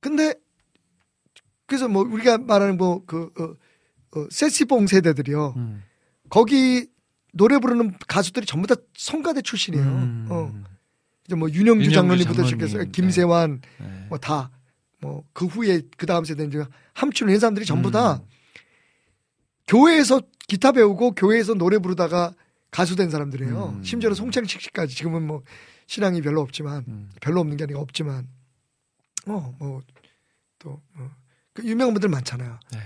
근데 0.00 0.34
그래서 1.68 1.86
뭐 1.86 2.02
우리가 2.02 2.38
말하는 2.38 2.78
뭐그 2.78 3.30
어, 3.38 4.18
어, 4.18 4.26
세시봉 4.30 4.86
세대들이요. 4.86 5.54
음. 5.56 5.82
거기 6.30 6.88
노래 7.34 7.58
부르는 7.58 7.94
가수들이 8.08 8.46
전부 8.46 8.66
다 8.66 8.74
성가대 8.96 9.42
출신이에요. 9.42 9.84
음. 9.84 10.26
어. 10.30 10.52
이제 11.26 11.36
뭐 11.36 11.48
윤영주 11.50 11.84
윤영주 11.84 11.94
장로님부터 11.94 12.42
장로님, 12.42 12.66
시작해서 12.68 12.90
김세환 12.90 13.60
네. 13.80 14.06
뭐다 14.08 14.50
뭐 15.02 15.22
그 15.34 15.44
후에 15.44 15.82
그 15.98 16.06
다음 16.06 16.24
세대 16.24 16.44
이제 16.44 16.64
함춘 16.94 17.28
이런 17.28 17.38
사람들이 17.38 17.66
전부 17.66 17.90
다 17.90 18.14
음. 18.14 18.20
교회에서 19.66 20.22
기타 20.48 20.72
배우고 20.72 21.12
교회에서 21.12 21.52
노래 21.52 21.78
부르다가 21.78 22.32
가수 22.70 22.96
된 22.96 23.10
사람들이에요. 23.10 23.74
음. 23.76 23.84
심지어는 23.84 24.14
송창식 24.14 24.62
씨까지 24.62 24.96
지금은 24.96 25.26
뭐 25.26 25.42
신앙이 25.86 26.22
별로 26.22 26.40
없지만 26.40 26.84
음. 26.88 27.10
별로 27.20 27.40
없는 27.40 27.58
게 27.58 27.64
아니라 27.64 27.78
없지만 27.80 28.26
어뭐또 29.26 30.80
어. 30.96 31.10
그 31.58 31.66
유명한 31.66 31.92
분들 31.92 32.08
많잖아요. 32.08 32.60
네. 32.72 32.78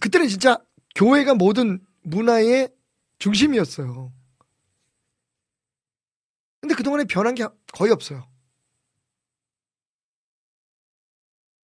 그때는 0.00 0.26
진짜 0.28 0.58
교회가 0.94 1.34
모든 1.34 1.84
문화의 2.02 2.70
중심이었어요. 3.18 4.10
근데 6.62 6.74
그동안에 6.74 7.04
변한 7.04 7.34
게 7.34 7.46
거의 7.74 7.92
없어요. 7.92 8.26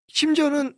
심지어는 0.09 0.77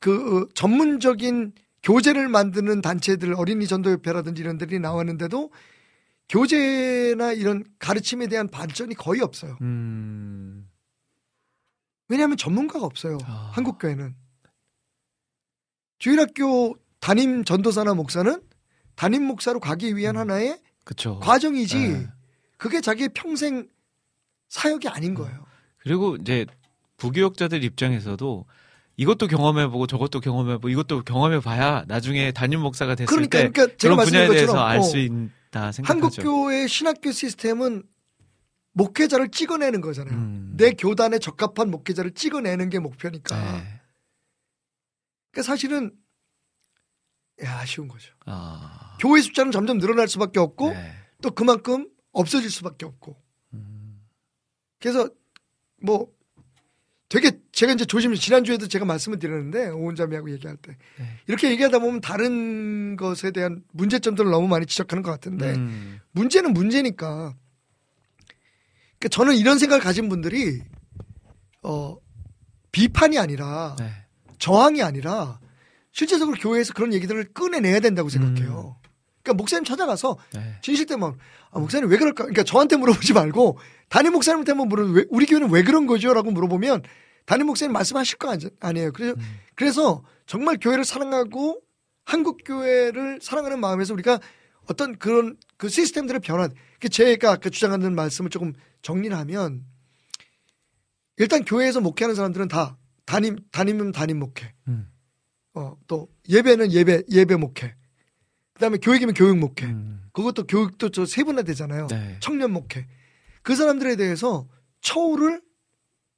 그 0.00 0.42
어, 0.42 0.48
전문적인 0.54 1.54
교재를 1.82 2.28
만드는 2.28 2.82
단체들 2.82 3.32
어린이 3.34 3.66
전도협회라든지 3.66 4.42
이런 4.42 4.58
데들이 4.58 4.80
나왔는데도 4.80 5.50
교재나 6.28 7.32
이런 7.32 7.64
가르침에 7.78 8.26
대한 8.26 8.48
반전이 8.48 8.94
거의 8.96 9.22
없어요. 9.22 9.56
음. 9.62 10.68
왜냐하면 12.08 12.36
전문가가 12.36 12.84
없어요. 12.84 13.16
아. 13.24 13.50
한국 13.54 13.78
교회는 13.78 14.14
주일학교 15.98 16.76
담임 17.00 17.44
전도사나 17.44 17.94
목사는 17.94 18.40
담임 18.94 19.24
목사로 19.24 19.60
가기 19.60 19.96
위한 19.96 20.16
하나의 20.16 20.58
그렇죠. 20.84 21.18
과정이지 21.20 21.78
네. 21.78 22.06
그게 22.56 22.80
자기의 22.80 23.10
평생 23.14 23.68
사역이 24.48 24.88
아닌 24.88 25.14
거예요. 25.14 25.44
그리고 25.78 26.16
이제 26.16 26.46
부교육자들 26.96 27.62
입장에서도 27.62 28.46
이것도 28.96 29.26
경험해보고 29.26 29.86
저것도 29.86 30.20
경험해보고 30.20 30.68
이것도 30.68 31.02
경험해봐야 31.02 31.84
나중에 31.86 32.32
담임 32.32 32.60
목사가 32.60 32.94
됐을 32.94 33.06
그러니까, 33.06 33.38
때 33.38 33.48
그러니까 33.50 33.76
제가 33.76 33.94
그런 33.94 34.06
분야에 34.06 34.28
대해서 34.28 34.46
것처럼, 34.52 34.66
알 34.66 34.78
어, 34.78 34.82
수 34.82 34.98
있다 34.98 35.72
생각하죠. 35.72 35.84
한국 35.86 36.10
교회 36.22 36.66
신학교 36.66 37.12
시스템은 37.12 37.82
목회자를 38.72 39.30
찍어내는 39.30 39.80
거잖아요. 39.80 40.14
음. 40.14 40.54
내 40.56 40.72
교단에 40.72 41.18
적합한 41.18 41.70
목회자를 41.70 42.12
찍어내는 42.12 42.70
게 42.70 42.78
목표니까. 42.78 43.36
네. 43.52 43.80
그러니까 45.36 45.42
사실은 45.42 45.90
야, 47.44 47.58
아쉬운 47.58 47.88
거죠. 47.88 48.14
아. 48.24 48.96
교회 48.98 49.20
숫자는 49.20 49.52
점점 49.52 49.78
늘어날 49.78 50.08
수밖에 50.08 50.40
없고 50.40 50.70
네. 50.70 50.94
또 51.22 51.30
그만큼 51.30 51.90
없어질 52.12 52.50
수밖에 52.50 52.86
없고. 52.86 53.14
음. 53.52 54.00
그래서 54.80 55.10
뭐 55.82 56.10
되게 57.10 57.38
제가 57.52 57.74
이제 57.74 57.84
조심히 57.84 58.16
지난주에도 58.16 58.66
제가 58.66 58.86
말씀을 58.86 59.18
드렸는데 59.18 59.68
오은자매하고 59.68 60.30
얘기할 60.30 60.56
때 60.56 60.78
네. 60.98 61.20
이렇게 61.26 61.50
얘기하다 61.50 61.80
보면 61.80 62.00
다른 62.00 62.96
것에 62.96 63.30
대한 63.30 63.62
문제점들을 63.72 64.30
너무 64.30 64.48
많이 64.48 64.64
지적하는 64.64 65.02
것 65.02 65.10
같은데 65.10 65.54
음. 65.54 66.00
문제는 66.12 66.54
문제니까 66.54 67.36
그러니까 68.98 69.08
저는 69.10 69.36
이런 69.36 69.58
생각을 69.58 69.84
가진 69.84 70.08
분들이 70.08 70.62
어 71.62 71.98
비판이 72.72 73.18
아니라 73.18 73.76
네. 73.78 74.05
저항이 74.38 74.82
아니라 74.82 75.38
실제적으로 75.92 76.36
교회에서 76.38 76.72
그런 76.74 76.92
얘기들을 76.92 77.32
꺼내내야 77.32 77.80
된다고 77.80 78.08
생각해요. 78.08 78.76
그러니까 79.22 79.34
목사님 79.40 79.64
찾아가서 79.64 80.18
네. 80.34 80.58
진실 80.62 80.86
때만 80.86 81.16
아, 81.50 81.58
목사님 81.58 81.88
왜 81.90 81.96
그럴까? 81.96 82.24
그러니까 82.24 82.44
저한테 82.44 82.76
물어보지 82.76 83.12
말고 83.12 83.58
담임 83.88 84.12
목사님한테 84.12 84.52
한번 84.52 84.68
물어 84.68 84.84
왜 84.86 85.04
우리 85.08 85.26
교회는 85.26 85.50
왜 85.50 85.62
그런 85.62 85.86
거죠?라고 85.86 86.30
물어보면 86.30 86.82
담임 87.24 87.46
목사님 87.46 87.72
말씀하실 87.72 88.18
거 88.18 88.30
아니- 88.30 88.48
아니에요. 88.60 88.92
그래서 88.92 89.14
음. 89.18 89.38
그래서 89.54 90.04
정말 90.26 90.58
교회를 90.60 90.84
사랑하고 90.84 91.60
한국 92.04 92.38
교회를 92.44 93.18
사랑하는 93.22 93.58
마음에서 93.58 93.94
우리가 93.94 94.20
어떤 94.68 94.96
그런 94.98 95.36
그 95.56 95.68
시스템들의 95.68 96.20
변화, 96.20 96.48
그 96.78 96.88
제가 96.88 97.32
아까 97.32 97.50
주장하는 97.50 97.94
말씀을 97.94 98.30
조금 98.30 98.52
정리를 98.82 99.16
하면 99.16 99.64
일단 101.16 101.44
교회에서 101.44 101.80
목회하는 101.80 102.14
사람들은 102.14 102.48
다 102.48 102.76
담임 103.06 103.38
담임은 103.50 103.92
담임 103.92 104.18
목회, 104.18 104.52
음. 104.68 104.90
어또 105.54 106.08
예배는 106.28 106.72
예배 106.72 107.04
예배 107.10 107.36
목회, 107.36 107.74
그다음에 108.52 108.76
교육이면 108.76 109.14
교육 109.14 109.38
목회, 109.38 109.66
음. 109.66 110.08
그것도 110.12 110.46
교육도 110.46 110.90
저 110.90 111.06
세분화되잖아요. 111.06 111.86
네. 111.86 112.16
청년 112.20 112.52
목회. 112.52 112.86
그 113.42 113.56
사람들에 113.56 113.96
대해서 113.96 114.48
처우를 114.80 115.40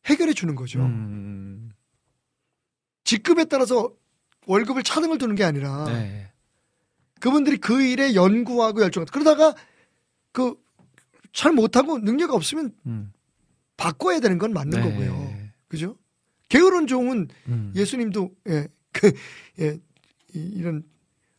해결해 0.06 0.32
주는 0.32 0.54
거죠. 0.56 0.80
음. 0.80 1.70
직급에 3.04 3.44
따라서 3.44 3.92
월급을 4.46 4.82
차등을 4.82 5.18
두는 5.18 5.36
게 5.36 5.44
아니라 5.44 5.84
네. 5.84 6.32
그분들이 7.20 7.58
그 7.58 7.82
일에 7.82 8.14
연구하고 8.14 8.82
열중하다. 8.82 9.12
그러다가 9.12 9.54
그 10.32 10.56
잘 11.32 11.52
못하고 11.52 11.98
능력 11.98 12.32
없으면 12.32 12.74
음. 12.86 13.12
바꿔야 13.76 14.20
되는 14.20 14.38
건 14.38 14.52
맞는 14.52 14.80
네. 14.80 14.90
거고요. 14.90 15.34
그죠? 15.68 15.96
게으른 16.48 16.86
종은 16.86 17.28
음. 17.48 17.72
예수님도 17.74 18.30
예, 18.48 18.68
그, 18.92 19.12
예, 19.60 19.78
이- 20.34 20.52
이런 20.56 20.82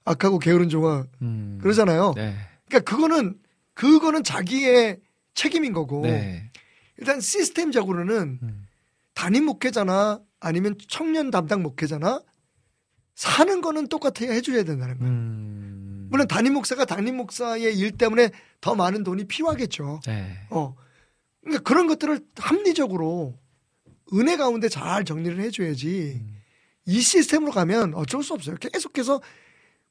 악하고 0.06 0.40
게으른 0.40 0.70
종아 0.70 1.06
음. 1.22 1.60
그러잖아요. 1.62 2.14
네. 2.16 2.36
그러니까 2.68 2.90
그거는 2.92 3.40
그거는 3.74 4.24
자기의 4.24 5.00
책임인 5.34 5.74
거고 5.74 6.02
네. 6.02 6.52
일단 6.98 7.20
시스템적으로는 7.22 8.40
음. 8.42 8.68
담임 9.14 9.46
목회자나 9.46 10.22
아니면 10.40 10.76
청년 10.88 11.32
담당 11.32 11.64
목회자나 11.64 12.22
사는 13.16 13.62
거는 13.62 13.88
똑같아야 13.88 14.32
해줘야 14.32 14.64
된다는 14.64 14.98
거예요. 14.98 15.12
음. 15.14 16.08
물론 16.10 16.28
담임 16.28 16.54
목사가 16.54 16.86
담임 16.86 17.18
목사의 17.18 17.78
일 17.78 17.92
때문에 17.92 18.32
더 18.62 18.76
많은 18.76 19.04
돈이 19.04 19.26
필요하겠죠. 19.26 20.00
네. 20.08 20.38
어. 20.50 20.76
그러니까 21.42 21.64
그런 21.64 21.88
것들을 21.88 22.20
합리적으로 22.38 23.38
은혜 24.14 24.38
가운데 24.38 24.70
잘 24.70 25.04
정리를 25.06 25.40
해줘야지 25.40 26.20
음. 26.22 26.36
이 26.86 27.02
시스템으로 27.02 27.52
가면 27.52 27.94
어쩔 27.94 28.24
수 28.24 28.34
없어요. 28.34 28.56
계속해서 28.58 29.22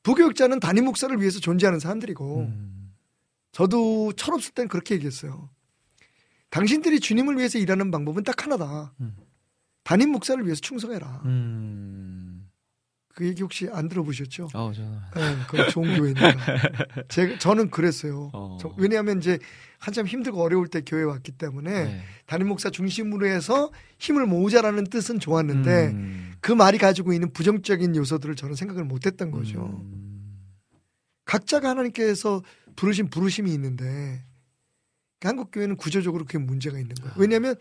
부교육자는 0.03 0.61
담임 0.61 0.85
목사를 0.85 1.19
위해서 1.21 1.39
존재하는 1.41 1.79
사람들이고 1.81 2.41
음. 2.41 2.93
저도 3.53 4.13
철없을 4.15 4.53
땐 4.55 4.69
그렇게 4.69 4.95
얘기했어요. 4.97 5.51
당신들이 6.51 7.01
주님을 7.01 7.37
위해서 7.37 7.59
일하는 7.59 7.91
방법은 7.91 8.25
딱 8.25 8.43
하나다. 8.45 8.95
음. 9.01 9.17
담임 9.85 10.11
목사를 10.13 10.43
위해서 10.45 10.61
충성해라. 10.61 11.23
음. 11.27 12.49
그 13.15 13.27
얘기 13.27 13.43
혹시 13.43 13.69
안 13.73 13.89
들어보셨죠? 13.89 14.49
어, 14.55 14.73
저는. 14.73 14.93
네, 15.17 15.37
그건 15.49 15.69
좋은 15.71 15.97
교회니까. 15.97 16.35
제가, 17.09 17.39
저는 17.39 17.71
그랬어요. 17.71 18.31
어. 18.33 18.59
저- 18.61 18.73
왜냐하면 18.79 19.19
이제 19.19 19.39
한참 19.79 20.07
힘들고 20.07 20.43
어려울 20.43 20.69
때 20.69 20.83
교회 20.85 21.03
에 21.03 21.05
왔기 21.05 21.33
때문에 21.33 21.85
네. 21.85 22.03
담임 22.27 22.49
목사 22.49 22.69
중심으로 22.69 23.27
해서 23.27 23.71
힘을 23.99 24.27
모으자라는 24.27 24.85
뜻은 24.85 25.21
좋았는데 25.21 25.87
음. 25.89 26.33
그 26.41 26.53
말이 26.53 26.79
가지고 26.79 27.13
있는 27.13 27.33
부정적인 27.33 27.95
요소들을 27.97 28.35
저는 28.37 28.55
생각을 28.55 28.85
못 28.85 29.07
했던 29.07 29.31
거죠. 29.31 29.81
음. 29.81 30.45
각자가 31.25 31.71
하나님께서 31.71 32.43
부르신 32.75 33.09
부르심이 33.11 33.53
있는데 33.55 34.25
한국 35.21 35.51
교회는 35.53 35.77
구조적으로 35.77 36.25
그게 36.25 36.39
문제가 36.39 36.79
있는 36.79 36.95
거예요. 36.97 37.15
왜냐하면 37.17 37.57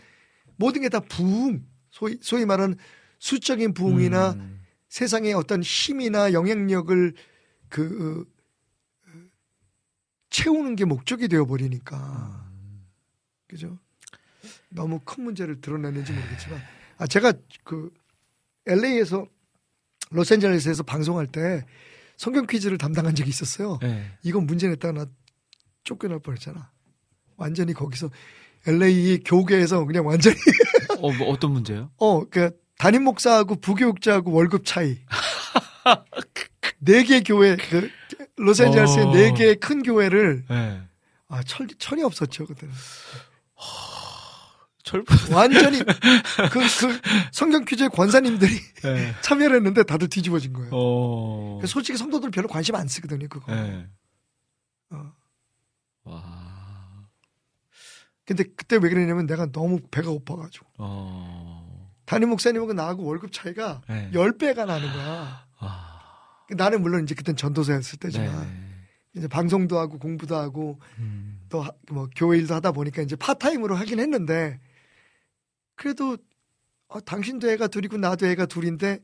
모든 0.57 0.81
게 0.81 0.89
다 0.89 0.99
부흥, 0.99 1.65
소위 1.91 2.17
소위 2.21 2.45
말하는 2.45 2.75
수적인 3.19 3.73
부흥이나 3.73 4.31
음. 4.31 4.59
세상의 4.89 5.33
어떤 5.33 5.61
힘이나 5.61 6.33
영향력을 6.33 7.13
그 7.69 8.25
어, 8.27 8.36
채우는 10.29 10.75
게 10.75 10.85
목적이 10.85 11.27
되어 11.27 11.45
버리니까 11.45 12.45
그죠? 13.47 13.77
너무 14.69 14.99
큰 14.99 15.23
문제를 15.23 15.61
드러냈는지 15.61 16.11
모르겠지만 16.11 16.59
아 16.97 17.07
제가 17.07 17.33
그 17.63 17.91
LA에서 18.65 19.25
로스앤젤레스에서 20.11 20.83
방송할 20.83 21.27
때 21.27 21.65
성경 22.17 22.45
퀴즈를 22.47 22.77
담당한 22.77 23.13
적이 23.15 23.29
있었어요. 23.29 23.77
네. 23.81 24.11
이건 24.23 24.45
문제 24.47 24.67
냈다가 24.67 24.91
나 24.91 25.05
쫓겨날 25.83 26.19
뻔했잖아. 26.19 26.71
완전히 27.37 27.73
거기서 27.73 28.09
LA 28.65 29.19
교계에서 29.23 29.85
그냥 29.85 30.05
완전히 30.07 30.35
어, 30.99 31.11
뭐 31.13 31.27
어떤 31.29 31.51
문제요? 31.51 31.91
어, 31.97 32.25
그 32.27 32.49
담임 32.77 33.03
목사하고 33.03 33.55
부교육자하고 33.55 34.31
월급 34.31 34.65
차이. 34.65 34.97
네 36.79 37.03
개 37.03 37.21
교회 37.21 37.55
그 37.55 37.89
로스앤젤레스의 38.37 39.05
어. 39.05 39.13
네개큰 39.13 39.83
교회를 39.83 40.45
네. 40.49 40.81
아, 41.27 41.43
철 41.43 41.67
철이 41.77 42.03
없었죠, 42.03 42.45
그때는. 42.45 42.73
철 44.83 45.03
완전히 45.33 45.79
그, 46.49 46.59
그 46.59 47.01
성경 47.33 47.65
퀴즈의 47.65 47.89
권사님들이 47.89 48.53
네. 48.83 49.13
참여를 49.21 49.57
했는데 49.57 49.83
다들 49.83 50.07
뒤집어진 50.07 50.53
거예요. 50.53 50.69
어. 50.71 51.59
솔직히 51.65 51.97
성도들 51.97 52.31
별로 52.31 52.47
관심 52.47 52.75
안 52.75 52.87
쓰거든요, 52.87 53.27
그거. 53.27 53.53
네. 53.53 53.85
어. 54.91 55.11
와. 56.05 56.47
근데 58.25 58.43
그때 58.43 58.77
왜 58.77 58.89
그러냐면 58.89 59.25
내가 59.25 59.51
너무 59.51 59.79
배가 59.91 60.09
고파가지고. 60.09 60.65
어. 60.77 61.91
담임 62.05 62.29
목사님하고 62.29 62.71
나하고 62.71 63.03
월급 63.03 63.33
차이가 63.33 63.81
네. 63.89 64.09
10배가 64.13 64.65
나는 64.65 64.91
거야. 64.93 65.45
와. 65.59 65.96
나는 66.55 66.81
물론 66.81 67.03
이제 67.03 67.15
그땐 67.15 67.35
전도사였을 67.35 67.99
때지만 67.99 68.41
네. 68.41 68.67
이제 69.15 69.27
방송도 69.27 69.77
하고 69.77 69.97
공부도 69.99 70.35
하고 70.35 70.79
음. 70.99 71.39
또뭐 71.49 72.09
교회 72.15 72.37
일도 72.37 72.53
하다 72.55 72.71
보니까 72.71 73.01
이제 73.01 73.15
part 73.15 73.35
time으로 73.35 73.75
하긴 73.75 73.99
했는데 73.99 74.59
그래도 75.75 76.17
어, 76.87 77.01
당신도 77.01 77.49
애가 77.51 77.67
둘이고 77.67 77.97
나도 77.97 78.27
애가 78.27 78.45
둘인데 78.45 79.01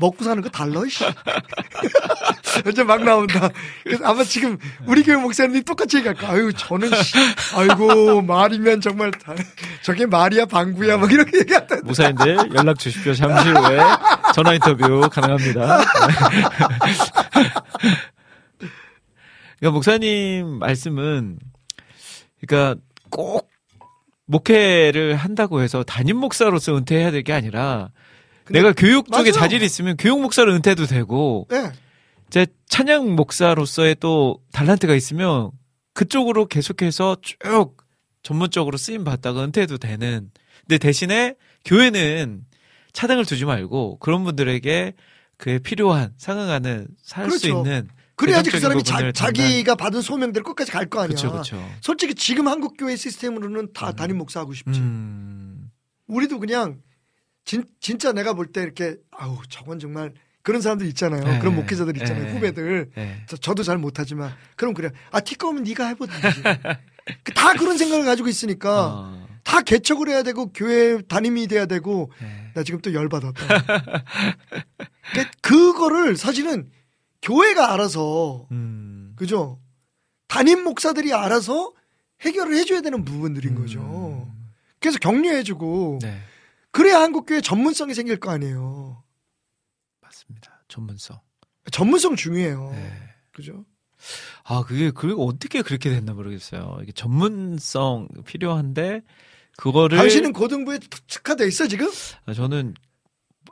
먹고 0.00 0.24
사는 0.24 0.42
거 0.42 0.48
달라 0.48 0.80
씨. 0.88 1.04
이제 2.68 2.82
막 2.82 3.02
나온다. 3.04 3.48
그래서 3.84 4.04
아마 4.04 4.24
지금 4.24 4.58
우리 4.86 5.02
교회 5.02 5.16
목사님이 5.16 5.62
똑같이 5.62 5.98
얘기할 5.98 6.16
거야. 6.16 6.30
아유 6.32 6.52
저는 6.52 6.90
씨, 7.02 7.14
아이고 7.54 8.22
말이면 8.22 8.80
정말 8.80 9.10
다, 9.12 9.34
저게 9.82 10.06
말이야 10.06 10.46
방구야 10.46 10.96
막 10.98 11.12
이렇게 11.12 11.38
얘기한다. 11.40 11.76
무사인들 11.84 12.36
연락 12.54 12.78
주십시오. 12.78 13.14
잠시 13.14 13.48
후에 13.50 13.78
전화 14.34 14.54
인터뷰 14.54 15.08
가능합니다. 15.10 15.84
그러니까 19.58 19.70
목사님 19.72 20.58
말씀은 20.58 21.38
그러니까 22.44 22.80
꼭 23.10 23.50
목회를 24.26 25.14
한다고 25.16 25.60
해서 25.60 25.82
담임 25.84 26.16
목사로서 26.16 26.76
은퇴해야 26.76 27.10
될 27.10 27.22
게 27.22 27.32
아니라 27.32 27.90
내가 28.50 28.72
교육 28.72 29.10
쪽에 29.10 29.30
맞아요. 29.30 29.32
자질이 29.32 29.64
있으면 29.64 29.96
교육 29.96 30.20
목사로 30.20 30.54
은퇴해도 30.54 30.86
되고 30.86 31.46
네. 31.50 31.70
제 32.30 32.46
찬양 32.68 33.14
목사로서의 33.14 33.96
또 34.00 34.40
달란트가 34.52 34.94
있으면 34.94 35.50
그쪽으로 35.92 36.46
계속해서 36.46 37.16
쭉 37.22 37.76
전문적으로 38.22 38.76
쓰임 38.76 39.04
받다가 39.04 39.44
은퇴해도 39.44 39.78
되는. 39.78 40.30
근데 40.60 40.78
대신에 40.78 41.36
교회는 41.64 42.42
차등을 42.92 43.24
두지 43.24 43.44
말고 43.44 43.98
그런 43.98 44.24
분들에게 44.24 44.94
그에 45.36 45.58
필요한 45.58 46.12
상응하는 46.16 46.88
살수 47.02 47.40
그렇죠. 47.40 47.58
있는 47.58 47.88
그래야지 48.16 48.50
그 48.50 48.60
사람이 48.60 48.82
자, 48.84 49.30
기가 49.32 49.74
받은 49.74 50.00
소명대로 50.00 50.44
끝까지 50.44 50.70
갈 50.70 50.86
거 50.88 51.00
아니야. 51.00 51.16
그렇죠, 51.16 51.30
그렇죠. 51.32 51.70
솔직히 51.80 52.14
지금 52.14 52.46
한국 52.48 52.76
교회 52.78 52.94
시스템으로는 52.96 53.72
다 53.72 53.90
음. 53.90 53.96
담임 53.96 54.18
목사 54.18 54.40
하고 54.40 54.54
싶지. 54.54 54.78
음, 54.78 55.70
우리도 56.06 56.38
그냥 56.38 56.78
진, 57.44 57.64
진짜 57.80 58.12
내가 58.12 58.32
볼 58.34 58.52
때 58.52 58.62
이렇게 58.62 58.96
아우 59.10 59.38
저건 59.48 59.78
정말 59.78 60.12
그런 60.42 60.60
사람들 60.60 60.86
있잖아요. 60.88 61.22
네. 61.24 61.38
그런 61.38 61.54
목회자들 61.56 61.96
있잖아요. 61.98 62.24
네. 62.26 62.32
후배들. 62.32 62.90
네. 62.94 63.22
저, 63.28 63.36
저도 63.36 63.62
잘 63.62 63.78
못하지만 63.78 64.32
그럼 64.56 64.74
그래. 64.74 64.90
아 65.10 65.20
티꺼우면 65.20 65.64
네가 65.64 65.86
해보든지. 65.88 66.42
그다 67.22 67.52
그런 67.54 67.76
생각을 67.78 68.04
가지고 68.04 68.28
있으니까 68.28 68.86
어, 68.86 69.28
다 69.42 69.60
개척을 69.60 70.08
해야 70.08 70.22
되고 70.22 70.52
교회 70.52 71.00
담임이 71.02 71.46
돼야 71.48 71.66
되고 71.66 72.10
네. 72.20 72.50
나 72.54 72.62
지금 72.62 72.80
또 72.80 72.92
열받았다. 72.94 73.64
그- 75.14 75.40
그거를 75.40 76.16
사실은 76.16 76.70
교회가 77.22 77.72
알아서 77.72 78.46
음, 78.52 79.12
그죠? 79.16 79.60
담임 80.28 80.62
목사들이 80.64 81.12
알아서 81.12 81.72
해결을 82.20 82.54
해줘야 82.56 82.80
되는 82.80 83.04
부분들인 83.04 83.54
거죠. 83.54 83.80
음, 83.80 84.50
그래서 84.80 84.98
격려해주고 84.98 85.98
네, 86.02 86.20
그래야 86.74 87.00
한국교회 87.00 87.40
전문성이 87.40 87.94
생길 87.94 88.18
거 88.18 88.32
아니에요. 88.32 89.04
맞습니다. 90.00 90.64
전문성. 90.66 91.20
전문성 91.70 92.16
중요해요. 92.16 92.72
네. 92.72 92.92
그죠? 93.30 93.64
아, 94.42 94.64
그게, 94.64 94.90
그게 94.90 95.14
어떻게 95.16 95.62
그렇게 95.62 95.88
됐나 95.90 96.14
모르겠어요. 96.14 96.80
이게 96.82 96.90
전문성 96.90 98.08
필요한데, 98.26 99.02
그거를. 99.56 99.96
당신은 99.98 100.32
고등부에 100.32 100.80
특화돼 101.06 101.46
있어 101.46 101.68
지금? 101.68 101.88
아, 102.26 102.34
저는 102.34 102.74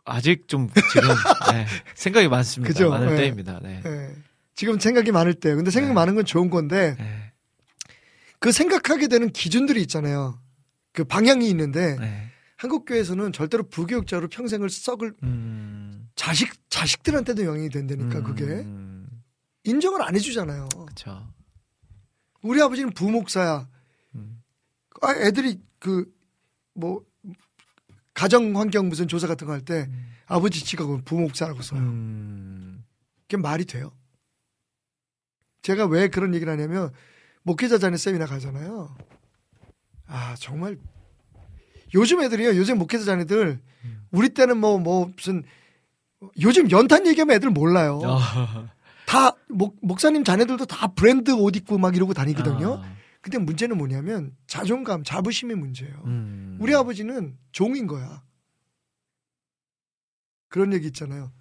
아직 0.04 0.48
좀 0.48 0.68
지금, 0.92 1.08
네, 1.54 1.66
생각이 1.94 2.26
많습니다. 2.26 2.72
그죠? 2.72 2.90
많을 2.90 3.10
네. 3.10 3.16
때입니다. 3.18 3.60
네. 3.62 3.82
예. 3.86 4.16
지금 4.56 4.80
생각이 4.80 5.12
많을 5.12 5.34
때. 5.34 5.54
근데 5.54 5.70
생각 5.70 5.88
네. 5.90 5.94
많은 5.94 6.16
건 6.16 6.24
좋은 6.24 6.50
건데 6.50 6.96
네. 6.98 7.32
그 8.40 8.50
생각하게 8.50 9.06
되는 9.06 9.30
기준들이 9.30 9.80
있잖아요. 9.82 10.40
그 10.92 11.04
방향이 11.04 11.48
있는데 11.48 11.96
네. 12.00 12.31
한국 12.62 12.84
교회에서는 12.84 13.32
절대로 13.32 13.64
부교육자로 13.68 14.28
평생을 14.28 14.70
썩을 14.70 15.14
음. 15.24 16.08
자식 16.14 16.52
자식들한테도 16.70 17.44
영향이 17.44 17.68
된다니까 17.70 18.22
그게 18.22 18.44
음, 18.44 19.08
인정을 19.64 20.00
안 20.00 20.14
해주잖아요. 20.14 20.68
그쵸. 20.86 21.26
우리 22.42 22.62
아버지는 22.62 22.92
부목사야. 22.92 23.68
음. 24.14 24.42
아, 25.00 25.12
애들이 25.16 25.60
그 25.80 26.04
뭐 26.74 27.04
가정 28.14 28.56
환경 28.56 28.88
무슨 28.88 29.08
조사 29.08 29.26
같은 29.26 29.46
거 29.46 29.52
할 29.52 29.60
때 29.64 29.90
아버지 30.26 30.64
지각은 30.64 31.04
부목사라고 31.04 31.60
써요. 31.62 31.80
음. 31.80 32.84
그게 33.22 33.36
말이 33.38 33.64
돼요? 33.64 33.90
제가 35.62 35.84
왜 35.86 36.06
그런 36.08 36.32
얘기를 36.34 36.50
하냐면 36.52 36.90
목회자 37.42 37.78
자녀 37.78 37.96
세미나 37.96 38.26
가잖아요. 38.26 38.96
아 40.06 40.34
정말 40.38 40.78
요즘 41.94 42.22
애들이요. 42.22 42.56
요즘 42.56 42.78
목회자 42.78 43.04
자녀들 43.04 43.60
우리 44.10 44.28
때는 44.30 44.58
뭐뭐 44.58 45.12
무슨 45.16 45.42
요즘 46.40 46.70
연탄 46.70 47.06
얘기하면 47.06 47.36
애들 47.36 47.50
몰라요. 47.50 48.00
아. 48.04 48.70
다 49.06 49.32
목, 49.48 49.76
목사님 49.82 50.24
자녀들도 50.24 50.66
다 50.66 50.88
브랜드 50.88 51.30
옷 51.32 51.56
입고 51.56 51.78
막 51.78 51.96
이러고 51.96 52.14
다니거든요. 52.14 52.80
아. 52.82 52.96
근데 53.20 53.38
문제는 53.38 53.78
뭐냐면 53.78 54.34
자존감, 54.46 55.04
자부심의 55.04 55.56
문제예요. 55.56 56.02
음. 56.06 56.58
우리 56.60 56.74
아버지는 56.74 57.36
종인 57.52 57.86
거야. 57.86 58.22
그런 60.48 60.72
얘기 60.72 60.86
있잖아요. 60.88 61.32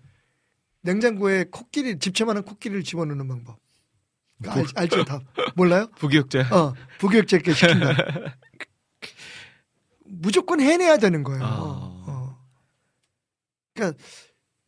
냉장고에 0.82 1.46
코끼리 1.52 2.00
집채만한 2.00 2.44
코끼리를 2.44 2.84
집어넣는 2.84 3.28
방법. 3.28 3.60
그 4.44 4.50
알, 4.50 4.66
알죠 4.76 5.04
다 5.06 5.20
몰라요? 5.56 5.88
부기역자. 5.98 6.56
어 6.56 6.74
부교육자께 7.00 7.54
시킨다. 7.54 7.94
무조건 10.22 10.62
해내야 10.62 10.98
되는 10.98 11.24
거예요. 11.24 11.44
아. 11.44 11.58
어. 12.08 12.38
그러니까 13.74 13.98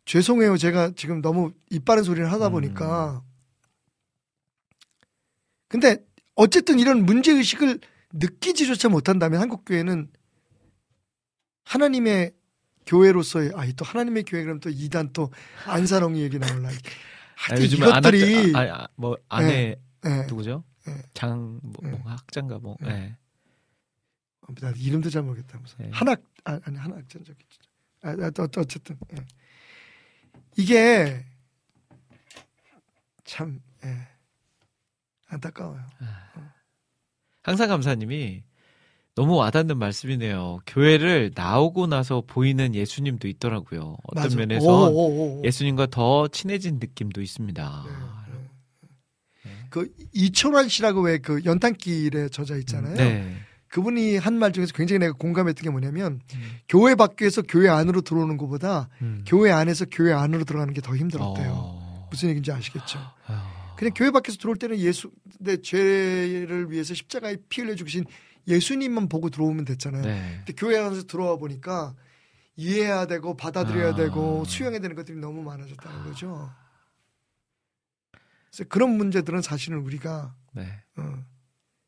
죄송해요. 0.06 0.58
제가 0.58 0.91
지금 0.95 1.22
너무 1.22 1.54
입 1.70 1.86
바른 1.86 2.04
소리를 2.04 2.30
하다 2.32 2.49
보니까. 2.49 3.24
근데 5.68 5.97
어쨌든 6.36 6.80
이런 6.80 7.06
문제 7.06 7.32
의식을 7.32 7.80
느끼지조차 8.14 8.89
못한다면 8.89 9.41
한국 9.41 9.64
교회는 9.66 10.12
하나님의 11.66 12.34
교회로서의 12.86 13.51
아또 13.56 13.86
하나님의 13.86 14.24
교회 14.24 14.43
그럼 14.43 14.60
또 14.60 14.70
이단 14.70 15.14
또 15.14 15.32
안사롱이 15.66 16.22
얘기 16.22 16.38
나올라. 16.38 16.70
아, 16.70 17.56
요즘에 17.56 17.88
이것들이 17.88 18.56
안 18.56 18.56
학, 18.56 18.70
아, 18.70 18.84
아, 18.84 18.88
뭐 18.95 19.18
아내 19.30 19.76
예. 20.06 20.26
누구죠? 20.28 20.64
네. 20.86 21.01
장 21.14 21.60
뭐, 21.64 21.74
네. 21.82 21.91
뭐 21.91 22.12
학장가 22.12 22.60
뭐. 22.60 22.76
네. 22.82 23.16
네. 24.50 24.68
어, 24.68 24.72
나 24.72 24.74
이름도 24.78 25.10
잘 25.10 25.24
모르겠다. 25.24 25.58
무슨 25.60 25.78
네. 25.80 25.89
한학 25.91 26.22
아, 26.46 26.60
아니 26.64 26.78
한학전 26.78 27.24
저기 27.24 27.39
아, 28.04 28.10
아, 28.10 28.30
또, 28.32 28.48
또 28.48 28.62
어쨌든 28.62 28.98
예. 29.18 29.26
이게 30.58 31.26
참 33.24 33.62
예. 33.86 34.08
안타까워요. 35.28 35.82
항상 37.41 37.68
감사님이 37.70 38.44
너무 39.16 39.36
와닿는 39.36 39.78
말씀이네요. 39.78 40.60
교회를 40.66 41.32
나오고 41.36 41.88
나서 41.88 42.22
보이는 42.26 42.74
예수님도 42.74 43.28
있더라고요. 43.28 43.98
어떤 44.04 44.24
맞아. 44.24 44.36
면에서 44.36 44.66
오, 44.66 44.94
오, 44.94 45.39
오. 45.39 45.41
예수님과 45.46 45.88
더 45.88 46.28
친해진 46.28 46.80
느낌도 46.80 47.22
있습니다. 47.22 47.86
그 49.70 49.91
이철환 50.14 50.68
씨라고 50.70 51.02
왜 51.02 51.18
그 51.20 51.44
연탄길의 51.46 52.30
저자 52.30 52.56
있잖아요. 52.58 52.96
네. 52.96 53.36
그분이 53.74 54.17
한 54.17 54.36
말 54.38 54.51
중에서 54.53 54.71
굉장히 54.74 54.99
내가 54.99 55.13
공감했던 55.13 55.63
게 55.63 55.69
뭐냐면 55.71 56.21
음. 56.36 56.57
교회 56.69 56.93
밖에서 56.93 57.41
교회 57.41 57.69
안으로 57.69 58.01
들어오는 58.01 58.38
것보다 58.38 58.88
음. 59.01 59.24
교회 59.28 59.51
안에서 59.51 59.86
교회 59.91 60.13
안으로 60.13 60.43
들어가는 60.43 60.71
게 60.76 60.82
더 60.82 60.95
힘들었대요. 60.95 61.51
어. 61.55 62.07
무슨 62.11 62.30
얘기인지 62.30 62.51
아시겠죠? 62.51 62.99
아. 63.26 63.74
그냥 63.76 63.93
교회 63.95 64.11
밖에서 64.11 64.38
들어올 64.38 64.57
때는 64.57 64.78
예수 64.78 65.09
내 65.39 65.57
죄를 65.57 66.69
위해서 66.69 66.93
십자가에 66.93 67.38
피 67.49 67.61
흘려 67.61 67.74
죽으신 67.74 68.05
예수님만 68.47 69.09
보고 69.09 69.32
들어오면 69.32 69.65
됐잖아요. 69.65 70.03
네. 70.03 70.34
근데 70.45 70.53
교회 70.53 70.78
안에서 70.78 71.03
들어와 71.07 71.38
보니까 71.38 71.95
이해해야 72.55 73.07
되고 73.07 73.36
받아들여야 73.36 73.93
아. 73.93 73.95
되고 73.95 74.45
수용해야 74.45 74.82
되는 74.82 74.95
것들이 74.95 75.17
너무 75.17 75.41
많아졌다는 75.41 76.03
거죠. 76.03 76.51
그래서 78.51 78.69
그런 78.69 78.91
문제들은 78.97 79.41
사실은 79.41 79.80
우리가 79.80 80.36
네. 80.53 80.67
어, 80.97 81.26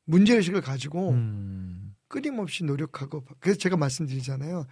문제의식을 0.05 0.61
가지고 0.61 1.11
음. 1.11 1.95
끊임없이 2.07 2.63
노력하고 2.63 3.25
그래서 3.39 3.59
제가 3.59 3.77
말씀드리잖아요. 3.77 4.65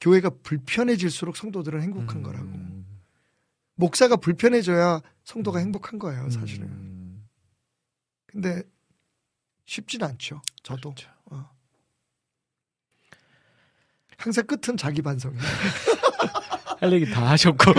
교회가 0.00 0.30
불편해질수록 0.42 1.36
성도들은 1.36 1.82
행복한 1.82 2.18
음. 2.18 2.22
거라고. 2.22 2.48
목사가 3.74 4.16
불편해져야 4.16 5.00
성도가 5.24 5.60
행복한 5.60 5.98
거예요, 5.98 6.30
사실은. 6.30 6.66
음. 6.66 7.28
근데 8.26 8.62
쉽진 9.66 10.02
않죠. 10.02 10.42
저도. 10.62 10.94
그렇죠. 10.94 11.10
어. 11.26 11.50
항상 14.16 14.46
끝은 14.46 14.76
자기 14.76 15.02
반성이에요. 15.02 15.42
할 16.80 16.92
얘기 16.92 17.10
다 17.10 17.30
하셨고. 17.30 17.72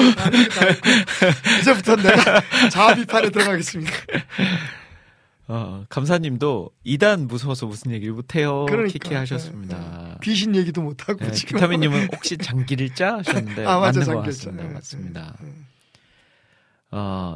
이제부터 1.62 1.96
내가 1.96 2.42
자아 2.70 2.96
비판에 2.96 3.30
들어가겠습니다. 3.30 3.92
어, 5.52 5.84
감사님도 5.90 6.70
이단 6.84 7.28
무서워서 7.28 7.66
무슨 7.66 7.92
얘기를 7.92 8.14
못해요. 8.14 8.68
그러니까. 8.68 8.94
키키 8.94 9.16
하셨습니다. 9.16 10.20
귀신 10.22 10.56
얘기도 10.56 10.84
못 10.84 11.10
하고 11.10 11.26
네, 11.26 11.32
지금. 11.32 11.56
비타민님은 11.58 12.10
혹시 12.14 12.38
장기일자 12.38 13.18
하셨는데 13.18 13.66
아, 13.68 13.80
맞아, 13.80 14.00
맞는 14.00 14.14
것 14.14 14.32
장기일자. 14.32 14.52
같습니다. 14.52 14.64
네, 14.64 14.74
맞습니다. 14.74 15.36
네, 15.42 15.48
네. 15.48 15.54
어, 16.92 17.36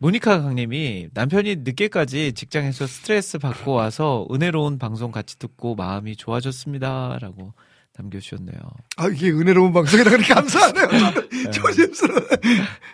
모니카 0.00 0.42
강님이 0.42 1.08
남편이 1.14 1.56
늦게까지 1.56 2.32
직장에서 2.32 2.86
스트레스 2.88 3.38
받고 3.38 3.72
와서 3.72 4.26
은혜로운 4.32 4.78
방송 4.78 5.12
같이 5.12 5.38
듣고 5.38 5.76
마음이 5.76 6.16
좋아졌습니다라고 6.16 7.52
남겨주셨네요. 8.00 8.58
아 8.96 9.08
이게 9.08 9.30
은혜로운 9.30 9.72
방송이라 9.72 10.10
그러니 10.10 10.26
감사하네요. 10.26 10.88
저는 10.90 11.28
네. 11.28 11.50
조심스러워. 11.50 12.20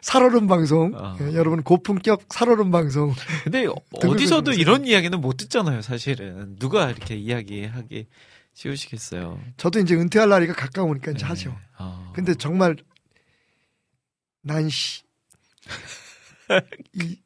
살얼음 0.02 0.46
방송. 0.46 0.92
어. 0.94 1.16
예, 1.20 1.34
여러분 1.34 1.62
고품격 1.62 2.24
살얼음 2.28 2.70
방송. 2.70 3.14
근데 3.44 3.66
어디서도 4.04 4.52
이런 4.52 4.86
이야기는 4.86 5.20
못 5.20 5.36
듣잖아요, 5.36 5.82
사실은. 5.82 6.57
누가 6.59 6.90
이렇게 6.90 7.16
이야기하기 7.16 8.07
쉬우시겠어요. 8.54 9.40
저도 9.57 9.80
이제 9.80 9.94
은퇴할 9.94 10.28
날이가 10.28 10.54
가까우니까 10.54 11.12
이제 11.12 11.20
네. 11.20 11.26
하죠. 11.26 11.57
어. 11.78 12.12
근데 12.14 12.34
정말 12.34 12.76
난 14.42 14.68
시, 14.68 15.02
이 16.94 17.18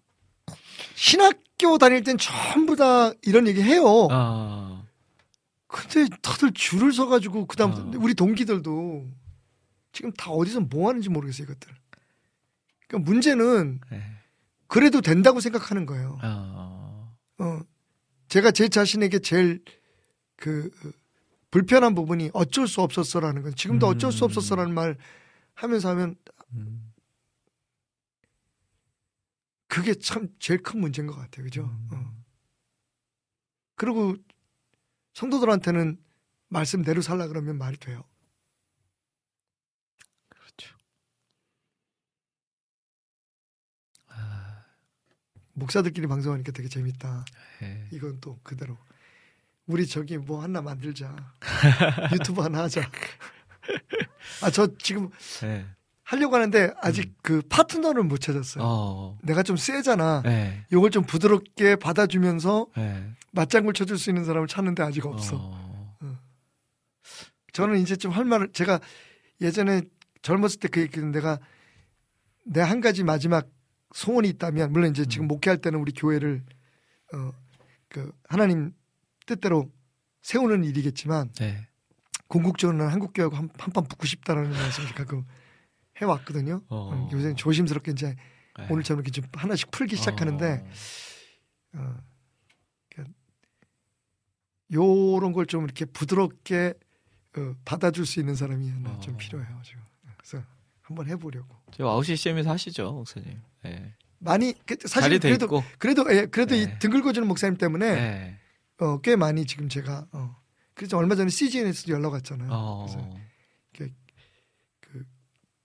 신학교 0.95 1.79
다닐 1.79 2.03
땐 2.03 2.17
전부 2.19 2.77
다 2.77 3.13
이런 3.23 3.47
얘기 3.47 3.63
해요. 3.63 4.09
아, 4.11 4.80
근데 5.71 6.09
다들 6.21 6.53
줄을 6.53 6.93
서가지고 6.93 7.47
그다음 7.47 7.73
어. 7.73 7.93
우리 7.97 8.15
동기들도 8.15 9.09
지금 9.93 10.13
다 10.13 10.31
어디서 10.31 10.61
뭐 10.61 10.89
하는지 10.89 11.09
모르겠어요 11.09 11.45
이것들. 11.45 11.73
그러니까 12.89 13.11
문제는 13.11 13.81
네. 13.91 14.03
그래도 14.67 15.01
된다고 15.01 15.41
생각하는 15.41 15.87
거예요. 15.87 16.19
어, 16.23 17.17
어, 17.39 17.61
제가 18.29 18.51
제 18.51 18.69
자신에게 18.69 19.21
제일 19.21 19.63
그 20.37 20.71
어, 20.85 20.91
불편한 21.51 21.95
부분이 21.95 22.31
어쩔 22.33 22.67
수 22.67 22.81
없었어라는 22.81 23.43
건 23.43 23.55
지금도 23.55 23.87
음. 23.87 23.95
어쩔 23.95 24.13
수 24.13 24.25
없었어라는 24.25 24.75
말 24.75 24.97
하면서 25.55 25.89
하면 25.91 26.17
음, 26.55 26.93
그게 29.69 29.95
참 29.95 30.29
제일 30.41 30.63
큰 30.63 30.81
문제인 30.81 31.07
것 31.07 31.17
같아요. 31.17 31.45
그죠? 31.45 31.63
음. 31.63 31.89
어. 31.93 32.13
그리고 33.77 34.17
성도들한테는 35.21 35.99
말씀대로 36.49 37.03
살라 37.03 37.29
그러면 37.29 37.59
말이 37.59 37.77
돼요. 37.77 38.05
그렇죠. 40.31 40.75
아, 44.09 44.65
목사들끼리 45.53 46.07
방송하니까 46.07 46.53
되게 46.53 46.71
재밌다. 46.71 47.27
네. 47.61 47.89
이건 47.93 48.19
또 48.23 48.39
그대로. 48.43 48.79
우리 49.67 49.87
저기 49.87 50.17
뭐 50.17 50.43
하나 50.43 50.63
만들자. 50.63 51.15
유튜브 52.15 52.41
하나 52.41 52.63
하자. 52.63 52.81
아, 54.43 54.51
저 54.51 54.75
지금 54.79 55.11
네. 55.43 55.67
하려고 56.11 56.35
하는데 56.35 56.73
아직 56.83 57.15
그 57.23 57.41
파트너를 57.49 58.03
못 58.03 58.19
찾았어요. 58.21 58.65
어, 58.65 59.19
내가 59.23 59.45
좀 59.45 59.57
세잖아. 59.57 60.23
네. 60.23 60.65
요걸 60.73 60.91
좀 60.91 61.05
부드럽게 61.05 61.77
받아주면서 61.77 62.67
네. 62.77 63.11
맞장구 63.31 63.73
쳐줄 63.75 63.97
수 63.97 64.11
있는 64.11 64.25
사람을 64.25 64.49
찾는데 64.49 64.83
아직 64.83 65.07
없어. 65.07 65.37
어, 65.37 66.19
저는 67.53 67.79
이제 67.79 67.95
좀 67.97 68.13
할 68.13 68.25
말을 68.25 68.51
제가 68.53 68.81
예전에 69.41 69.83
젊었을 70.23 70.59
때 70.59 70.69
그 70.69 70.81
얘기는 70.81 71.11
내가 71.13 71.39
내 72.45 72.61
한 72.61 72.81
가지 72.81 73.05
마지막 73.05 73.49
소원이 73.95 74.29
있다면 74.31 74.73
물론 74.73 74.91
이제 74.91 75.05
지금 75.07 75.29
목회할 75.29 75.59
때는 75.59 75.79
우리 75.79 75.93
교회를 75.93 76.43
어 77.15 77.33
그 77.89 78.13
하나님 78.29 78.73
뜻대로 79.27 79.69
세우는 80.23 80.63
일이겠지만 80.63 81.33
네. 81.41 81.67
궁극적으로는 82.29 82.87
한국 82.89 83.13
교회하고 83.13 83.35
한판 83.37 83.83
붙고 83.89 84.07
싶다라는 84.07 84.51
말씀을 84.53 84.91
가끔 84.95 85.25
해왔거든요. 86.01 86.63
어. 86.69 86.93
음, 86.93 87.09
요새 87.13 87.35
조심스럽게 87.35 87.93
이제 87.93 88.17
네. 88.59 88.67
오늘처럼 88.71 89.01
이렇게 89.03 89.11
좀 89.11 89.25
하나씩 89.33 89.71
풀기 89.71 89.97
시작하는데 89.97 90.65
어, 91.75 91.79
어, 91.79 91.95
그러니까 92.91 93.15
요런 94.73 95.33
걸 95.33 95.47
좀 95.47 95.65
이렇게 95.65 95.85
부드럽게 95.85 96.75
어, 97.37 97.55
받아줄 97.65 98.07
수 98.07 98.21
있는 98.21 98.35
사람이 98.35 98.69
하나 98.71 98.99
좀 99.01 99.15
어. 99.15 99.17
필요해요 99.17 99.61
지금. 99.65 99.83
그래서 100.19 100.45
한번 100.83 101.07
해보려고. 101.09 101.57
저 101.73 101.87
아웃 101.87 102.03
CCM에서 102.05 102.51
하시죠, 102.51 102.91
목사님. 102.93 103.41
네. 103.63 103.95
많이 104.19 104.53
그, 104.67 104.77
사실 104.87 105.19
그래도 105.21 105.47
있고. 105.47 105.63
그래도 105.79 106.05
예, 106.15 106.27
그래도 106.27 106.55
네. 106.55 106.63
이등 106.63 106.91
긁어주는 106.91 107.27
목사님 107.27 107.57
때문에 107.57 107.95
네. 107.95 108.39
어, 108.79 109.01
꽤 109.01 109.17
많이 109.17 109.47
지금 109.47 109.69
제가 109.69 110.07
어, 110.13 110.37
그래서 110.75 110.99
얼마 110.99 111.15
전에 111.15 111.31
CGN에서도 111.31 111.93
연락 111.93 112.13
왔잖아요. 112.15 112.51
어, 112.51 112.87
그래서 112.87 113.09
그 113.09 113.17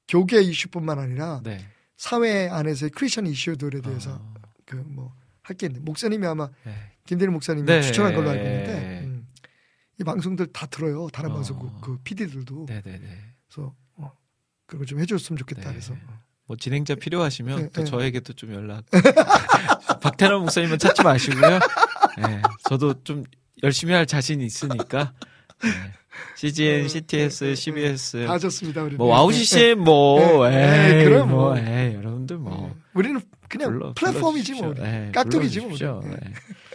교계 0.08 0.42
이슈뿐만 0.42 1.00
아니라 1.00 1.42
네. 1.44 1.60
사회 1.98 2.50
안에서의 2.50 2.90
크리스천 2.92 3.26
이슈들에 3.28 3.82
대해서 3.82 4.14
어, 4.14 4.34
그뭐 4.66 5.14
할 5.42 5.56
게 5.58 5.68
있는데 5.68 5.84
목사님이 5.86 6.26
아마 6.28 6.50
네. 6.64 6.76
김대일 7.06 7.30
목사님이 7.32 7.66
네. 7.68 7.82
추천한 7.82 8.14
걸로 8.16 8.30
알고 8.32 8.44
있는데 8.44 9.02
음, 9.06 9.28
이 10.00 10.04
방송들 10.04 10.48
다 10.52 10.66
들어요. 10.66 11.08
다른 11.14 11.32
어. 11.32 11.36
방송국 11.36 11.82
그 11.82 11.98
PD들도 12.04 12.66
네네네. 12.68 13.34
그래서 13.48 13.76
어, 13.96 14.12
그런 14.66 14.80
거좀 14.82 15.00
해줬으면 15.00 15.38
좋겠다 15.38 15.62
네. 15.62 15.68
그래서 15.70 15.94
어. 15.94 16.20
뭐 16.48 16.58
진행자 16.58 16.96
필요하시면 16.96 17.58
네, 17.60 17.70
또 17.74 17.84
네. 17.84 17.90
저에게도 17.90 18.34
좀 18.34 18.54
연락. 18.54 18.86
박태남 20.02 20.42
목사님은 20.42 20.78
찾지 20.80 21.02
마시고요. 21.04 21.60
네, 22.18 22.42
저도 22.70 23.04
좀 23.04 23.24
열심히 23.64 23.94
할 23.94 24.06
자신이 24.06 24.46
있으니까. 24.46 25.14
네. 25.64 25.70
CGN, 26.38 26.88
CTS, 26.88 27.56
CBS, 27.56 28.26
다 28.28 28.38
좋습니다. 28.40 28.84
우리 28.84 28.96
뭐 28.96 29.08
와우 29.08 29.32
CCM 29.32 29.80
뭐, 29.80 30.48
네, 30.50 31.00
에이, 31.00 31.06
그럼 31.06 31.30
뭐, 31.30 31.50
뭐. 31.50 31.58
에이, 31.58 31.96
여러분들 31.96 32.38
뭐. 32.38 32.76
우리는 32.94 33.22
그냥 33.50 33.72
불러- 33.72 33.94
플랫폼이지 33.94 34.54
뭐 34.54 34.62
불러주십시오. 34.74 34.84
우리. 34.86 34.92
네, 34.92 35.12
깍두기지 35.14 35.60
뭐. 35.62 36.02
네. 36.04 36.18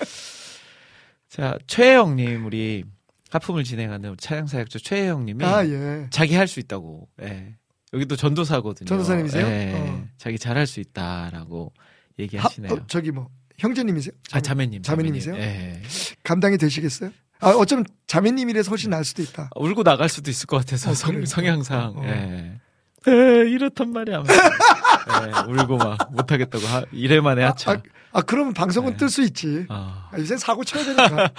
자, 1.28 1.56
최혜영님, 1.66 2.44
우리 2.46 2.84
하품을 3.30 3.64
진행하는 3.64 4.16
차양사역자 4.18 4.80
최혜영님이 4.82 5.44
아 5.44 5.64
예. 5.66 6.06
자기 6.10 6.34
할 6.34 6.48
수 6.48 6.58
있다고. 6.60 7.08
예. 7.22 7.54
여기도 7.92 8.16
전도사거든요. 8.16 8.86
전도사님이세요? 8.86 9.46
예. 9.46 9.72
어. 9.76 10.04
자기 10.16 10.38
잘할 10.38 10.66
수 10.66 10.80
있다라고 10.80 11.72
하, 11.76 12.22
얘기하시네요. 12.22 12.72
어, 12.72 12.86
저기 12.88 13.10
뭐 13.12 13.28
형제님이세요? 13.58 14.12
아, 14.32 14.40
자매님. 14.40 14.82
자매님이세요? 14.82 15.36
예. 15.36 15.80
감당이 16.24 16.56
되시겠어요? 16.58 17.10
아 17.40 17.50
어쩌면 17.50 17.84
자매님이라서 18.06 18.70
훨씬 18.70 18.90
나을 18.90 19.04
수도 19.04 19.22
있다. 19.22 19.50
울고 19.56 19.82
나갈 19.82 20.08
수도 20.08 20.30
있을 20.30 20.46
것 20.46 20.58
같아서 20.58 20.90
어, 20.90 20.94
성, 20.94 21.10
그러니까. 21.10 21.30
성향상. 21.30 21.80
어, 21.96 22.00
어. 22.00 22.04
예. 22.06 22.60
에, 23.08 23.50
이렇단 23.50 23.92
말이야. 23.92 24.22
예, 24.28 25.52
울고 25.52 25.78
막 25.78 26.12
못하겠다고 26.12 26.66
하, 26.66 26.84
1회만에 26.92 27.42
하차. 27.44 27.72
아, 27.72 27.82
아 28.12 28.20
그러면 28.22 28.52
방송은 28.52 28.92
네. 28.92 28.96
뜰수 28.98 29.22
있지. 29.22 29.64
아, 29.68 30.08
아, 30.12 30.18
요새 30.18 30.36
사고 30.36 30.64
쳐야 30.64 30.84
되니까. 30.84 31.30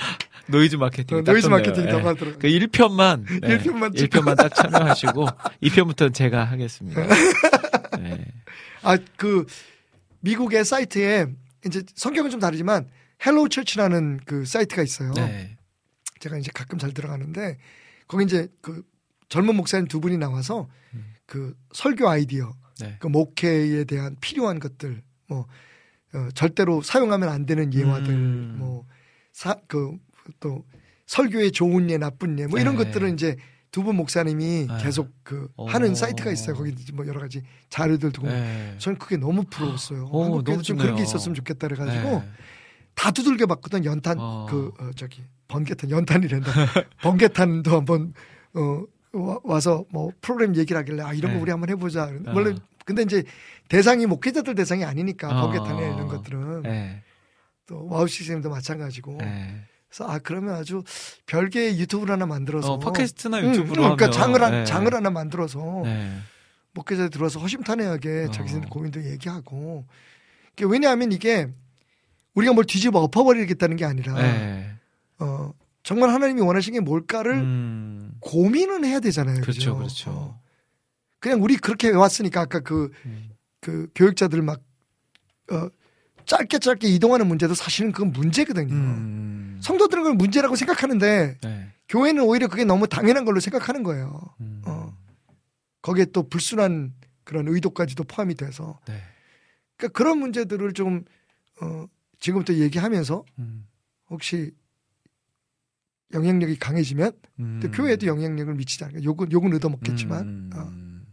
노이즈 0.48 0.78
마케팅. 0.78 1.18
어, 1.18 1.22
노이즈 1.22 1.48
마케팅이 1.48 1.88
더 1.92 2.00
많이 2.00 2.18
들어가요. 2.18 2.40
그 2.40 2.48
1편만. 2.48 3.26
네, 3.42 3.58
1편만 3.60 3.96
찍고. 3.96 4.22
1편만 4.22 4.38
딱 4.38 4.56
참여하시고, 4.56 5.28
2편부터는 5.64 6.14
제가 6.16 6.44
하겠습니다. 6.46 7.02
네. 8.00 8.26
아 8.84 8.98
그 9.18 9.46
미국의 10.22 10.66
사이트에 10.66 11.28
이제 11.66 11.84
성격은 11.96 12.32
좀 12.32 12.40
다르지만 12.40 12.88
Hello 13.26 13.50
Church라는 13.50 14.22
그 14.26 14.46
사이트가 14.46 14.82
있어요. 14.82 15.12
네. 15.14 15.58
제가 16.22 16.38
이제 16.38 16.50
가끔 16.54 16.78
잘 16.80 16.94
들어가는데 16.94 17.58
거기 18.08 18.24
이제 18.24 18.48
그 18.62 18.84
젊은 19.28 19.56
목사님 19.56 19.88
두 19.88 20.00
분이 20.00 20.18
나와서 20.18 20.70
그 21.26 21.56
설교 21.74 22.08
아이디어, 22.08 22.54
네. 22.80 22.96
그 23.00 23.08
목회에 23.08 23.84
대한 23.86 24.16
필요한 24.22 24.60
것들, 24.60 25.02
뭐 25.28 25.46
어, 26.14 26.28
절대로 26.36 26.82
사용하면 26.82 27.30
안 27.30 27.46
되는 27.46 27.74
예화들, 27.74 28.10
음. 28.14 28.56
뭐사그또 29.34 30.66
설교의 31.06 31.52
좋은 31.52 31.90
예, 31.90 31.98
나쁜 31.98 32.38
예, 32.40 32.48
뭐 32.48 32.60
이런 32.60 32.76
네. 32.78 32.84
것들은 32.86 33.14
이제 33.14 33.36
두 33.72 33.84
분 33.84 33.96
목사님이 33.96 34.68
네. 34.68 34.78
계속 34.84 35.10
그 35.24 35.48
오. 35.56 35.66
하는 35.66 35.96
사이트가 35.96 36.30
있어요. 36.32 36.56
거기 36.58 36.76
뭐 36.94 37.08
여러 37.08 37.22
가지 37.22 37.42
자료들 37.70 38.12
두고. 38.12 38.28
네. 38.28 38.76
저는 38.78 39.00
그게 39.00 39.16
너무 39.16 39.44
부러웠어요. 39.50 40.10
오, 40.12 40.24
한국에도 40.26 40.52
너무 40.52 40.62
좀. 40.64 40.78
그런 40.78 40.98
게 40.98 41.04
있었으면 41.04 41.34
좋겠다 41.36 41.70
그래가지고 41.70 42.10
네. 42.20 42.30
다 42.96 43.12
두들겨 43.12 43.46
봤거든. 43.46 43.86
연탄 43.86 44.18
어. 44.20 44.46
그 44.50 44.74
어, 44.78 44.92
저기 44.98 45.24
번개탄 45.52 45.92
연탄이란다. 45.92 46.52
번개탄도 47.04 47.76
한번 47.76 48.14
어 48.54 48.84
와, 49.14 49.40
와서 49.44 49.84
뭐 49.90 50.12
프로그램 50.22 50.56
얘기를 50.56 50.80
하길래 50.80 51.04
아 51.04 51.14
이런 51.14 51.32
거 51.34 51.38
네. 51.38 51.42
우리 51.44 51.52
한번 51.52 51.70
해보자. 51.70 52.06
어. 52.06 52.32
원래 52.34 52.56
근데 52.86 53.04
이제 53.04 53.24
대상이 53.68 54.06
목회자들 54.06 54.56
대상이 54.56 54.86
아니니까 54.86 55.28
어. 55.30 55.42
번개탄이나 55.42 55.96
이런 55.96 56.08
것들은 56.08 56.62
네. 56.64 57.04
또 57.68 57.86
와우 57.88 58.08
시스템도 58.08 58.50
마찬가지고. 58.50 59.18
네. 59.20 59.62
그래서 59.90 60.10
아 60.10 60.20
그러면 60.20 60.56
아주 60.56 60.84
별개의 61.26 61.78
유튜브를 61.78 62.14
하나 62.14 62.26
만들어서 62.26 62.74
어, 62.74 62.80
팟캐스트나 62.80 63.40
응, 63.40 63.50
유튜브로 63.50 63.84
그러니까 63.84 64.06
하면 64.06 64.12
장을 64.14 64.42
한, 64.42 64.52
네. 64.52 64.64
장을 64.64 64.94
하나 64.94 65.10
만들어서 65.10 65.82
네. 65.84 66.18
목회자들 66.72 67.10
들어서 67.10 67.42
허심탄회하게 67.42 68.28
어. 68.30 68.32
자기들 68.32 68.62
고민도 68.70 69.04
얘기하고 69.04 69.86
왜냐하면 70.64 71.12
이게 71.12 71.50
우리가 72.36 72.54
뭘 72.54 72.66
뒤집어 72.66 73.00
엎어버리겠다는 73.00 73.76
게 73.76 73.84
아니라 73.84 74.14
네. 74.14 74.71
어, 75.22 75.54
정말 75.84 76.10
하나님이 76.10 76.42
원하시는 76.42 76.80
게 76.80 76.84
뭘까를 76.84 77.34
음, 77.34 78.12
고민은 78.20 78.84
해야 78.86 79.00
되잖아요. 79.00 79.42
그렇죠, 79.42 79.60
그죠? 79.60 79.78
그렇죠. 79.78 80.12
어. 80.12 80.42
그냥 81.20 81.42
우리 81.44 81.56
그렇게 81.58 81.90
왔으니까 81.92 82.42
아까 82.42 82.60
그, 82.60 82.92
음. 83.06 83.30
그 83.62 83.88
교육자들 83.96 84.42
막 84.42 84.62
어, 85.52 85.70
짧게 86.26 86.60
짧게 86.60 86.88
이동하는 86.88 87.28
문제도 87.28 87.54
사실은 87.54 87.92
그건 87.92 88.12
문제거든요. 88.12 88.74
음, 88.74 89.60
성도들은 89.62 90.04
그걸 90.04 90.16
문제라고 90.16 90.56
생각하는데 90.56 91.38
네. 91.42 91.68
교회는 91.90 92.24
오히려 92.24 92.48
그게 92.48 92.64
너무 92.64 92.88
당연한 92.88 93.26
걸로 93.26 93.40
생각하는 93.40 93.84
거예요. 93.84 94.22
음, 94.40 94.62
어. 94.66 94.96
거기에 95.82 96.06
또 96.06 96.28
불순한 96.28 96.94
그런 97.24 97.48
의도까지도 97.48 98.04
포함이 98.06 98.36
돼서 98.36 98.80
네. 98.88 99.02
그러니까 99.78 99.98
그런 99.98 100.20
문제들을 100.20 100.74
좀 100.74 101.04
어, 101.62 101.86
지금부터 102.20 102.54
얘기하면서 102.54 103.26
음, 103.40 103.68
혹시 104.10 104.52
영향력이 106.14 106.58
강해지면 106.60 107.12
음. 107.40 107.60
또 107.62 107.72
교회에도 107.72 108.06
영향력을 108.08 108.54
미치지 108.56 108.84
않을까. 108.84 109.04
욕은 109.04 109.32
욕은 109.32 109.54
얻어먹겠지만 109.56 110.22
음, 110.28 110.50
어, 110.56 110.60
음. 110.62 111.06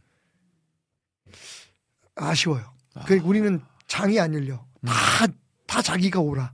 아쉬워요. 2.16 2.72
아. 2.94 3.04
그 3.04 3.16
우리는 3.18 3.60
장이 3.86 4.18
안 4.20 4.34
열려. 4.34 4.64
다 4.84 5.26
다 5.68 5.82
자기가 5.82 6.18
오라. 6.20 6.52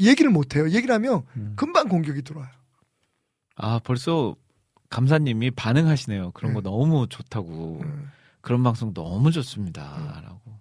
얘기를 0.00 0.30
못 0.30 0.56
해요. 0.56 0.68
얘기를 0.70 0.94
하면 0.96 1.22
음. 1.36 1.54
금방 1.56 1.88
공격이 1.88 2.22
들어와요. 2.22 2.50
아 3.56 3.78
벌써 3.84 4.34
감사님이 4.90 5.52
반응하시네요. 5.52 6.32
그런 6.32 6.52
거 6.52 6.60
네. 6.60 6.64
너무 6.68 7.06
좋다고 7.08 7.80
음. 7.82 8.10
그런 8.40 8.62
방송 8.62 8.92
너무 8.92 9.30
좋습니다라고 9.30 10.59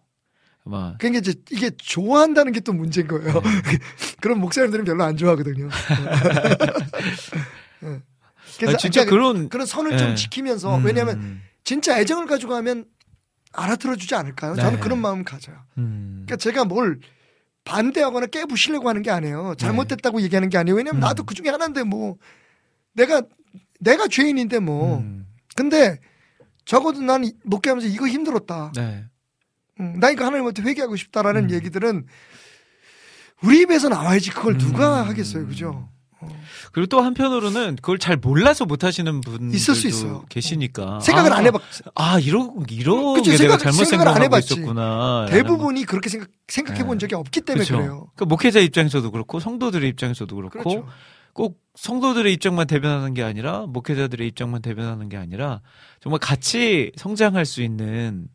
아마 0.70 0.96
그러니까 0.98 1.20
이제 1.20 1.34
이게 1.52 1.72
좋아한다는 1.78 2.52
게 2.54 2.60
또 2.60 2.74
문제인 2.74 3.08
거예요. 3.08 3.34
네. 3.34 3.42
그런 4.22 4.40
목사님들은 4.40 4.86
별로 4.86 5.04
안 5.04 5.18
좋아하거든요. 5.18 5.70
예. 7.84 8.00
그래서 8.58 8.74
아, 8.74 8.78
진짜 8.78 9.06
그러니까 9.06 9.10
그런 9.10 9.50
그런 9.50 9.66
선을 9.66 9.94
예. 9.94 9.98
좀 9.98 10.16
지키면서 10.16 10.78
음, 10.78 10.86
왜냐하면 10.86 11.42
진짜 11.64 11.98
애정을 12.00 12.26
가지고 12.28 12.56
하면 12.56 12.86
알아들어 13.54 13.96
주지 13.96 14.16
않을까요? 14.16 14.56
저는 14.56 14.74
네. 14.74 14.80
그런 14.80 15.00
마음 15.00 15.24
가져요. 15.24 15.56
음, 15.78 16.24
그러니까 16.26 16.36
제가 16.38 16.66
뭘 16.66 17.00
반대하거나 17.64 18.28
깨부시려고 18.28 18.90
하는 18.90 19.02
게 19.02 19.12
아니에요. 19.12 19.56
잘못됐다고 19.58 20.22
얘기하는 20.22 20.50
게 20.50 20.58
아니에요. 20.58 20.76
왜냐면 20.76 21.00
네. 21.00 21.06
음. 21.06 21.08
나도 21.08 21.24
그 21.24 21.36
중에 21.36 21.50
하나인데 21.50 21.84
뭐 21.84 22.18
내가 22.94 23.22
내가 23.80 24.08
죄인인데 24.08 24.60
뭐. 24.60 25.00
음, 25.00 25.26
근데 25.56 26.00
적어도 26.66 27.02
난 27.02 27.26
이- 27.26 27.34
목회하면서 27.44 27.88
이거 27.88 28.08
힘들었다. 28.08 28.72
네. 28.76 29.06
음, 29.80 30.00
나 30.00 30.10
이거 30.10 30.26
하나님한테 30.26 30.62
회개하고 30.64 30.96
싶다라는 30.96 31.46
음. 31.46 31.52
얘기들은 31.52 32.06
우리 33.44 33.62
입에서 33.62 33.88
나와야지 33.90 34.32
그걸 34.32 34.58
누가 34.58 35.04
음. 35.04 35.08
하겠어요, 35.08 35.48
그죠? 35.48 35.88
그리고 36.74 36.88
또 36.88 37.00
한편으로는 37.00 37.78
그걸 37.78 37.98
잘 37.98 38.18
몰라서 38.18 38.66
못 38.66 38.84
하시는 38.84 39.22
분들도 39.22 39.56
있을 39.56 39.74
수 39.74 39.88
있어요. 39.88 40.26
계시니까 40.28 41.00
생각을 41.00 41.32
아, 41.32 41.38
안 41.38 41.46
해봤. 41.46 41.62
아 41.96 42.20
이러 42.20 42.54
이런 42.70 43.14
그쵸, 43.14 43.32
게 43.32 43.38
내가 43.38 43.58
생각- 43.58 43.60
잘못 43.60 43.86
생각을 43.86 44.08
안 44.14 44.22
해봤지. 44.24 44.54
있었구나. 44.56 45.28
대부분이 45.30 45.86
그렇게 45.86 46.10
생각 46.10 46.28
생각해 46.50 46.84
본 46.84 46.98
네. 46.98 47.04
적이 47.04 47.16
없기 47.16 47.40
때문에 47.42 47.64
그렇죠. 47.64 47.78
그래요 47.78 48.08
그러니까 48.16 48.26
목회자 48.26 48.60
입장에서도 48.60 49.10
그렇고 49.12 49.40
성도들의 49.40 49.90
입장에서도 49.90 50.36
그렇고 50.36 50.60
그렇죠. 50.60 50.88
꼭 51.32 51.62
성도들의 51.76 52.34
입장만 52.34 52.68
대변하는 52.68 53.14
게 53.14 53.24
아니라 53.24 53.66
목회자들의 53.68 54.28
입장만 54.28 54.62
대변하는 54.62 55.08
게 55.08 55.16
아니라 55.16 55.62
정말 56.02 56.20
같이 56.20 56.92
성장할 56.98 57.46
수 57.46 57.62
있는 57.62 58.28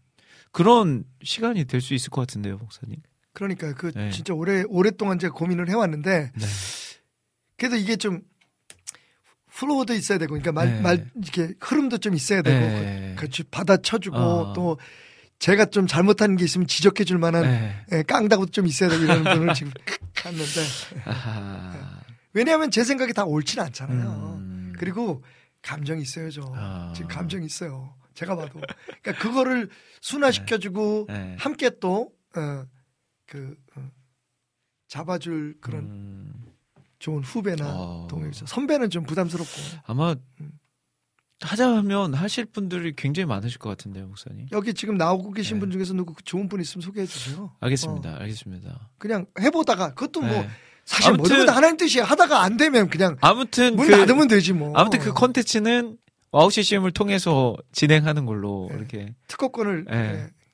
그런 0.55 1.05
시간이 1.23 1.65
될 1.65 1.81
수 1.81 1.95
있을 1.95 2.11
것 2.11 2.21
같은데요, 2.23 2.57
목사님. 2.59 2.97
그러니까 3.33 3.75
그 3.75 3.91
네. 3.93 4.11
진짜 4.11 4.33
오래 4.33 4.63
오랫동안 4.69 5.19
제가 5.19 5.35
고민을 5.35 5.69
해왔는데 5.69 6.31
네. 6.33 6.47
그래도 7.59 7.75
이게 7.77 7.97
좀 7.97 8.21
플로우도 9.51 9.95
있어야 9.95 10.19
되고, 10.19 10.31
그러니까 10.31 10.53
말, 10.53 10.67
네. 10.75 10.81
말 10.81 11.11
이렇게 11.17 11.55
흐름도 11.61 11.99
좀 11.99 12.15
있어야 12.15 12.43
되고, 12.43 12.59
네. 12.59 13.15
같이 13.19 13.43
받아쳐주고 13.45 14.17
어. 14.17 14.53
또 14.53 14.79
제가 15.41 15.67
좀 15.67 15.87
잘못하는 15.89 16.37
게 16.37 16.45
있으면 16.45 16.67
지적해 16.69 17.05
줄 17.05 17.19
만한 17.19 17.43
네. 17.43 17.85
예, 17.93 18.03
깡다구도 18.03 18.51
좀 18.53 18.67
있어야 18.67 18.89
되고 18.89 19.03
이런 19.03 19.25
분을 19.25 19.55
지금 19.55 19.73
찾는데 20.15 20.61
아하. 21.05 22.01
왜냐하면 22.33 22.71
제 22.71 22.83
생각이 22.85 23.13
다 23.13 23.25
옳지는 23.25 23.65
않잖아요. 23.67 24.39
음. 24.41 24.73
그리고 24.79 25.23
감정이 25.63 26.03
있어야죠. 26.03 26.53
아. 26.57 26.93
지금 26.95 27.09
감정이 27.09 27.45
있어요. 27.47 27.95
제가 28.15 28.37
봐도. 28.37 28.61
그러니까 29.03 29.23
그거를 29.23 29.69
순화시켜주고 30.05 31.07
네. 31.09 31.37
함께 31.39 31.71
또, 31.81 32.11
어, 32.37 32.65
그, 33.27 33.57
어, 33.77 33.91
잡아줄 34.89 35.57
그런 35.61 35.85
음. 35.85 36.33
좋은 36.99 37.23
후배나 37.23 37.65
어. 37.67 38.07
동료죠. 38.11 38.45
선배는 38.47 38.91
좀 38.91 39.05
부담스럽고. 39.05 39.51
아마 39.87 40.15
음. 40.41 40.53
하자 41.41 41.77
하면 41.79 42.15
하실 42.15 42.45
분들이 42.45 42.95
굉장히 42.95 43.27
많으실 43.27 43.59
것 43.59 43.69
같은데요, 43.71 44.07
목사님. 44.07 44.47
여기 44.53 44.73
지금 44.75 44.97
나오고 44.97 45.33
계신 45.33 45.57
네. 45.57 45.61
분 45.61 45.71
중에서 45.71 45.95
누구 45.95 46.15
좋은 46.23 46.49
분 46.49 46.61
있으면 46.61 46.83
소개해 46.83 47.07
주세요. 47.07 47.55
알겠습니다. 47.61 48.17
알겠습니다. 48.21 48.91
그냥 48.99 49.27
해보다가 49.41 49.95
그것도 49.95 50.21
뭐 50.21 50.31
네. 50.31 50.49
사실 50.85 51.13
아무튼- 51.13 51.37
뭐든 51.37 51.49
하나님 51.55 51.77
뜻이 51.79 51.99
하다가 51.99 52.43
안 52.43 52.57
되면 52.59 52.89
그냥 52.91 53.17
아무튼 53.23 53.75
문 53.75 53.87
그 53.89 53.93
닫으면 53.97 54.29
되지 54.29 54.53
뭐. 54.53 54.77
아무튼 54.77 55.01
그 55.01 55.13
컨텐츠는 55.13 55.97
와우 56.35 56.51
CCM을 56.51 56.91
통해서 56.91 57.57
진행하는 57.71 58.27
걸로 58.27 58.67
네. 58.69 58.77
이렇게 58.77 59.15
특허권을 59.29 59.85
네. 59.85 59.95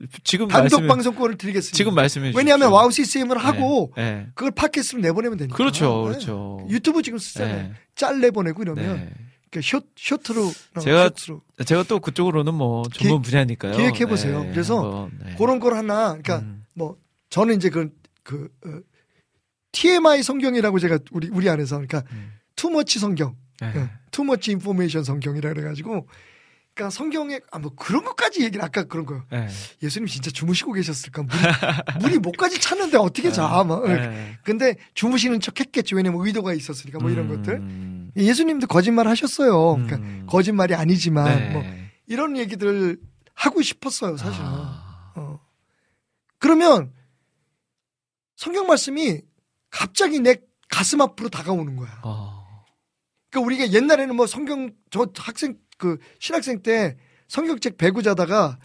예, 0.02 0.06
지금 0.24 0.46
단독 0.46 0.76
말씀해 0.76 0.86
방송권을 0.86 1.38
드리겠습니다. 1.38 1.74
지금 1.74 1.94
말씀해 1.94 2.26
주십시오. 2.26 2.38
왜냐하면 2.38 2.70
와우 2.70 2.90
CCM을 2.90 3.38
네. 3.38 3.42
하고 3.42 3.90
네. 3.96 4.26
그걸 4.34 4.50
팟캐스트로 4.50 5.00
내보내면 5.00 5.38
되니까. 5.38 5.56
그렇죠, 5.56 6.02
네. 6.02 6.08
그렇죠. 6.10 6.66
유튜브 6.68 7.00
지금 7.00 7.18
쓰잖아요. 7.18 7.68
네. 7.68 7.72
짤 7.94 8.20
내보내고 8.20 8.62
이러면 8.62 8.96
네. 8.96 9.10
그러니까 9.50 9.66
쇼 9.66 9.80
쇼트로 9.96 10.52
어, 10.74 10.80
제가 10.80 11.04
쇼트로 11.04 11.40
제가 11.64 11.84
또 11.84 11.98
그쪽으로는 11.98 12.52
뭐 12.52 12.82
전문 12.92 13.22
분야니까요. 13.22 13.74
기획해 13.74 14.04
보세요. 14.04 14.46
그래서 14.50 14.76
한번, 14.82 15.10
네. 15.24 15.34
그런 15.38 15.60
걸 15.60 15.78
하나 15.78 16.08
그러니까 16.08 16.40
음. 16.40 16.62
뭐 16.74 16.98
저는 17.30 17.56
이제 17.56 17.70
그, 17.70 17.88
그 18.22 18.50
어, 18.66 18.80
TMI 19.72 20.22
성경이라고 20.22 20.78
제가 20.78 20.98
우리 21.10 21.30
우리 21.32 21.48
안에서 21.48 21.76
그러니까 21.76 22.02
음. 22.12 22.34
too 22.54 22.73
much 22.73 22.98
성경, 22.98 23.30
네. 23.30 23.36
too 24.10 24.28
much 24.28 24.52
information 24.52 25.04
성경이라 25.04 25.52
그래가지고 25.52 26.08
그러니까 26.74 26.90
성경에 26.90 27.40
아 27.50 27.58
뭐 27.58 27.74
그런 27.74 28.04
것까지 28.04 28.42
얘기를 28.42 28.64
아까 28.64 28.84
그런 28.84 29.04
거요. 29.04 29.24
네. 29.30 29.48
예수님 29.82 30.06
진짜 30.06 30.30
주무시고 30.30 30.72
계셨을까? 30.72 31.22
물이, 31.24 31.38
물이 32.00 32.18
목까지 32.18 32.58
찼는데 32.60 32.96
어떻게 32.96 33.30
자? 33.32 33.62
막. 33.64 33.84
네. 33.86 34.38
근데 34.44 34.76
주무시는 34.94 35.40
척 35.40 35.60
했겠지. 35.60 35.94
왜냐면 35.94 36.24
의도가 36.24 36.54
있었으니까 36.54 36.98
뭐 37.00 37.10
이런 37.10 37.28
음. 37.30 37.36
것들. 37.36 38.22
예수님도 38.22 38.66
거짓말 38.66 39.08
하셨어요. 39.08 39.74
그러니까 39.74 39.96
음. 39.96 40.26
거짓말이 40.28 40.74
아니지만 40.74 41.38
네. 41.38 41.50
뭐 41.50 41.64
이런 42.06 42.36
얘기들을 42.38 42.98
하고 43.34 43.62
싶었어요, 43.62 44.16
사실은. 44.16 44.46
아. 44.46 45.12
어. 45.16 45.40
그러면 46.38 46.92
성경 48.36 48.66
말씀이 48.66 49.20
갑자기 49.70 50.20
내 50.20 50.36
가슴 50.70 51.00
앞으로 51.02 51.28
다가오는 51.28 51.76
거야. 51.76 52.00
어. 52.04 52.39
그러니까 53.30 53.46
우리가 53.46 53.72
옛날에는 53.72 54.14
뭐 54.16 54.26
성경 54.26 54.70
저 54.90 55.06
학생 55.16 55.56
그 55.78 55.98
신학생 56.18 56.62
때 56.62 56.96
성경책 57.28 57.76
배구 57.78 58.02
자다가 58.02 58.58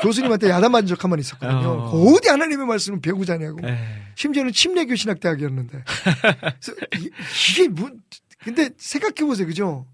교수님한테 0.00 0.48
야단 0.48 0.70
맞은 0.72 0.86
적 0.86 1.02
한 1.04 1.10
번 1.10 1.18
있었거든요. 1.18 1.68
어. 1.68 1.90
그 1.90 2.14
어디 2.14 2.28
하나님의 2.28 2.66
말씀을 2.66 3.00
배구 3.00 3.24
자냐고. 3.26 3.60
네. 3.60 4.02
심지어는 4.14 4.52
침례교 4.52 4.94
신학대학이었는데. 4.94 5.84
이- 6.98 7.10
이게 7.50 7.68
뭐 7.68 7.90
근데 8.42 8.70
생각해 8.76 9.26
보세요, 9.26 9.46
그죠? 9.46 9.86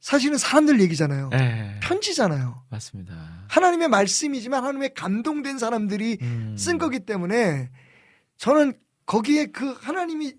사실은 0.00 0.36
사람들 0.38 0.80
얘기잖아요. 0.80 1.28
네. 1.30 1.78
편지잖아요. 1.82 2.64
맞습니다. 2.70 3.44
하나님의 3.48 3.88
말씀이지만 3.88 4.62
하나님의 4.62 4.94
감동된 4.94 5.58
사람들이 5.58 6.18
음. 6.22 6.56
쓴 6.58 6.78
거기 6.78 7.00
때문에 7.00 7.70
저는 8.36 8.72
거기에 9.06 9.46
그 9.46 9.72
하나님이 9.80 10.34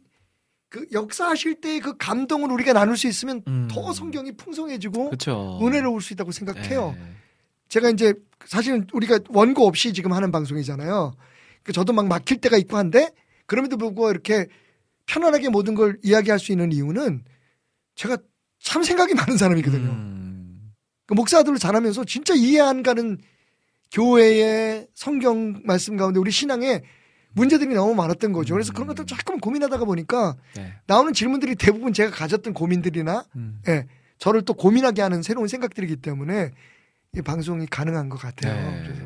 그 0.72 0.88
역사하실 0.94 1.56
때그 1.56 1.98
감동을 1.98 2.50
우리가 2.50 2.72
나눌 2.72 2.96
수 2.96 3.06
있으면 3.06 3.44
음. 3.46 3.68
더 3.70 3.92
성경이 3.92 4.32
풍성해지고 4.38 5.08
그렇죠. 5.08 5.60
은혜로울 5.62 6.02
수 6.02 6.14
있다고 6.14 6.32
생각해요. 6.32 6.96
네. 6.98 7.14
제가 7.68 7.90
이제 7.90 8.14
사실은 8.46 8.88
우리가 8.94 9.20
원고 9.28 9.68
없이 9.68 9.92
지금 9.92 10.14
하는 10.14 10.32
방송이잖아요. 10.32 11.14
그 11.64 11.74
저도 11.74 11.92
막 11.92 12.08
막힐 12.08 12.38
때가 12.38 12.56
있고 12.56 12.78
한데 12.78 13.12
그럼에도 13.48 13.76
불구하고 13.76 14.12
이렇게 14.12 14.48
편안하게 15.08 15.50
모든 15.50 15.76
걸 15.76 16.00
이야기할 16.04 16.40
수 16.40 16.54
있는 16.54 16.72
이유는 16.72 17.26
제가 17.96 18.18
참 18.62 18.82
생각이 18.82 19.14
많은 19.14 19.36
사람이거든요. 19.36 19.90
음. 19.90 20.72
그 21.06 21.16
목사들을 21.16 21.60
잘하면서 21.60 22.06
진짜 22.06 22.34
이해 22.34 22.62
안 22.62 22.82
가는 22.82 23.18
교회의 23.92 24.88
성경 24.94 25.62
말씀 25.66 25.98
가운데 25.98 26.18
우리 26.18 26.32
신앙에 26.32 26.82
문제들이 27.34 27.74
너무 27.74 27.96
많았던 27.96 28.34
거죠. 28.34 28.54
그래서 28.54 28.74
그런 28.74 28.88
것들 28.88 29.06
조금 29.06 29.40
고민하다가 29.40 29.86
보니까 29.86 30.36
네. 30.56 30.74
나오는 30.88 31.14
질문들이 31.14 31.56
대부분 31.56 31.94
제가 31.94 32.12
가졌던 32.12 32.54
고민들이나 32.54 33.26
음. 33.36 33.62
예, 33.68 33.88
저를 34.18 34.44
또 34.44 34.54
고민하게 34.54 35.02
하는 35.02 35.22
새로운 35.22 35.48
생각들이기 35.48 35.98
때문에 35.98 36.52
이 37.16 37.22
방송이 37.22 37.66
가능한 37.68 38.10
것 38.10 38.18
같아요. 38.18 38.54
네. 38.54 38.84
그래서 38.84 39.02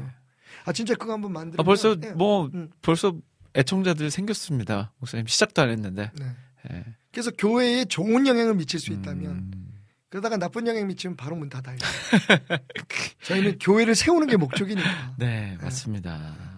아 0.66 0.74
진짜 0.74 0.96
그거 0.96 1.14
한번 1.14 1.34
만들면 1.34 1.60
아, 1.60 1.64
벌써 1.64 1.96
예, 2.04 2.12
뭐 2.12 2.50
음. 2.54 2.70
벌써 2.82 3.16
애청자들 3.56 4.10
생겼습니다. 4.12 4.92
목사님 4.98 5.28
시작도 5.28 5.62
안 5.62 5.70
했는데. 5.70 6.12
네. 6.20 6.26
예. 6.72 6.86
그래서 7.12 7.32
교회에 7.32 7.86
좋은 7.86 8.28
영향을 8.28 8.56
미칠 8.56 8.80
수 8.80 8.92
있다면 8.92 9.32
음. 9.32 9.66
그러다가 10.10 10.38
나쁜 10.38 10.68
영향 10.68 10.88
미치면 10.88 11.16
바로 11.18 11.36
문 11.36 11.50
닫아요. 11.50 11.78
저희는 13.24 13.60
교회를 13.60 13.96
세우는 13.96 14.28
게 14.28 14.38
목적이니까. 14.38 15.16
네, 15.18 15.58
맞습니다. 15.62 16.55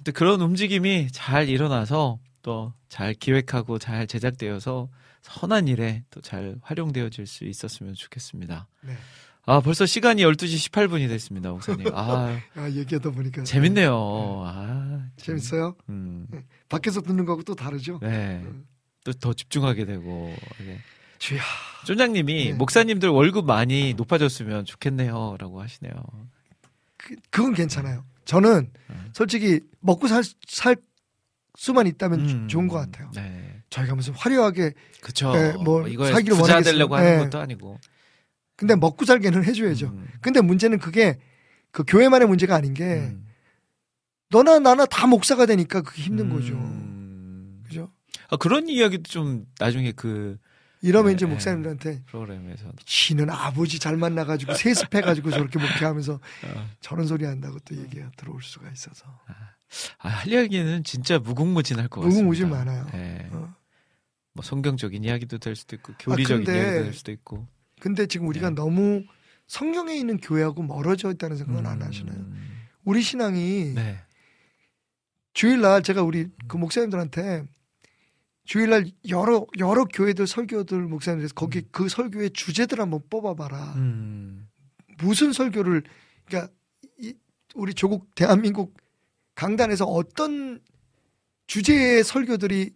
근데 0.00 0.12
그런 0.12 0.40
움직임이 0.40 1.08
잘 1.12 1.48
일어나서 1.48 2.18
또 2.42 2.72
잘 2.90 3.14
기획하고 3.14 3.78
잘 3.78 4.06
제작되어서 4.06 4.88
선한 5.22 5.68
일에 5.68 6.02
또 6.10 6.20
잘 6.20 6.56
활용되어질 6.62 7.26
수 7.26 7.44
있었으면 7.44 7.94
좋겠습니다. 7.94 8.66
네. 8.82 8.94
아, 9.46 9.60
벌써 9.60 9.86
시간이 9.86 10.22
12시 10.22 10.70
18분이 10.70 11.08
됐습니다, 11.08 11.50
목사님. 11.50 11.86
아, 11.94 12.36
아, 12.56 12.68
얘기하다 12.68 13.10
보니까 13.12 13.44
재밌네요. 13.44 13.94
아, 14.44 15.06
참. 15.16 15.36
재밌어요. 15.38 15.76
음, 15.88 16.26
밖에서 16.68 17.00
듣는 17.00 17.24
거하고 17.24 17.42
또 17.44 17.54
다르죠. 17.54 18.00
네. 18.02 18.44
또더 19.04 19.32
집중하게 19.34 19.84
되고. 19.86 20.34
네. 20.58 20.78
주야. 21.18 21.42
쫀장님이 21.86 22.44
네. 22.46 22.52
목사님들 22.54 23.08
월급 23.08 23.46
많이 23.46 23.94
높아졌으면 23.94 24.64
좋겠네요. 24.64 25.36
라고 25.38 25.62
하시네요. 25.62 25.92
그, 26.96 27.14
그건 27.30 27.54
괜찮아요. 27.54 28.04
저는 28.30 28.70
음. 28.90 29.10
솔직히 29.12 29.58
먹고 29.80 30.06
살, 30.06 30.22
살 30.46 30.76
수만 31.56 31.88
있다면 31.88 32.28
주- 32.28 32.34
음, 32.36 32.46
좋은 32.48 32.68
것 32.68 32.76
같아요. 32.76 33.10
네. 33.12 33.60
저희가 33.70 33.96
무슨 33.96 34.14
화려하게 34.14 34.72
그쵸. 35.00 35.32
네, 35.32 35.52
뭐 35.54 35.82
살기를 35.82 36.36
부자. 36.36 36.60
되려고 36.60 36.94
하는 36.94 37.10
네. 37.10 37.24
것도 37.24 37.40
아니고. 37.40 37.80
근데 38.54 38.76
먹고 38.76 39.04
살게는 39.04 39.42
해줘야죠. 39.42 39.86
음, 39.88 40.06
근데 40.20 40.40
문제는 40.40 40.78
그게 40.78 41.18
그 41.72 41.82
교회만의 41.84 42.28
문제가 42.28 42.54
아닌 42.54 42.72
게 42.72 42.84
음. 42.84 43.26
너나 44.28 44.60
나나 44.60 44.86
다 44.86 45.08
목사가 45.08 45.44
되니까 45.44 45.80
그게 45.82 46.02
힘든 46.02 46.28
거죠. 46.30 46.52
음. 46.54 47.64
그죠? 47.66 47.90
아, 48.28 48.36
그런 48.36 48.68
이야기도 48.68 49.02
좀 49.10 49.44
나중에 49.58 49.90
그 49.90 50.38
이러면 50.82 51.10
네, 51.10 51.14
이제 51.14 51.26
네. 51.26 51.32
목사님들한테 51.32 52.02
프로그램에서 52.06 52.72
지는 52.84 53.28
아버지 53.28 53.78
잘 53.78 53.96
만나가지고 53.96 54.54
세습해가지고 54.54 55.30
저렇게 55.30 55.58
목회하면서 55.58 56.14
어, 56.14 56.70
저런 56.80 57.06
소리 57.06 57.24
한다고 57.24 57.58
또 57.60 57.76
얘기가 57.76 58.10
들어올 58.16 58.42
수가 58.42 58.70
있어서 58.70 59.04
아, 59.98 60.08
할 60.08 60.28
이야기는 60.28 60.84
진짜 60.84 61.18
무궁무진할 61.18 61.88
것 61.88 62.00
같습니다. 62.00 62.16
무궁무진 62.16 62.50
많아요. 62.50 62.86
네. 62.92 63.28
어. 63.32 63.54
뭐 64.32 64.44
성경적인 64.44 65.04
이야기도 65.04 65.38
될 65.38 65.54
수도 65.54 65.76
있고 65.76 65.92
교리적인 65.98 66.44
근데 66.44 66.58
이야기도 66.58 66.84
될 66.84 66.92
수도 66.94 67.12
있고. 67.12 67.46
근데 67.80 68.06
지금 68.06 68.26
우리가 68.28 68.50
네. 68.50 68.54
너무 68.54 69.04
성경에 69.46 69.94
있는 69.94 70.18
교회하고 70.18 70.62
멀어져 70.62 71.10
있다는 71.10 71.36
생각은 71.36 71.66
안 71.66 71.82
하시나요? 71.82 72.16
음, 72.16 72.68
우리 72.84 73.02
신앙이 73.02 73.72
네. 73.74 73.98
주일날 75.32 75.82
제가 75.82 76.02
우리 76.02 76.28
그 76.46 76.56
목사님들한테 76.56 77.44
주일날 78.50 78.90
여러 79.08 79.46
여러 79.60 79.84
교회들 79.84 80.26
설교들 80.26 80.80
목사님들 80.88 81.28
거기 81.36 81.62
그 81.70 81.88
설교의 81.88 82.30
주제들 82.30 82.80
한번 82.80 83.00
뽑아봐라. 83.08 83.74
음. 83.74 84.50
무슨 84.98 85.32
설교를 85.32 85.84
그러니까 86.24 86.52
이, 86.98 87.14
우리 87.54 87.72
조국 87.74 88.12
대한민국 88.16 88.76
강단에서 89.36 89.84
어떤 89.84 90.60
주제의 91.46 92.02
설교들이 92.02 92.74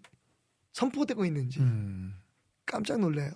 선포되고 0.71 1.25
있는지 1.25 1.59
음. 1.59 2.23
깜짝 2.67 3.01
놀래요. 3.01 3.33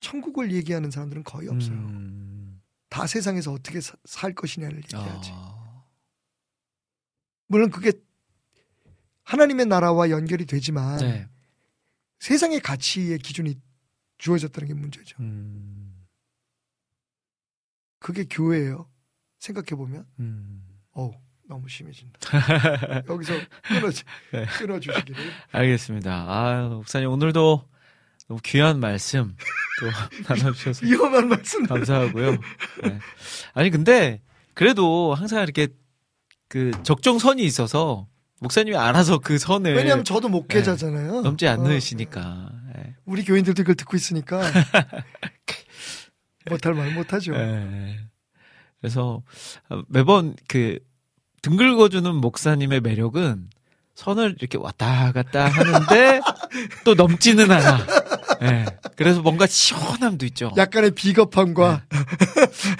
천국을 0.00 0.52
얘기하는 0.52 0.90
사람들은 0.90 1.24
거의 1.24 1.48
없어요. 1.48 1.78
음. 1.78 2.60
다 2.90 3.06
세상에서 3.06 3.52
어떻게 3.54 3.80
사- 3.80 3.96
살 4.04 4.34
것이냐를 4.34 4.76
얘기하지. 4.76 5.30
아. 5.32 5.82
물론 7.46 7.70
그게 7.70 7.92
하나님의 9.24 9.66
나라와 9.66 10.10
연결이 10.10 10.46
되지만 10.46 10.98
네. 10.98 11.28
세상의 12.20 12.60
가치의 12.60 13.18
기준이 13.18 13.54
주어졌다는 14.18 14.68
게 14.68 14.74
문제죠. 14.74 15.16
음. 15.20 16.04
그게 17.98 18.24
교회예요. 18.24 18.88
생각해 19.38 19.76
보면, 19.76 20.06
음. 20.20 20.62
어우 20.92 21.12
너무 21.48 21.68
심해진다. 21.68 22.18
여기서 23.08 23.34
끊어 23.62 23.90
네. 24.32 24.46
끊어주시기를. 24.58 25.22
알겠습니다. 25.52 26.12
아, 26.28 26.68
목사님 26.68 27.08
오늘도 27.10 27.68
너무 28.28 28.40
귀한 28.42 28.80
말씀 28.80 29.36
또 29.80 29.86
나눠주셔서 30.28 30.86
위험한 30.86 31.28
말씀. 31.28 31.66
감사하고요. 31.66 32.30
네. 32.82 32.98
아니 33.52 33.70
근데 33.70 34.22
그래도 34.54 35.14
항상 35.14 35.42
이렇게 35.42 35.68
그 36.48 36.70
적정선이 36.84 37.42
있어서 37.44 38.08
목사님이 38.44 38.76
알아서 38.76 39.18
그 39.18 39.38
선을 39.38 39.74
왜냐하면 39.74 40.04
저도 40.04 40.28
목회자잖아요. 40.28 41.22
넘지 41.22 41.46
어, 41.46 41.52
않으시니까. 41.52 42.50
네. 42.76 42.94
우리 43.06 43.24
교인들도 43.24 43.62
이걸 43.62 43.74
듣고 43.74 43.96
있으니까 43.96 44.40
못할 46.50 46.74
말 46.74 46.92
못하죠. 46.92 47.32
네. 47.32 47.98
그래서 48.80 49.22
매번 49.88 50.36
그 50.46 50.78
등글거주는 51.40 52.14
목사님의 52.14 52.82
매력은 52.82 53.48
선을 53.94 54.36
이렇게 54.40 54.58
왔다 54.58 55.10
갔다 55.12 55.46
하는데 55.46 56.20
또 56.84 56.94
넘지는 56.94 57.50
않아. 57.50 57.86
네. 58.50 58.64
그래서 58.96 59.22
뭔가 59.22 59.46
시원함도 59.46 60.26
있죠. 60.26 60.52
약간의 60.56 60.92
비겁함과 60.92 61.82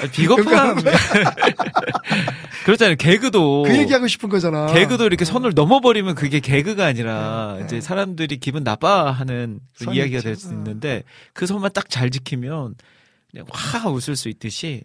아니, 0.01 0.11
비겁함. 0.11 0.77
그렇잖아요. 2.65 2.97
개그도 2.97 3.63
그 3.65 3.77
얘기하고 3.79 4.07
싶은 4.07 4.29
거잖아. 4.29 4.67
개그도 4.73 5.05
이렇게 5.07 5.25
선을 5.25 5.53
넘어버리면 5.55 6.15
그게 6.15 6.41
개그가 6.41 6.87
아니라 6.87 7.57
네. 7.59 7.65
이제 7.65 7.81
사람들이 7.81 8.39
기분 8.39 8.65
나빠하는 8.65 9.61
이야기가. 9.93 10.21
될수 10.23 10.49
어. 10.49 10.53
있는데 10.53 11.03
그 11.33 11.47
선만 11.47 11.73
딱 11.73 11.89
잘 11.91 12.11
지키면 12.11 12.75
그냥 13.31 13.47
확 13.51 13.87
웃을 13.93 14.17
수 14.17 14.29
있듯이 14.29 14.83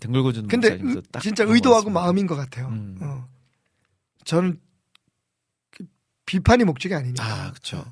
등글거주는 0.00 0.48
근데 0.48 0.70
목사님도 0.70 0.98
의- 1.00 1.02
딱 1.12 1.20
진짜 1.22 1.44
의도하고. 1.46 1.90
마음인 1.90 2.26
것 2.26 2.34
같아요. 2.36 2.68
음. 2.68 2.98
어. 3.02 3.26
저는 4.24 4.58
그 5.70 5.84
비판이 6.26 6.64
목적이 6.64 6.94
아니니까. 6.94 7.22
아, 7.24 7.50
그렇죠. 7.50 7.84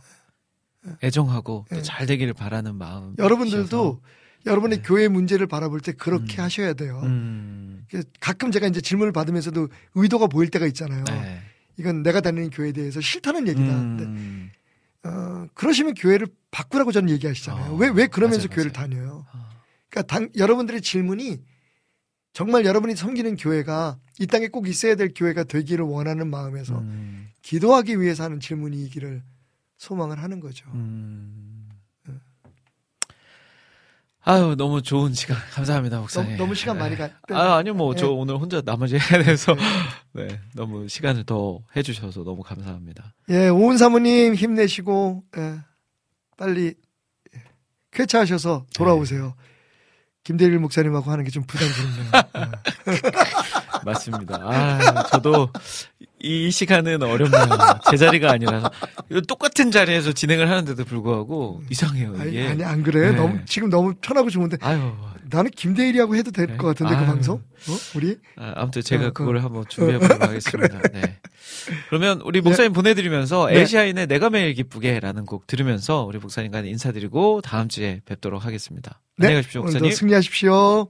애정하고 1.02 1.66
또 1.68 1.76
네. 1.76 1.82
잘 1.82 2.06
되기를 2.06 2.34
바라는 2.34 2.76
마음. 2.76 3.14
여러분들도 3.18 4.00
여러분의 4.46 4.78
네. 4.78 4.82
교회 4.84 5.08
문제를 5.08 5.46
바라볼 5.46 5.80
때 5.80 5.92
그렇게 5.92 6.40
음. 6.40 6.44
하셔야 6.44 6.74
돼요. 6.74 7.00
음. 7.04 7.84
그래서 7.88 8.08
가끔 8.20 8.50
제가 8.50 8.66
이제 8.66 8.80
질문을 8.80 9.12
받으면서도 9.12 9.68
의도가 9.94 10.26
보일 10.26 10.50
때가 10.50 10.66
있잖아요. 10.66 11.04
네. 11.04 11.40
이건 11.78 12.02
내가 12.02 12.20
다니는 12.20 12.50
교회에 12.50 12.72
대해서 12.72 13.00
싫다는 13.00 13.48
얘기다. 13.48 13.66
근데 13.66 14.04
음. 14.04 14.50
어, 15.04 15.46
그러시면 15.54 15.94
교회를 15.94 16.26
바꾸라고 16.50 16.92
저는 16.92 17.10
얘기하시잖아요. 17.10 17.72
어, 17.72 17.76
왜, 17.76 17.88
왜 17.88 18.06
그러면서 18.06 18.46
맞아요, 18.48 18.54
교회를 18.54 18.72
맞아요. 18.74 18.88
다녀요? 18.88 19.26
어. 19.32 19.48
그러니까 19.88 20.14
당, 20.14 20.28
여러분들의 20.36 20.80
질문이 20.80 21.38
정말 22.32 22.64
여러분이 22.64 22.96
섬기는 22.96 23.36
교회가 23.36 23.98
이 24.18 24.26
땅에 24.26 24.48
꼭 24.48 24.68
있어야 24.68 24.94
될 24.94 25.12
교회가 25.14 25.44
되기를 25.44 25.84
원하는 25.84 26.28
마음에서 26.30 26.78
음. 26.78 27.28
기도하기 27.42 28.00
위해서 28.00 28.24
하는 28.24 28.40
질문이기를 28.40 29.22
소망을 29.82 30.22
하는 30.22 30.38
거죠. 30.38 30.64
음. 30.74 31.68
아유 34.24 34.54
너무 34.56 34.80
좋은 34.82 35.12
시간 35.14 35.36
감사합니다 35.50 35.98
목사님. 35.98 36.30
너무, 36.30 36.38
너무 36.44 36.54
시간 36.54 36.78
많이 36.78 36.96
가. 36.96 37.10
아 37.32 37.56
아니요 37.56 37.74
뭐저 37.74 38.06
네. 38.06 38.12
오늘 38.12 38.36
혼자 38.36 38.60
나머지 38.60 38.96
해야 38.96 39.20
돼서 39.24 39.56
네 40.14 40.40
너무 40.54 40.86
시간을 40.86 41.24
더 41.24 41.58
해주셔서 41.74 42.22
너무 42.22 42.42
감사합니다. 42.44 43.14
예, 43.30 43.48
오은 43.48 43.78
사모님 43.78 44.36
힘내시고 44.36 45.24
예, 45.38 45.58
빨리 46.36 46.74
예, 47.34 47.42
쾌차하셔서 47.90 48.66
돌아오세요. 48.76 49.34
김대일 50.22 50.56
목사님하고 50.60 51.10
하는 51.10 51.24
게 51.24 51.30
좀 51.32 51.42
부담스럽네요. 51.42 52.10
예. 52.36 53.00
맞습니다. 53.84 54.36
아 54.40 55.02
저도 55.10 55.48
이 56.22 56.50
시간은 56.50 57.02
어렵네요. 57.02 57.44
제 57.90 57.96
자리가 57.96 58.30
아니라서 58.30 58.70
똑같은 59.26 59.70
자리에서 59.72 60.12
진행을 60.12 60.48
하는데도 60.48 60.84
불구하고 60.84 61.62
이상해요 61.70 62.14
아니, 62.18 62.30
이게. 62.30 62.46
아니 62.46 62.64
안 62.64 62.82
그래. 62.82 63.10
네. 63.10 63.16
너무 63.16 63.40
지금 63.46 63.68
너무 63.70 63.94
편하고 64.00 64.30
좋은데 64.30 64.56
아유, 64.60 64.92
나는 65.30 65.50
김대일이하고 65.50 66.14
해도 66.14 66.30
될것 66.30 66.58
같은데 66.58 66.94
그 66.94 67.00
아유. 67.00 67.06
방송? 67.06 67.36
어? 67.36 67.72
우리? 67.96 68.16
아, 68.36 68.52
아무튼 68.56 68.82
제가 68.82 69.08
어, 69.08 69.10
그걸 69.10 69.36
그- 69.38 69.40
한번 69.42 69.64
준비해 69.68 69.98
보도록 69.98 70.22
하겠습니다. 70.22 70.80
네. 70.92 71.18
그러면 71.88 72.20
우리 72.24 72.40
목사님 72.40 72.72
보내드리면서 72.72 73.48
네. 73.48 73.60
에시아인의 73.60 74.06
내가 74.06 74.30
매일 74.30 74.54
기쁘게라는 74.54 75.26
곡 75.26 75.46
들으면서 75.48 76.04
우리 76.04 76.18
목사님과 76.18 76.60
인사드리고 76.60 77.40
다음 77.40 77.68
주에 77.68 78.00
뵙도록 78.04 78.44
하겠습니다. 78.46 79.00
안녕히 79.18 79.36
가십시오, 79.36 79.60
네. 79.62 79.64
목사님. 79.64 79.90
승리하십시오. 79.90 80.88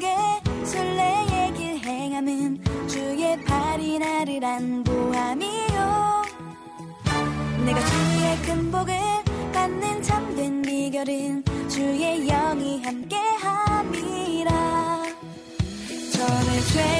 기쁘게 0.00 0.16
술래의 0.64 1.54
길 1.54 1.78
행함은 1.84 2.64
주의 2.88 3.44
발이 3.44 3.98
나를 3.98 4.42
안보함이요. 4.42 6.22
내가 7.66 7.84
주의 7.84 8.42
큰 8.46 8.70
복을 8.72 8.94
받는 9.52 10.02
참된 10.02 10.62
비결은 10.62 11.44
주의 11.68 12.26
영이 12.26 12.82
함께함이라. 12.82 14.50
저는 16.12 16.60
죄 16.72 16.99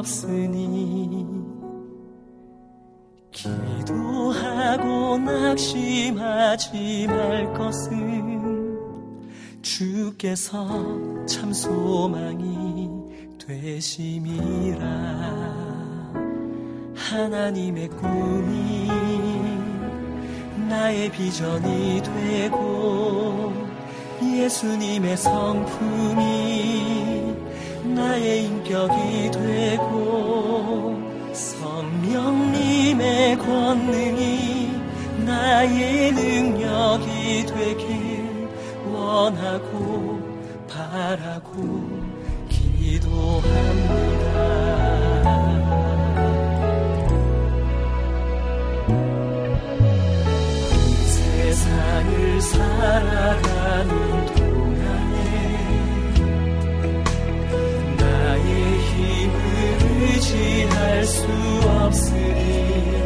없으니 0.00 1.26
기도하고 3.30 5.18
낙심하지 5.18 7.06
말 7.06 7.52
것은 7.52 8.78
주께서 9.60 10.66
참 11.26 11.52
소망이 11.52 12.88
되심이라. 13.46 14.86
하나님의 16.94 17.88
꿈이 17.88 18.88
나의 20.68 21.10
비전이 21.10 22.02
되고 22.02 23.52
예수님의 24.22 25.16
성품이 25.16 26.99
나의 27.94 28.44
인격이 28.44 29.30
되고 29.30 31.00
성령님의 31.32 33.38
권능이 33.38 34.70
나의 35.24 36.12
능력이 36.12 37.46
되길 37.46 38.48
원하고 38.92 40.20
바라고 40.68 42.10
세상을 51.50 52.40
살아가는 52.40 54.09
의지할 60.30 61.04
수 61.04 61.24
없으니 61.66 63.00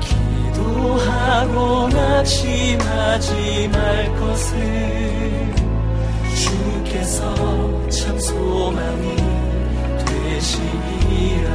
기도하고 0.00 1.88
낙심하지 1.88 3.68
말 3.72 4.14
것을 4.16 5.54
주께서 6.34 7.88
참 7.88 8.18
소망이 8.18 9.16
되시니라. 10.04 11.48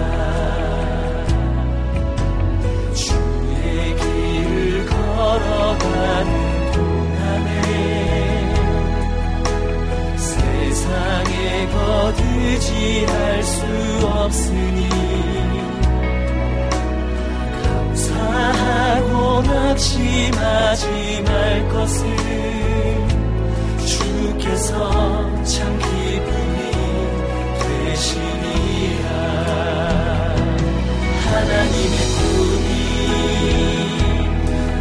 주의 2.93 3.95
길을 3.97 4.85
걸어가는 4.85 6.71
동안에 6.71 7.49
세상에 10.17 11.67
거 11.67 12.13
두지할 12.49 13.43
수 13.43 13.61
없으니 14.07 14.89
감사하고 17.63 19.41
낙심하지 19.43 21.21
말 21.25 21.69
것을 21.69 22.03
주께서 23.85 25.43
참 25.43 25.77
기쁨이 25.77 26.71
되시니라. 27.59 29.09
하나님의 31.25 31.97
꿈이 32.17 32.67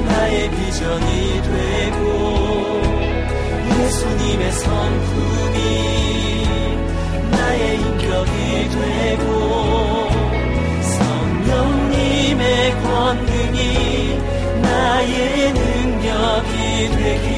나의 0.06 0.50
비전이 0.50 1.42
되고 1.42 2.02
예수님의 3.78 4.52
성품이 4.52 5.97
인격이 7.58 8.68
되고 8.70 10.10
성령님의 10.80 12.72
권능이 12.82 14.18
나의 14.62 15.52
능력이 15.52 16.90
되길 16.96 17.28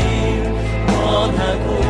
원하고 0.88 1.89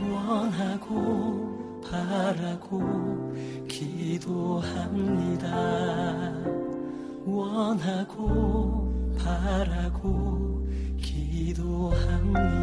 원하고 0.00 1.80
바라고 1.82 3.34
기도합니다. 3.68 5.46
원하고 7.26 8.92
바라고 9.18 10.66
기도합니다. 10.96 12.60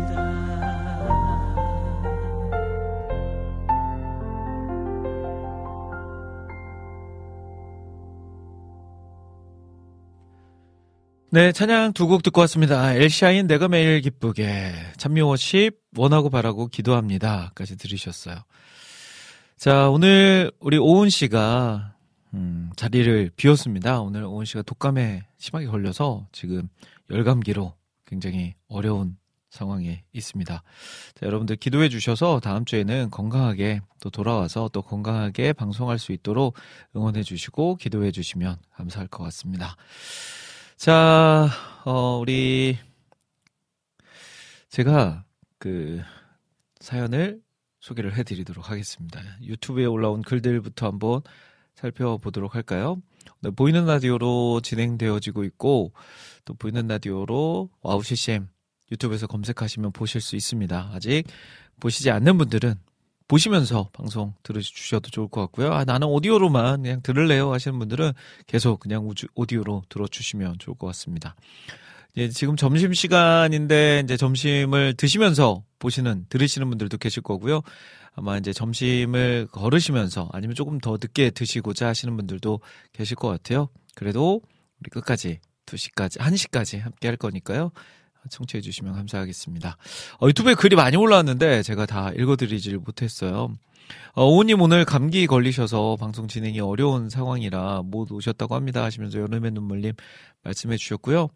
네, 11.30 11.52
찬양 11.52 11.92
두 11.92 12.08
곡 12.08 12.24
듣고 12.24 12.40
왔습니다. 12.42 12.94
엘샤인 12.94 13.48
내가 13.48 13.68
매일 13.68 14.00
기쁘게 14.00 14.72
찬미워십 14.96 15.78
원하고 15.98 16.30
바라고 16.30 16.68
기도합니다 16.68 17.52
까지 17.54 17.76
들으셨어요. 17.76 18.38
자, 19.58 19.90
오늘 19.90 20.54
우리 20.62 20.78
오은 20.78 21.10
씨가 21.10 21.96
음, 22.34 22.70
자리를 22.78 23.32
비웠습니다. 23.36 24.00
오늘 24.00 24.24
오은 24.24 24.46
씨가 24.46 24.62
독감에 24.62 25.26
심하게 25.38 25.66
걸려서 25.68 26.28
지금 26.32 26.70
열감기로 27.12 27.74
굉장히 28.06 28.56
어려운 28.70 29.18
상황에 29.50 30.06
있습니다. 30.14 30.64
자, 31.16 31.26
여러분들 31.26 31.58
기도해 31.58 31.90
주셔서 31.90 32.40
다음 32.40 32.64
주에는 32.64 33.10
건강하게 33.12 33.82
또 34.00 34.10
돌아와서 34.10 34.70
또 34.72 34.82
건강하게 34.82 35.52
방송할 35.52 36.00
수 36.00 36.14
있도록 36.14 36.56
응원해 36.96 37.24
주시고 37.24 37.76
기도해 37.76 38.12
주시면 38.12 38.60
감사할 38.76 39.10
것 39.10 39.24
같습니다. 39.26 39.76
자, 40.78 41.50
어, 41.86 42.20
우리, 42.20 42.78
제가 44.70 45.26
그 45.58 46.04
사연을 46.80 47.42
소개를 47.80 48.16
해드리도록 48.16 48.70
하겠습니다. 48.70 49.20
유튜브에 49.42 49.86
올라온 49.86 50.22
글들부터 50.22 50.86
한번 50.86 51.22
살펴보도록 51.74 52.54
할까요? 52.54 53.02
네, 53.42 53.50
보이는 53.50 53.88
라디오로 53.88 54.62
진행되어지고 54.62 55.46
있고, 55.46 55.94
또 56.46 56.54
보이는 56.54 56.86
라디오로 56.88 57.72
와우 57.82 58.04
CCM 58.04 58.48
유튜브에서 58.92 59.26
검색하시면 59.26 59.94
보실 59.94 60.22
수 60.22 60.36
있습니다. 60.36 60.92
아직 60.94 61.24
보시지 61.80 62.12
않는 62.12 62.38
분들은 62.38 62.76
보시면서 63.28 63.90
방송 63.94 64.34
들으주셔도 64.44 65.10
좋을 65.10 65.28
것 65.28 65.42
같고요. 65.42 65.74
아, 65.74 65.84
나는 65.84 66.08
오디오로만 66.08 66.84
그냥 66.84 67.02
들을래요 67.02 67.52
하시는 67.52 67.78
분들은 67.78 68.14
계속 68.48 68.80
그냥 68.80 69.08
우주, 69.08 69.28
오디오로 69.36 69.84
들어주시면 69.90 70.60
좋을 70.60 70.78
것 70.78 70.88
같습니다. 70.88 71.36
예, 72.18 72.30
지금 72.30 72.56
점심 72.56 72.94
시간인데 72.94 74.02
이제 74.04 74.18
점심을 74.18 74.96
드시면서 74.96 75.64
보시는 75.78 76.26
들으시는 76.30 76.68
분들도 76.70 76.98
계실 76.98 77.22
거고요. 77.22 77.62
아마 78.16 78.38
이제 78.38 78.52
점심을 78.52 79.48
걸으시면서 79.52 80.30
아니면 80.34 80.56
조금 80.56 80.80
더 80.80 80.94
늦게 80.94 81.30
드시고자 81.30 81.88
하시는 81.88 82.16
분들도 82.18 82.60
계실 82.94 83.16
것 83.16 83.28
같아요. 83.28 83.70
그래도 83.94 84.42
우리 84.80 84.90
끝까지 84.90 85.40
2시까지 85.68 86.18
1시까지 86.18 86.80
함께 86.80 87.08
할 87.08 87.18
거니까요. 87.18 87.72
청취해 88.30 88.62
주시면 88.62 88.94
감사하겠습니다. 88.94 89.78
어, 90.22 90.28
유튜브에 90.28 90.56
글이 90.56 90.76
많이 90.76 90.98
올라왔는데 90.98 91.64
제가 91.64 91.86
다 91.86 92.12
읽어드리질 92.12 92.78
못했어요. 92.80 93.54
어, 94.14 94.26
오님 94.26 94.62
오늘 94.62 94.86
감기 94.86 95.28
걸리셔서 95.28 95.96
방송 96.00 96.28
진행이 96.28 96.60
어려운 96.60 97.10
상황이라 97.10 97.84
못 97.86 98.12
오셨다고 98.12 98.56
합니다 98.56 98.84
하시면서 98.84 99.20
여름의 99.20 99.52
눈물님 99.52 99.94
말씀해 100.44 100.78
주셨고요. 100.78 101.30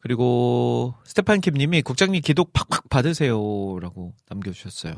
그리고 0.00 0.94
스테판 1.04 1.40
킴님이 1.40 1.82
국장님 1.82 2.20
기도 2.22 2.44
팍팍 2.44 2.88
받으세요라고 2.88 4.14
남겨주셨어요. 4.28 4.94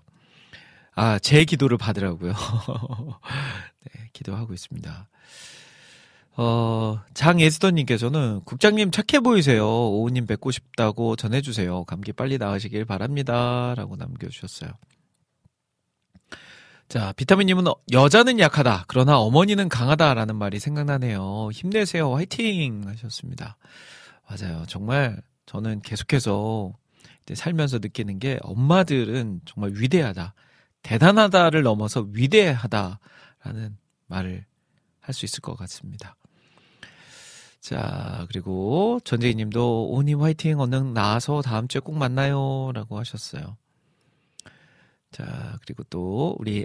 아, 0.94 1.18
제 1.18 1.44
기도를 1.44 1.78
받으라고요. 1.78 2.32
네, 3.84 4.10
기도하고 4.12 4.52
있습니다. 4.52 5.08
어, 6.36 7.00
장예스더님께서는 7.14 8.40
국장님 8.44 8.90
착해 8.90 9.20
보이세요. 9.20 9.66
오우님 9.66 10.26
뵙고 10.26 10.50
싶다고 10.50 11.16
전해주세요. 11.16 11.84
감기 11.84 12.12
빨리 12.12 12.38
나으시길 12.38 12.84
바랍니다. 12.84 13.74
라고 13.76 13.96
남겨주셨어요. 13.96 14.70
자, 16.88 17.12
비타민님은 17.12 17.68
어, 17.68 17.74
여자는 17.92 18.38
약하다. 18.38 18.84
그러나 18.88 19.18
어머니는 19.18 19.68
강하다 19.68 20.14
라는 20.14 20.36
말이 20.36 20.58
생각나네요. 20.58 21.50
힘내세요. 21.52 22.14
화이팅! 22.14 22.82
하셨습니다. 22.86 23.56
맞아요. 24.28 24.64
정말 24.66 25.20
저는 25.46 25.82
계속해서 25.82 26.72
살면서 27.32 27.78
느끼는 27.78 28.18
게 28.18 28.38
엄마들은 28.42 29.42
정말 29.44 29.72
위대하다. 29.74 30.34
대단하다를 30.82 31.62
넘어서 31.62 32.06
위대하다라는 32.12 33.76
말을 34.06 34.44
할 35.00 35.14
수 35.14 35.24
있을 35.24 35.40
것 35.40 35.56
같습니다. 35.56 36.16
자, 37.60 38.26
그리고 38.28 39.00
전재희 39.04 39.34
님도 39.34 39.90
오님 39.90 40.20
화이팅 40.22 40.60
얼른 40.60 40.94
나와서 40.94 41.42
다음 41.42 41.68
주에 41.68 41.80
꼭 41.80 41.96
만나요. 41.96 42.72
라고 42.74 42.98
하셨어요. 42.98 43.56
자, 45.12 45.58
그리고 45.62 45.82
또 45.90 46.36
우리 46.38 46.64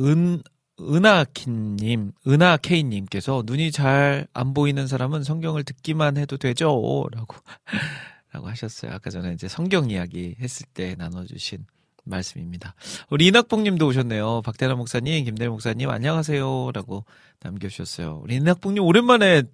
은, 0.00 0.42
은하키님, 0.80 2.12
은하케이님께서 2.26 3.42
눈이 3.46 3.72
잘 3.72 4.26
안 4.34 4.54
보이는 4.54 4.86
사람은 4.86 5.22
성경을 5.24 5.64
듣기만 5.64 6.16
해도 6.16 6.36
되죠? 6.36 7.06
라고, 7.12 7.36
라고 8.32 8.48
하셨어요. 8.48 8.92
아까 8.92 9.10
전에 9.10 9.32
이제 9.32 9.48
성경 9.48 9.90
이야기 9.90 10.36
했을 10.40 10.66
때 10.74 10.94
나눠주신 10.98 11.66
말씀입니다. 12.04 12.74
우리 13.10 13.26
이낙봉님도 13.28 13.86
오셨네요. 13.86 14.42
박대남 14.42 14.76
목사님, 14.78 15.24
김대일 15.24 15.50
목사님, 15.50 15.88
안녕하세요. 15.88 16.72
라고 16.74 17.04
남겨주셨어요. 17.40 18.20
우리 18.22 18.36
이낙봉님 18.36 18.82
오랜만에 18.82 19.44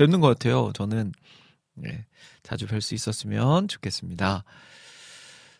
뵙는 0.00 0.20
것 0.20 0.28
같아요. 0.28 0.72
저는, 0.74 1.12
네, 1.74 2.06
자주 2.42 2.66
뵐 2.66 2.80
수 2.80 2.94
있었으면 2.94 3.68
좋겠습니다. 3.68 4.44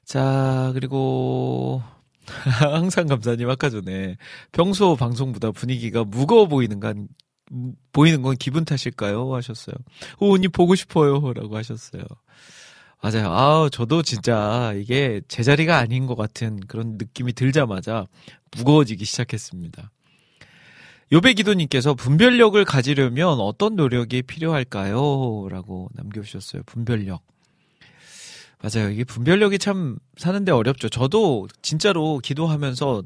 자, 0.04 0.70
그리고, 0.72 1.82
항상 2.24 3.06
감사님 3.06 3.50
아까 3.50 3.68
전에 3.68 4.16
평소 4.52 4.96
방송보다 4.96 5.50
분위기가 5.50 6.04
무거워 6.04 6.46
보이는 6.46 6.80
건, 6.80 7.08
보이는 7.92 8.22
건 8.22 8.36
기분 8.36 8.64
탓일까요? 8.64 9.34
하셨어요. 9.34 9.74
오, 10.20 10.34
언니 10.34 10.48
보고 10.48 10.74
싶어요. 10.74 11.32
라고 11.34 11.56
하셨어요. 11.56 12.02
맞아요. 13.02 13.30
아, 13.32 13.68
저도 13.70 14.02
진짜 14.02 14.72
이게 14.76 15.20
제 15.28 15.42
자리가 15.42 15.76
아닌 15.76 16.06
것 16.06 16.14
같은 16.14 16.60
그런 16.60 16.96
느낌이 16.96 17.32
들자마자 17.32 18.06
무거워지기 18.56 19.04
시작했습니다. 19.04 19.90
요배 21.12 21.34
기도님께서 21.34 21.94
분별력을 21.94 22.62
가지려면 22.64 23.40
어떤 23.40 23.74
노력이 23.74 24.22
필요할까요? 24.22 25.48
라고 25.50 25.88
남겨주셨어요. 25.94 26.62
분별력. 26.64 27.22
맞아요. 28.62 28.90
이게 28.90 29.04
분별력이 29.04 29.58
참 29.58 29.98
사는데 30.16 30.52
어렵죠. 30.52 30.88
저도 30.88 31.48
진짜로 31.62 32.18
기도하면서 32.18 33.02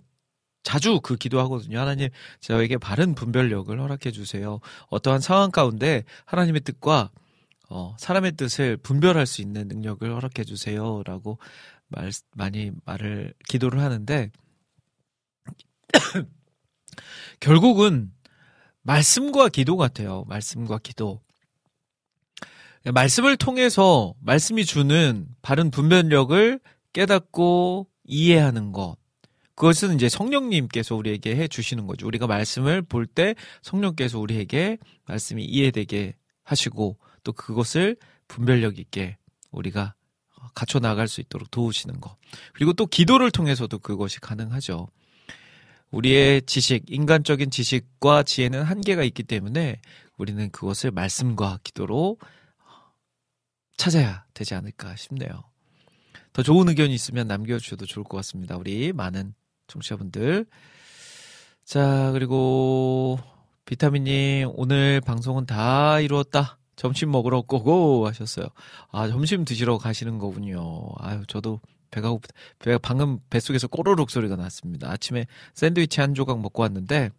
자주 0.65 1.01
그 1.01 1.17
기도하거든요. 1.17 1.79
하나님, 1.79 2.09
저에게 2.41 2.77
바른 2.77 3.15
분별력을 3.15 3.79
허락해 3.79 4.11
주세요. 4.11 4.61
어떠한 4.89 5.21
상황 5.21 5.51
가운데 5.51 6.05
하나님의 6.25 6.63
뜻과 6.63 7.11
어, 7.71 7.97
사람의 7.99 8.33
뜻을 8.33 8.77
분별할 8.79 9.27
수 9.27 9.41
있는 9.41 9.69
능력을 9.69 10.11
허락해 10.11 10.45
주세요라고 10.45 11.39
말 11.89 12.11
많이 12.35 12.71
말을 12.85 13.35
기도를 13.49 13.81
하는데 13.81 14.31
결국은 17.41 18.13
말씀과 18.83 19.49
기도 19.49 19.77
같아요. 19.77 20.25
말씀과 20.29 20.79
기도. 20.79 21.21
말씀을 22.85 23.37
통해서 23.37 24.15
말씀이 24.21 24.65
주는 24.65 25.27
바른 25.41 25.71
분별력을 25.71 26.61
깨닫고 26.93 27.89
이해하는 28.05 28.73
것. 28.73 28.97
그것은 29.55 29.95
이제 29.95 30.09
성령님께서 30.09 30.95
우리에게 30.97 31.37
해 31.37 31.49
주시는 31.49 31.87
거죠. 31.87 32.07
우리가 32.07 32.27
말씀을 32.27 32.83
볼 32.83 33.07
때 33.07 33.35
성령께서 33.63 34.19
우리에게 34.19 34.79
말씀이 35.07 35.45
이해되게 35.45 36.15
하시고 36.43 36.99
또 37.23 37.33
그것을 37.33 37.97
분별력 38.29 38.79
있게 38.79 39.17
우리가 39.51 39.95
갖춰 40.55 40.79
나갈 40.79 41.09
수 41.09 41.21
있도록 41.21 41.51
도우시는 41.51 42.01
것. 42.01 42.17
그리고 42.53 42.73
또 42.75 42.87
기도를 42.87 43.31
통해서도 43.31 43.79
그것이 43.79 44.21
가능하죠. 44.21 44.89
우리의 45.95 46.43
지식, 46.43 46.91
인간적인 46.91 47.51
지식과 47.51 48.25
지혜는 48.25 48.65
한계가 48.65 49.05
있기 49.05 49.23
때문에 49.23 49.81
우리는 50.17 50.51
그것을 50.51 50.91
말씀과 50.91 51.61
기도로 51.63 52.19
찾아야 53.77 54.25
되지 54.35 54.55
않을까 54.55 54.97
싶네요. 54.97 55.45
더 56.33 56.43
좋은 56.43 56.69
의견이 56.69 56.93
있으면 56.95 57.29
남겨주셔도 57.29 57.87
좋을 57.87 58.05
것 58.05 58.17
같습니다. 58.19 58.57
우리 58.57 58.93
많은 58.93 59.35
청취자분들. 59.69 60.47
자, 61.65 62.11
그리고 62.13 63.19
비타민님, 63.65 64.51
오늘 64.55 65.01
방송은 65.01 65.47
다 65.47 66.01
이루었다. 66.01 66.59
점심 66.77 67.13
먹으러 67.13 67.43
고고 67.43 68.07
하셨어요. 68.09 68.49
아, 68.91 69.07
점심 69.07 69.45
드시러 69.45 69.79
가시는 69.79 70.19
거군요. 70.19 70.89
아유, 70.99 71.23
저도 71.29 71.61
배가 71.95 72.11
고프, 72.11 72.29
배가 72.59 72.79
방금 72.79 73.21
뱃속에서 73.31 73.69
꼬르륵 73.69 74.11
소리가 74.11 74.35
났습니다. 74.35 74.91
아침에 74.91 75.27
샌드위치 75.55 76.01
한 76.01 76.15
조각 76.15 76.41
먹고 76.41 76.63
왔는데, 76.63 77.11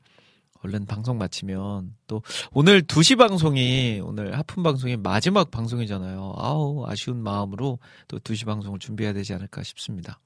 얼른 0.64 0.86
방송 0.86 1.18
마치면 1.18 1.96
또 2.08 2.24
오늘 2.52 2.82
2시 2.82 3.18
방송이 3.18 4.02
오늘 4.04 4.38
하품 4.38 4.64
방송이 4.64 4.98
마지막 4.98 5.52
방송이잖아요. 5.52 6.34
아우 6.38 6.86
아쉬운 6.88 7.22
마음으로 7.22 7.78
또 8.08 8.20
2시 8.20 8.46
방송을 8.46 8.80
준비해야 8.80 9.14
되지 9.14 9.34
않을까 9.34 9.62
싶습니다. 9.64 10.20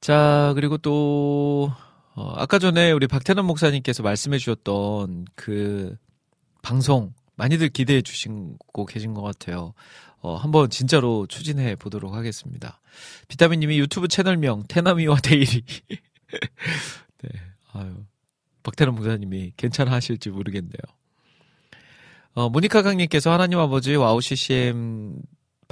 자, 0.00 0.52
그리고 0.54 0.78
또 0.78 1.72
어, 2.14 2.32
아까 2.36 2.60
전에 2.60 2.92
우리 2.92 3.08
박태남 3.08 3.44
목사님께서 3.44 4.04
말씀해 4.04 4.38
주셨던 4.38 5.26
그 5.34 5.96
방송 6.62 7.12
많이들 7.36 7.68
기대해 7.68 8.02
주시고 8.02 8.86
계신 8.86 9.14
것 9.14 9.22
같아요. 9.22 9.74
어, 10.20 10.36
한번 10.36 10.70
진짜로 10.70 11.26
추진해 11.26 11.74
보도록 11.76 12.14
하겠습니다. 12.14 12.80
비타민 13.28 13.60
님이 13.60 13.78
유튜브 13.78 14.08
채널명 14.08 14.64
태남이와 14.68 15.16
대일이. 15.16 15.64
네, 16.28 17.30
아유 17.72 18.04
박태남 18.62 18.94
목사님이 18.94 19.52
괜찮아 19.56 19.90
하실지 19.92 20.30
모르겠네요. 20.30 20.82
어, 22.34 22.48
모니카 22.48 22.82
강님께서 22.82 23.30
하나님 23.30 23.58
아버지 23.58 23.94
와우 23.94 24.20
CCM 24.20 25.20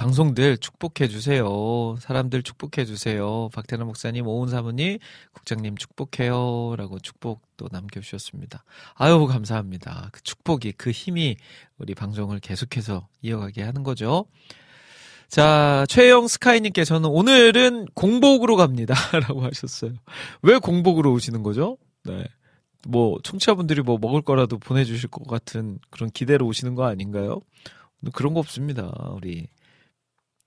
방송들 0.01 0.57
축복해 0.57 1.07
주세요. 1.09 1.95
사람들 1.99 2.41
축복해 2.41 2.85
주세요. 2.85 3.49
박태남 3.53 3.85
목사님, 3.85 4.25
오은 4.25 4.49
사모님, 4.49 4.97
국장님 5.33 5.77
축복해요 5.77 6.75
라고 6.75 6.97
축복도 6.97 7.67
남겨주셨습니다. 7.71 8.63
아유 8.95 9.27
감사합니다. 9.27 10.09
그 10.11 10.23
축복이 10.23 10.71
그 10.71 10.89
힘이 10.89 11.37
우리 11.77 11.93
방송을 11.93 12.39
계속해서 12.39 13.07
이어가게 13.21 13.61
하는 13.61 13.83
거죠. 13.83 14.25
자, 15.27 15.85
최영 15.87 16.27
스카이님께서는 16.27 17.07
오늘은 17.07 17.85
공복으로 17.93 18.55
갑니다.라고 18.55 19.43
하셨어요. 19.45 19.93
왜 20.41 20.57
공복으로 20.57 21.13
오시는 21.13 21.43
거죠? 21.43 21.77
네. 22.05 22.25
뭐 22.87 23.19
청취자분들이 23.23 23.83
뭐 23.83 23.99
먹을 24.01 24.23
거라도 24.23 24.57
보내주실 24.57 25.09
것 25.09 25.27
같은 25.27 25.77
그런 25.91 26.09
기대로 26.09 26.47
오시는 26.47 26.73
거 26.73 26.85
아닌가요? 26.85 27.39
그런 28.13 28.33
거 28.33 28.39
없습니다. 28.39 28.91
우리 29.15 29.47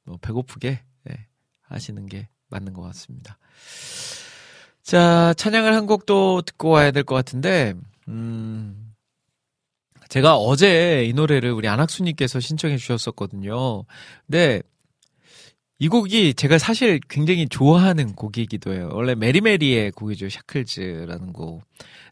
뭐 0.05 0.17
배고프게 0.21 0.81
네, 1.05 1.27
하시는 1.63 2.07
게 2.07 2.29
맞는 2.49 2.73
것 2.73 2.83
같습니다. 2.83 3.39
자, 4.83 5.33
찬양을 5.35 5.75
한 5.75 5.87
곡도 5.87 6.43
듣고 6.43 6.69
와야 6.71 6.91
될 6.91 7.05
것 7.05 7.15
같은데, 7.15 7.75
음, 8.09 8.95
제가 10.11 10.37
어제 10.37 11.05
이 11.07 11.13
노래를 11.15 11.51
우리 11.53 11.69
안학수님께서 11.69 12.39
신청해 12.41 12.77
주셨었거든요. 12.77 13.85
근데 14.27 14.63
이 15.79 15.89
곡이 15.89 16.35
제가 16.35 16.59
사실 16.59 17.01
굉장히 17.09 17.49
좋아하는 17.49 18.15
곡이기도 18.15 18.75
해요. 18.75 18.91
원래 18.93 19.15
메리메리의 19.15 19.93
곡이죠. 19.93 20.29
샤클즈라는 20.29 21.33
곡. 21.33 21.63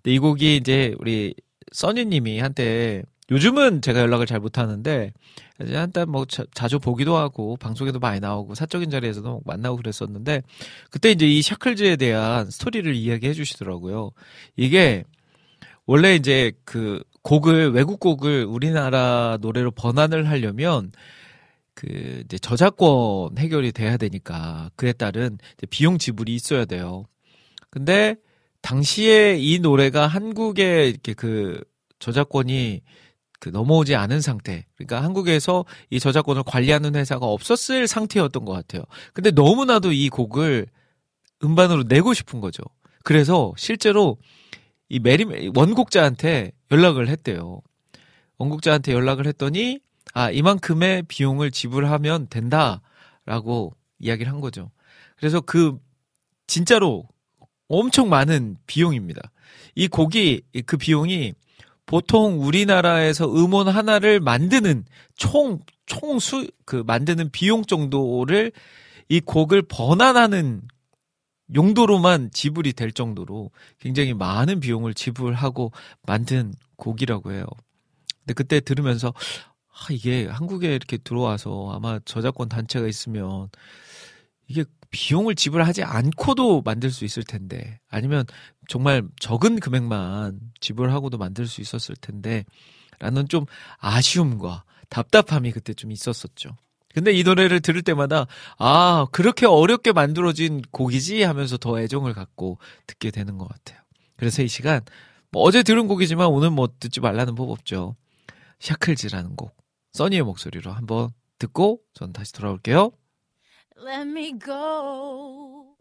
근데 0.03 0.15
이 0.15 0.19
곡이 0.19 0.57
이제 0.57 0.95
우리 0.99 1.35
써니님이 1.73 2.41
한때 2.41 3.03
요즘은 3.31 3.83
제가 3.83 4.01
연락을 4.01 4.27
잘 4.27 4.41
못하는데 4.41 5.13
이제 5.63 5.77
한때 5.77 6.05
뭐 6.05 6.25
자, 6.27 6.69
주 6.69 6.79
보기도 6.79 7.17
하고 7.17 7.57
방송에도 7.57 7.99
많이 7.99 8.21
나오고 8.21 8.55
사적인 8.55 8.91
자리에서도 8.91 9.43
만나고 9.45 9.77
그랬었는데 9.77 10.43
그때 10.91 11.11
이제 11.11 11.27
이 11.27 11.41
샤클즈에 11.41 11.97
대한 11.97 12.51
스토리를 12.51 12.95
이야기해 12.95 13.33
주시더라고요. 13.33 14.11
이게 14.57 15.05
원래 15.87 16.15
이제 16.15 16.53
그 16.65 17.03
곡을 17.23 17.71
외국 17.73 18.01
곡을 18.01 18.45
우리나라 18.45 19.39
노래로 19.41 19.71
번안을 19.71 20.29
하려면 20.29 20.93
그 21.75 22.23
이제 22.25 22.39
저작권 22.39 23.39
해결이 23.39 23.73
돼야 23.73 23.97
되니까 23.97 24.71
그에 24.77 24.93
따른 24.93 25.39
비용 25.71 25.99
지불이 25.99 26.35
있어야 26.35 26.65
돼요. 26.65 27.05
근데 27.71 28.17
당시에 28.61 29.39
이 29.39 29.59
노래가 29.59 30.07
한국에 30.07 30.89
이렇게 30.89 31.15
그 31.15 31.63
저작권이 31.99 32.83
그 33.43 33.49
넘어오지 33.49 33.97
않은 33.97 34.21
상태. 34.21 34.65
그러니까 34.77 35.03
한국에서 35.03 35.65
이 35.91 35.99
저작권을 35.99 36.45
관리하는 36.45 36.95
회사가 36.95 37.27
없었을 37.27 37.89
상태였던 37.89 38.45
것 38.45 38.53
같아요. 38.53 38.85
근데 39.13 39.33
너무나도 39.33 39.91
이 39.91 40.09
곡을 40.11 40.69
음반으로 41.43 41.83
내고 41.89 42.15
싶은 42.15 42.41
거죠. 42.41 42.63
그래서 43.03 43.53
실제로 43.57 44.17
이 44.89 45.01
메리 45.01 45.51
원곡자한테 45.57 46.53
연락을 46.71 47.09
했대요. 47.09 47.61
원곡자한테 48.39 48.93
연락을 48.93 49.27
했더니 49.27 49.81
아 50.15 50.31
이만큼의 50.31 51.03
비용을 51.09 51.51
지불하면 51.51 52.29
된다라고 52.29 53.75
이야기를 53.99 54.33
한 54.33 54.41
거죠. 54.41 54.71
그래서 55.17 55.41
그 55.41 55.77
진짜로 56.47 57.09
엄청 57.67 58.09
많은 58.09 58.57
비용입니다. 58.69 59.21
이 59.75 59.89
곡이 59.89 60.43
그 60.65 60.77
비용이 60.77 61.35
보통 61.87 62.43
우리나라에서 62.43 63.27
음원 63.33 63.69
하나를 63.69 64.21
만드는 64.21 64.85
총 65.17 65.61
총수 65.87 66.49
그 66.65 66.83
만드는 66.87 67.31
비용 67.31 67.65
정도를 67.65 68.53
이 69.09 69.21
곡을 69.21 69.63
번안하는 69.63 70.63
용도로만 71.55 72.31
지불이 72.33 72.73
될 72.73 72.93
정도로 72.93 73.51
굉장히 73.79 74.15
많은 74.15 74.61
비용을 74.61 74.95
지불하고 74.95 75.73
만든 76.07 76.55
곡이라고 76.77 77.33
해요. 77.33 77.45
근데 78.21 78.35
그때 78.35 78.61
들으면서 78.61 79.13
아, 79.69 79.87
이게 79.91 80.27
한국에 80.27 80.75
이렇게 80.75 80.97
들어와서 80.97 81.73
아마 81.73 81.99
저작권 82.05 82.49
단체가 82.49 82.87
있으면 82.87 83.49
이게 84.47 84.65
비용을 84.91 85.35
지불하지 85.35 85.83
않고도 85.83 86.63
만들 86.63 86.91
수 86.91 87.05
있을 87.05 87.23
텐데 87.23 87.81
아니면 87.89 88.25
정말 88.73 89.03
적은 89.21 89.61
금액만 89.61 90.41
지불하고도 90.61 91.19
만들 91.19 91.47
수 91.47 91.61
있었을 91.61 91.95
텐데 91.95 92.47
라는 93.01 93.29
좀 93.29 93.45
아쉬움과 93.77 94.65
답답함이 94.89 95.53
그때 95.53 95.75
좀 95.75 95.93
있었었죠. 95.93 96.57
근데 96.95 97.13
이 97.13 97.23
노래를 97.23 97.61
들을 97.61 97.83
때마다 97.83 98.27
아 98.57 99.07
그렇게 99.13 99.45
어렵게 99.45 99.93
만들어진 99.93 100.63
곡이지 100.71 101.23
하면서 101.23 101.59
더 101.59 101.79
애정을 101.79 102.15
갖고 102.15 102.57
듣게 102.87 103.11
되는 103.11 103.37
것 103.37 103.47
같아요. 103.47 103.79
그래서 104.17 104.43
이 104.43 104.49
시간 104.49 104.81
뭐 105.31 105.43
어제 105.43 105.63
들은 105.63 105.87
곡이지만 105.87 106.29
오늘 106.29 106.49
뭐 106.49 106.71
듣지 106.81 107.01
말라는 107.01 107.35
법 107.35 107.51
없죠. 107.51 107.95
샤클즈라는 108.61 109.37
곡 109.37 109.55
써니의 109.93 110.23
목소리로 110.23 110.73
한번 110.73 111.11
듣고 111.39 111.83
전 111.93 112.15
다시 112.15 112.33
돌아올게요. 112.33 112.91
Let 113.87 114.09
me 114.09 114.39
go. 114.39 115.77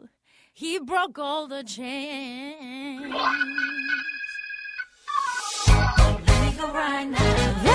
He 0.54 0.80
broke 0.80 1.18
all 1.18 1.48
the 1.48 1.64
chains. 1.64 3.14
Let 5.68 6.42
me 6.42 6.52
go 6.58 6.74
right 6.74 7.10
now. 7.10 7.71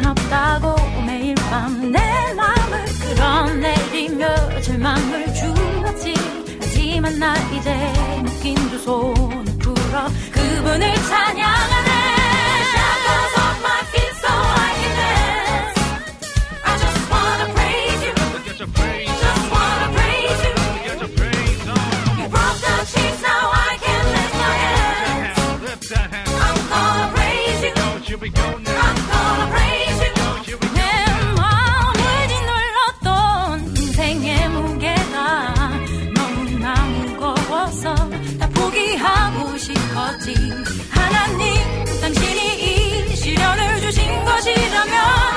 이젠 0.00 0.06
없다고 0.06 0.76
매일 1.04 1.34
밤 1.34 1.90
내 1.92 2.32
맘을 2.34 2.84
끌어내리며 3.00 4.60
절망을 4.62 5.26
주었지. 5.34 6.14
하지만 6.60 7.18
나 7.18 7.36
이제 7.52 7.74
묶인 8.22 8.54
두 8.70 8.78
손을 8.78 9.44
풀어 9.58 10.06
그분을 10.32 10.94
찬양하네. 10.94 11.99
지나면 44.84 45.29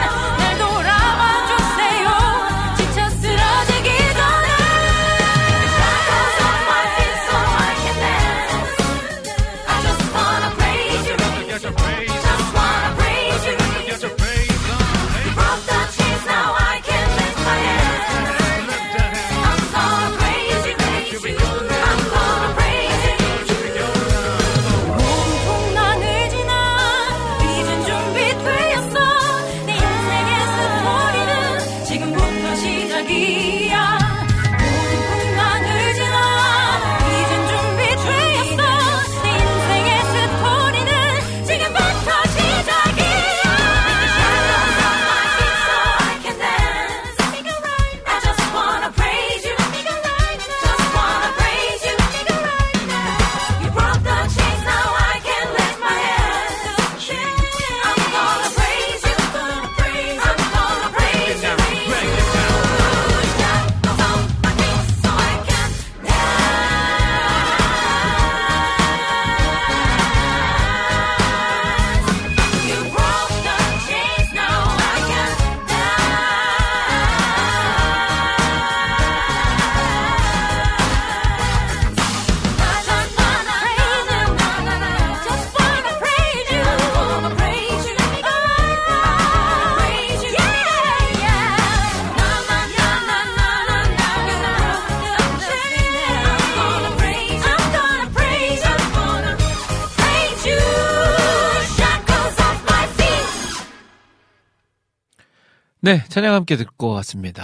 네, 105.85 106.01
찬양 106.07 106.33
함께 106.33 106.55
듣고 106.55 106.91
왔습니다. 106.91 107.43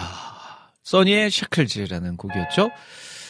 써니의 0.83 1.29
샤클즈라는 1.29 2.15
곡이었죠. 2.15 2.69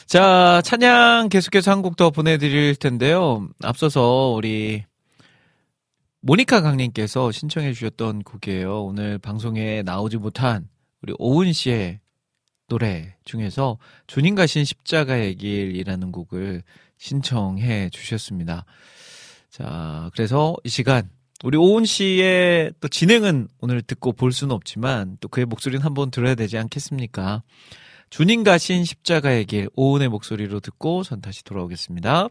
자, 0.05 0.61
찬양 0.63 1.29
계속해서 1.29 1.71
한 1.71 1.81
곡 1.81 1.95
더 1.95 2.11
보내드릴 2.11 2.75
텐데요. 2.75 3.49
앞서서 3.63 4.33
우리 4.37 4.85
모니카 6.21 6.61
강님께서 6.61 7.31
신청해 7.31 7.73
주셨던 7.73 8.21
곡이에요. 8.21 8.83
오늘 8.83 9.17
방송에 9.17 9.81
나오지 9.81 10.17
못한 10.17 10.69
우리 11.01 11.15
오은 11.17 11.53
씨의 11.53 12.01
노래 12.67 13.15
중에서 13.25 13.79
주님 14.05 14.35
가신 14.35 14.63
십자가의 14.63 15.37
길이라는 15.37 16.11
곡을 16.11 16.61
신청해 16.99 17.89
주셨습니다. 17.89 18.63
자, 19.49 20.11
그래서 20.13 20.55
이 20.63 20.69
시간 20.69 21.09
우리 21.43 21.57
오은 21.57 21.85
씨의 21.85 22.73
또 22.81 22.89
진행은 22.89 23.47
오늘 23.61 23.81
듣고 23.81 24.11
볼 24.11 24.33
수는 24.33 24.53
없지만 24.53 25.17
또 25.21 25.29
그의 25.29 25.45
목소리는 25.45 25.83
한번 25.83 26.11
들어야 26.11 26.35
되지 26.35 26.57
않겠습니까? 26.57 27.43
주님 28.09 28.43
가신 28.43 28.83
십자가의 28.83 29.45
길 29.45 29.69
오은의 29.75 30.09
목소리로 30.09 30.59
듣고 30.59 31.03
전 31.03 31.21
다시 31.21 31.43
돌아오겠습니다. 31.45 32.27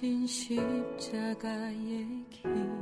가신 0.00 0.26
십자가의 0.26 2.24
길. 2.30 2.72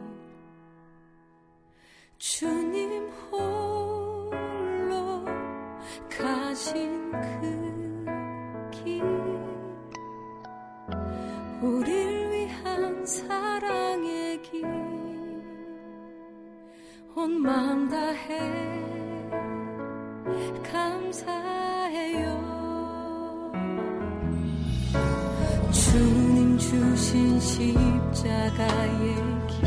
주님 2.17 3.09
홀로 3.09 5.25
가신 6.09 7.11
그 7.11 8.07
길. 8.71 9.03
우릴 11.61 12.31
위한 12.31 13.05
사랑의 13.05 14.41
길. 14.43 14.65
온 17.17 17.43
마음 17.43 17.89
다해. 17.89 18.39
감사해요. 20.71 22.29
주님 25.73 26.28
주신 26.69 27.41
십자가의 27.41 29.15
길. 29.49 29.65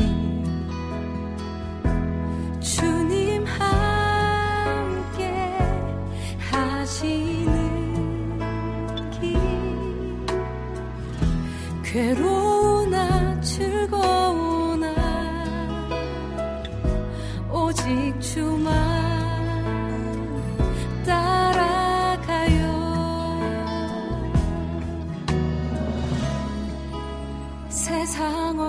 주님 2.60 3.44
함께 3.44 5.24
하시는 6.38 7.50
길. 9.10 9.36
괴로우 11.82 12.51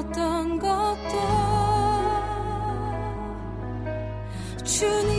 어떤 0.10 0.60
것도 0.60 1.00
주님 4.66 5.13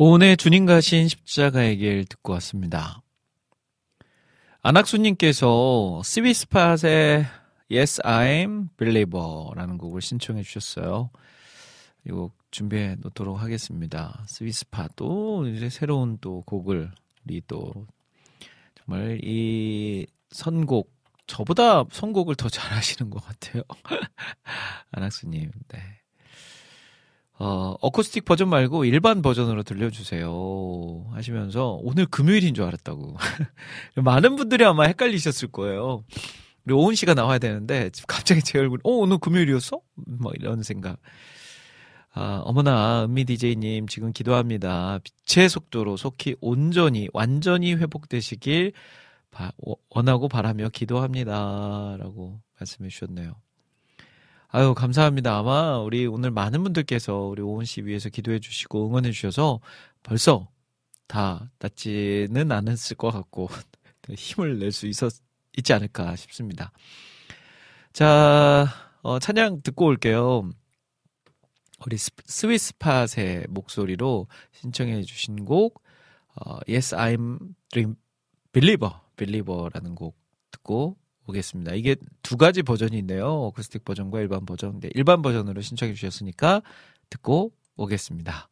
오은의 0.00 0.36
주님 0.36 0.64
가신 0.64 1.08
십자가의 1.08 1.76
길 1.78 2.04
듣고 2.04 2.32
왔습니다. 2.34 3.02
안학수님께서 4.62 6.02
스위스팟의 6.04 7.26
Yes, 7.70 8.00
I'm 8.02 8.68
Believer라는 8.76 9.76
곡을 9.76 10.00
신청해 10.00 10.42
주셨어요. 10.44 11.10
이 12.06 12.10
곡 12.10 12.32
준비해 12.52 12.94
놓도록 13.00 13.40
하겠습니다. 13.42 14.24
스위스팟 14.28 14.90
또 14.94 15.46
이제 15.48 15.68
새로운 15.68 16.16
또 16.20 16.42
곡을 16.42 16.92
우리 17.26 17.42
또 17.48 17.86
정말 18.76 19.18
이 19.24 20.06
선곡 20.30 20.90
저보다 21.26 21.84
선곡을 21.90 22.36
더 22.36 22.48
잘하시는 22.48 23.10
것 23.10 23.22
같아요. 23.24 23.62
안학수님, 24.92 25.50
네. 25.68 25.97
어, 27.40 27.76
어쿠스틱 27.80 28.24
버전 28.24 28.48
말고 28.48 28.84
일반 28.84 29.22
버전으로 29.22 29.62
들려주세요. 29.62 31.06
하시면서 31.12 31.78
오늘 31.82 32.06
금요일인 32.06 32.54
줄 32.54 32.64
알았다고. 32.64 33.16
많은 33.96 34.36
분들이 34.36 34.64
아마 34.64 34.84
헷갈리셨을 34.84 35.48
거예요. 35.48 36.04
우리 36.64 36.74
오은 36.74 36.94
씨가 36.96 37.14
나와야 37.14 37.38
되는데 37.38 37.90
갑자기 38.08 38.42
제 38.42 38.58
얼굴, 38.58 38.80
어, 38.82 38.90
오늘 38.90 39.18
금요일이었어? 39.18 39.80
뭐 39.94 40.32
이런 40.38 40.62
생각. 40.62 40.98
아, 42.12 42.42
어머나, 42.44 43.04
은미 43.04 43.24
DJ님, 43.24 43.86
지금 43.86 44.12
기도합니다. 44.12 44.98
빛의 45.26 45.48
속도로 45.48 45.96
속히 45.96 46.34
온전히, 46.40 47.08
완전히 47.12 47.74
회복되시길 47.74 48.72
바- 49.30 49.52
원하고 49.90 50.26
바라며 50.28 50.70
기도합니다. 50.70 51.96
라고 52.00 52.40
말씀해 52.58 52.88
주셨네요. 52.88 53.34
아유, 54.48 54.74
감사합니다. 54.74 55.36
아마 55.38 55.78
우리 55.78 56.06
오늘 56.06 56.30
많은 56.30 56.62
분들께서 56.62 57.14
우리 57.26 57.42
오은 57.42 57.64
씨 57.66 57.84
위해서 57.84 58.08
기도해 58.08 58.38
주시고 58.40 58.86
응원해 58.88 59.10
주셔서 59.12 59.60
벌써 60.02 60.48
다 61.06 61.50
낫지는 61.58 62.50
않았을 62.50 62.96
것 62.96 63.10
같고 63.10 63.48
힘을 64.16 64.58
낼 64.58 64.72
수 64.72 64.86
있었, 64.86 65.12
있지 65.56 65.72
않을까 65.74 66.16
싶습니다. 66.16 66.72
자, 67.92 68.68
어, 69.02 69.18
찬양 69.18 69.62
듣고 69.62 69.84
올게요. 69.86 70.48
우리 71.84 71.96
스- 71.98 72.10
스위스팟의 72.24 73.46
목소리로 73.50 74.28
신청해 74.52 75.02
주신 75.02 75.44
곡, 75.44 75.82
어, 76.36 76.58
Yes, 76.68 76.94
I'm 76.96 77.38
Dream 77.70 77.96
Believer, 78.52 78.94
Believer라는 79.16 79.94
곡 79.94 80.16
듣고 80.52 80.96
오겠습니다. 81.28 81.74
이게 81.74 81.96
두 82.22 82.36
가지 82.36 82.62
버전이 82.62 82.98
있네요. 82.98 83.26
어쿠스틱 83.26 83.84
버전과 83.84 84.20
일반 84.20 84.46
버전. 84.46 84.80
네, 84.80 84.90
일반 84.94 85.22
버전으로 85.22 85.60
신청해 85.60 85.94
주셨으니까 85.94 86.62
듣고 87.10 87.52
오겠습니다. 87.76 88.48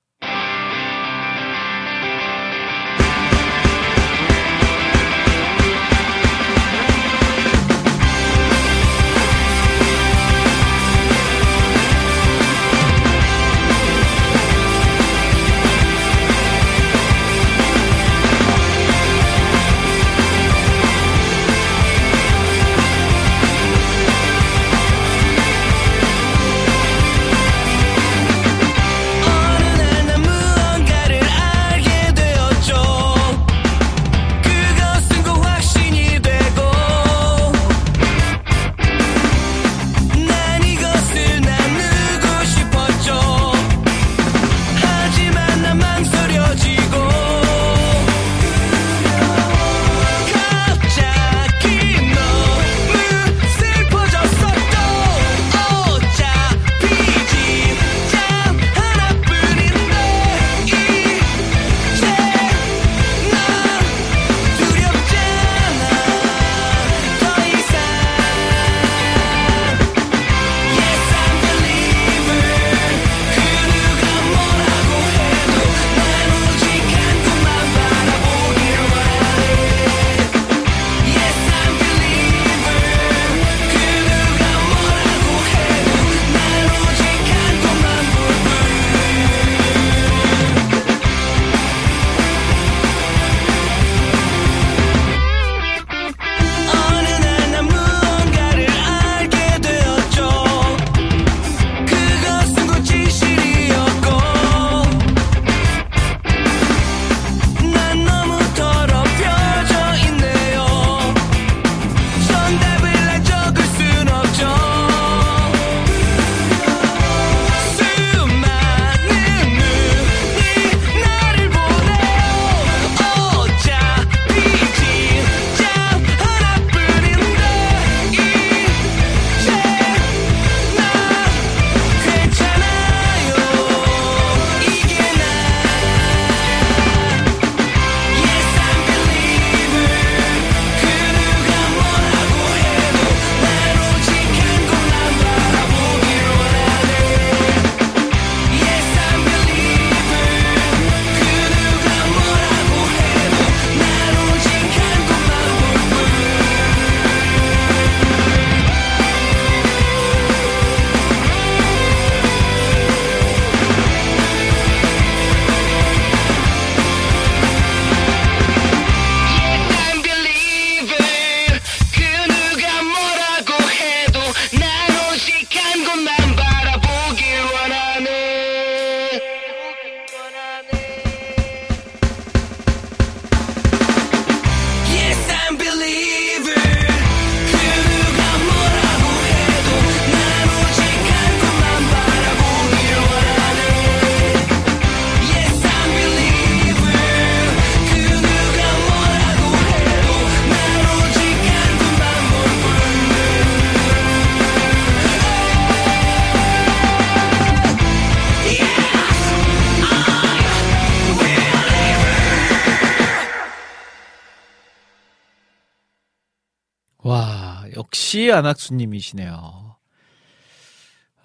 와, 217.06 217.64
역시 217.76 218.32
안학수님이시네요. 218.32 219.76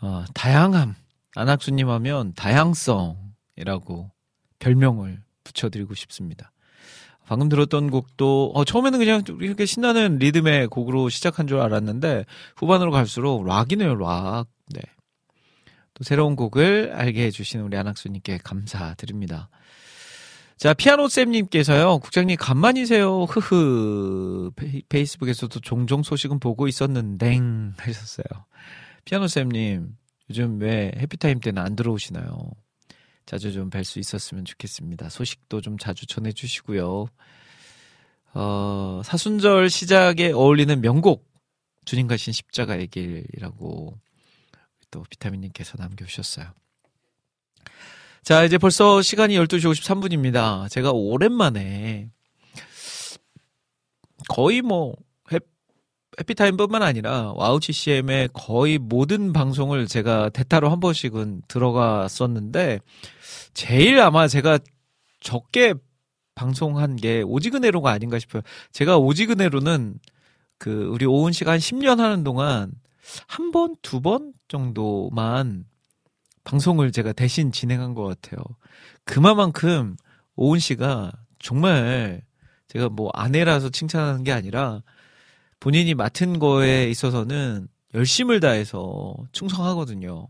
어, 0.02 0.26
다양함. 0.36 0.94
안학수님 1.36 1.90
하면 1.90 2.34
다양성이라고 2.36 4.12
별명을 4.60 5.24
붙여드리고 5.44 5.96
싶습니다. 5.96 6.52
방금 7.26 7.50
들었던 7.50 7.90
곡도, 7.90 8.52
어, 8.54 8.64
처음에는 8.64 9.00
그냥 9.00 9.24
이렇게 9.40 9.66
신나는 9.66 10.20
리듬의 10.20 10.68
곡으로 10.68 11.10
시작한 11.10 11.48
줄 11.48 11.60
알았는데, 11.60 12.26
후반으로 12.58 12.92
갈수록 12.92 13.44
락이네요, 13.44 13.96
락. 13.96 14.46
네. 14.68 14.82
또 15.96 16.04
새로운 16.04 16.36
곡을 16.36 16.92
알게 16.94 17.26
해주신 17.26 17.60
우리 17.62 17.76
안학수님께 17.76 18.38
감사드립니다. 18.44 19.50
자, 20.62 20.76
피아노쌤님께서요, 20.76 21.98
국장님 21.98 22.38
간만이세요. 22.38 23.24
흐흐. 23.24 24.52
페이- 24.56 24.84
페이스북에서도 24.88 25.60
종종 25.62 26.04
소식은 26.04 26.40
보고 26.40 26.68
있었는데, 26.68 27.32
하셨어요. 27.80 28.46
피아노쌤님, 29.06 29.98
요즘 30.30 30.60
왜 30.60 30.92
해피타임 30.98 31.40
때는 31.40 31.64
안 31.64 31.76
들어오시나요? 31.76 32.52
자주 33.26 33.52
좀 33.52 33.72
뵐 33.72 33.84
수 33.84 33.98
있었으면 33.98 34.46
좋겠습니다. 34.46 35.10
소식도 35.10 35.62
좀 35.62 35.80
자주 35.80 36.06
전해주시고요. 36.06 37.08
어, 38.36 39.02
사순절 39.04 39.68
시작에 39.72 40.32
어울리는 40.32 40.80
명곡, 40.80 41.28
주님 41.86 42.06
가신 42.06 42.34
십자가의 42.34 42.86
길이라고 42.86 44.00
또 44.92 45.04
비타민님께서 45.10 45.78
남겨주셨어요. 45.80 46.52
자, 48.24 48.44
이제 48.44 48.58
벌써 48.58 49.02
시간이 49.02 49.36
12시 49.36 49.72
53분입니다. 49.72 50.70
제가 50.70 50.92
오랜만에 50.92 52.10
거의 54.30 54.62
뭐 54.62 54.94
해, 55.34 55.40
해피타임뿐만 56.20 56.84
아니라 56.84 57.34
와우 57.36 57.60
CCM의 57.60 58.30
거의 58.34 58.78
모든 58.78 59.34
방송을 59.34 59.88
제가 59.88 60.30
대타로 60.30 60.70
한 60.70 60.80
번씩은 60.80 61.42
들어갔었는데 61.48 62.80
제일 63.54 64.00
아마 64.00 64.28
제가 64.28 64.60
적게 65.20 65.74
방송한 66.36 66.96
게 66.98 67.24
오직은혜로가 67.24 67.90
아닌가 67.92 68.20
싶어요. 68.20 68.44
제가 68.72 68.98
오직은혜로는 68.98 69.96
그 70.60 70.90
우리 70.92 71.06
오은 71.06 71.32
씨가 71.32 71.54
한 71.54 71.60
10년 71.60 71.98
하는 71.98 72.24
동안 72.24 72.72
한 73.28 73.52
번, 73.52 73.76
두 73.82 74.00
번 74.00 74.34
정도만 74.48 75.66
방송을 76.44 76.92
제가 76.92 77.14
대신 77.14 77.52
진행한 77.52 77.94
것 77.94 78.04
같아요. 78.04 78.44
그만큼 79.04 79.96
오은 80.36 80.60
씨가 80.60 81.12
정말 81.40 82.22
제가 82.68 82.90
뭐 82.90 83.10
아내라서 83.14 83.70
칭찬하는 83.70 84.24
게 84.24 84.32
아니라 84.32 84.82
본인이 85.60 85.94
맡은 85.94 86.40
거에 86.40 86.90
있어서는 86.90 87.68
열심을 87.94 88.40
다해서 88.40 89.16
충성하거든요. 89.32 90.28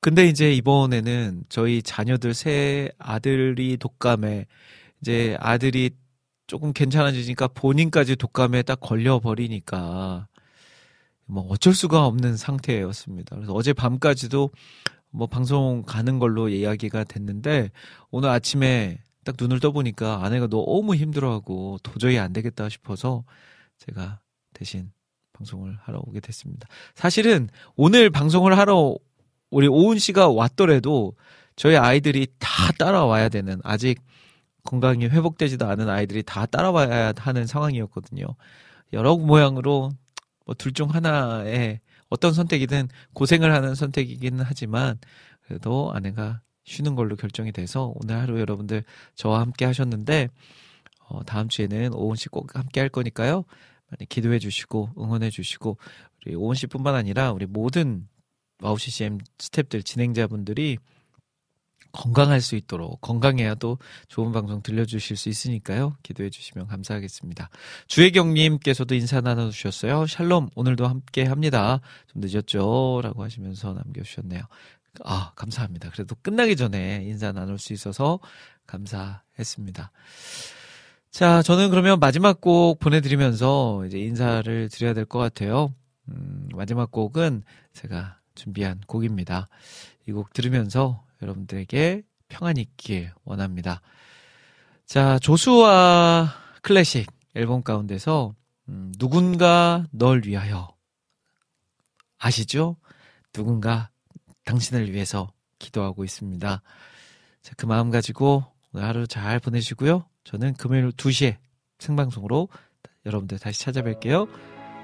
근데 0.00 0.26
이제 0.26 0.52
이번에는 0.52 1.44
저희 1.50 1.82
자녀들 1.82 2.32
세 2.32 2.90
아들이 2.98 3.76
독감에 3.76 4.46
이제 5.02 5.36
아들이 5.40 5.90
조금 6.46 6.72
괜찮아지니까 6.72 7.48
본인까지 7.48 8.16
독감에 8.16 8.62
딱 8.62 8.80
걸려버리니까 8.80 10.26
뭐 11.30 11.46
어쩔 11.48 11.74
수가 11.74 12.06
없는 12.06 12.36
상태였습니다. 12.36 13.36
그래서 13.36 13.52
어제 13.52 13.72
밤까지도 13.72 14.50
뭐 15.10 15.26
방송 15.26 15.82
가는 15.82 16.18
걸로 16.18 16.48
이야기가 16.48 17.04
됐는데 17.04 17.70
오늘 18.10 18.28
아침에 18.28 18.98
딱 19.24 19.36
눈을 19.38 19.60
떠보니까 19.60 20.24
아내가 20.24 20.46
너무 20.46 20.94
힘들어하고 20.94 21.78
도저히 21.82 22.18
안 22.18 22.32
되겠다 22.32 22.68
싶어서 22.68 23.24
제가 23.78 24.20
대신 24.54 24.90
방송을 25.32 25.78
하러 25.82 26.00
오게 26.04 26.20
됐습니다. 26.20 26.68
사실은 26.94 27.48
오늘 27.76 28.10
방송을 28.10 28.56
하러 28.58 28.96
우리 29.50 29.66
오은 29.66 29.98
씨가 29.98 30.28
왔더라도 30.28 31.14
저희 31.56 31.76
아이들이 31.76 32.26
다 32.38 32.72
따라와야 32.78 33.28
되는 33.28 33.60
아직 33.64 34.00
건강이 34.64 35.06
회복되지도 35.06 35.66
않은 35.66 35.88
아이들이 35.88 36.22
다 36.22 36.46
따라와야 36.46 37.12
하는 37.16 37.46
상황이었거든요. 37.46 38.26
여러 38.92 39.16
모양으로 39.16 39.90
뭐 40.50 40.54
둘 40.54 40.72
중 40.72 40.90
하나에 40.90 41.80
어떤 42.08 42.32
선택이든 42.32 42.88
고생을 43.12 43.52
하는 43.54 43.74
선택이기는 43.76 44.44
하지만 44.44 44.98
그래도 45.42 45.92
아내가 45.94 46.40
쉬는 46.64 46.96
걸로 46.96 47.14
결정이 47.16 47.52
돼서 47.52 47.92
오늘 47.94 48.16
하루 48.20 48.40
여러분들 48.40 48.82
저와 49.14 49.40
함께 49.40 49.64
하셨는데 49.64 50.28
어, 51.08 51.24
다음 51.24 51.48
주에는 51.48 51.94
오은 51.94 52.16
씨 52.16 52.28
꼭 52.28 52.54
함께 52.56 52.80
할 52.80 52.88
거니까요. 52.88 53.44
많이 53.90 54.08
기도해 54.08 54.38
주시고 54.38 54.90
응원해 54.98 55.30
주시고 55.30 55.76
우리 56.26 56.34
오은 56.34 56.54
씨뿐만 56.54 56.94
아니라 56.94 57.32
우리 57.32 57.46
모든 57.46 58.08
와우 58.62 58.78
CCM 58.78 59.18
스탭들 59.38 59.84
진행자분들이 59.84 60.78
건강할 61.92 62.40
수 62.40 62.56
있도록 62.56 63.00
건강해야 63.00 63.54
또 63.56 63.78
좋은 64.08 64.32
방송 64.32 64.62
들려주실 64.62 65.16
수 65.16 65.28
있으니까요. 65.28 65.96
기도해 66.02 66.30
주시면 66.30 66.66
감사하겠습니다. 66.68 67.50
주혜경님께서도 67.88 68.94
인사 68.94 69.20
나눠주셨어요. 69.20 70.06
샬롬 70.06 70.50
오늘도 70.54 70.86
함께 70.86 71.24
합니다. 71.24 71.80
좀 72.12 72.22
늦었죠? 72.22 73.00
라고 73.02 73.22
하시면서 73.22 73.74
남겨주셨네요. 73.74 74.42
아 75.04 75.32
감사합니다. 75.36 75.90
그래도 75.90 76.16
끝나기 76.22 76.56
전에 76.56 77.04
인사 77.04 77.32
나눌 77.32 77.58
수 77.58 77.72
있어서 77.72 78.18
감사했습니다. 78.66 79.92
자 81.10 81.42
저는 81.42 81.70
그러면 81.70 81.98
마지막 82.00 82.40
곡 82.40 82.78
보내드리면서 82.78 83.84
이제 83.86 83.98
인사를 83.98 84.68
드려야 84.68 84.94
될 84.94 85.04
것 85.06 85.18
같아요. 85.18 85.74
음, 86.08 86.48
마지막 86.54 86.90
곡은 86.90 87.42
제가 87.72 88.18
준비한 88.34 88.80
곡입니다. 88.86 89.48
이 90.08 90.12
곡 90.12 90.32
들으면서 90.32 91.04
여러분들에게 91.22 92.02
평안이 92.28 92.60
있길 92.60 93.12
원합니다. 93.24 93.80
자, 94.86 95.18
조수와 95.18 96.32
클래식 96.62 97.10
앨범 97.34 97.62
가운데서 97.62 98.34
음, 98.68 98.92
누군가 98.98 99.86
널 99.90 100.22
위하여 100.24 100.74
아시죠? 102.18 102.76
누군가 103.32 103.90
당신을 104.44 104.92
위해서 104.92 105.32
기도하고 105.58 106.04
있습니다. 106.04 106.62
자, 107.42 107.54
그 107.56 107.66
마음 107.66 107.90
가지고 107.90 108.44
오늘 108.72 108.86
하루 108.86 109.06
잘 109.06 109.40
보내시고요. 109.40 110.04
저는 110.24 110.54
금요일 110.54 110.90
2시에 110.90 111.36
생방송으로 111.78 112.48
여러분들 113.06 113.38
다시 113.38 113.64
찾아뵐게요. 113.64 114.28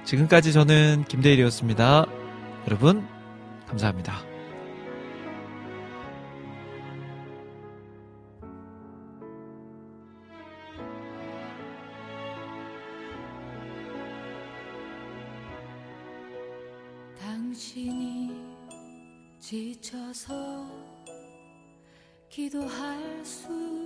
지금까지 0.05 0.53
저는 0.53 1.05
김대일이었습니다. 1.09 2.07
여러분, 2.67 3.07
감사합니다. 3.67 4.26
당신이 17.57 18.31
지쳐서 19.41 20.35
기도할 22.28 23.24
수 23.24 23.86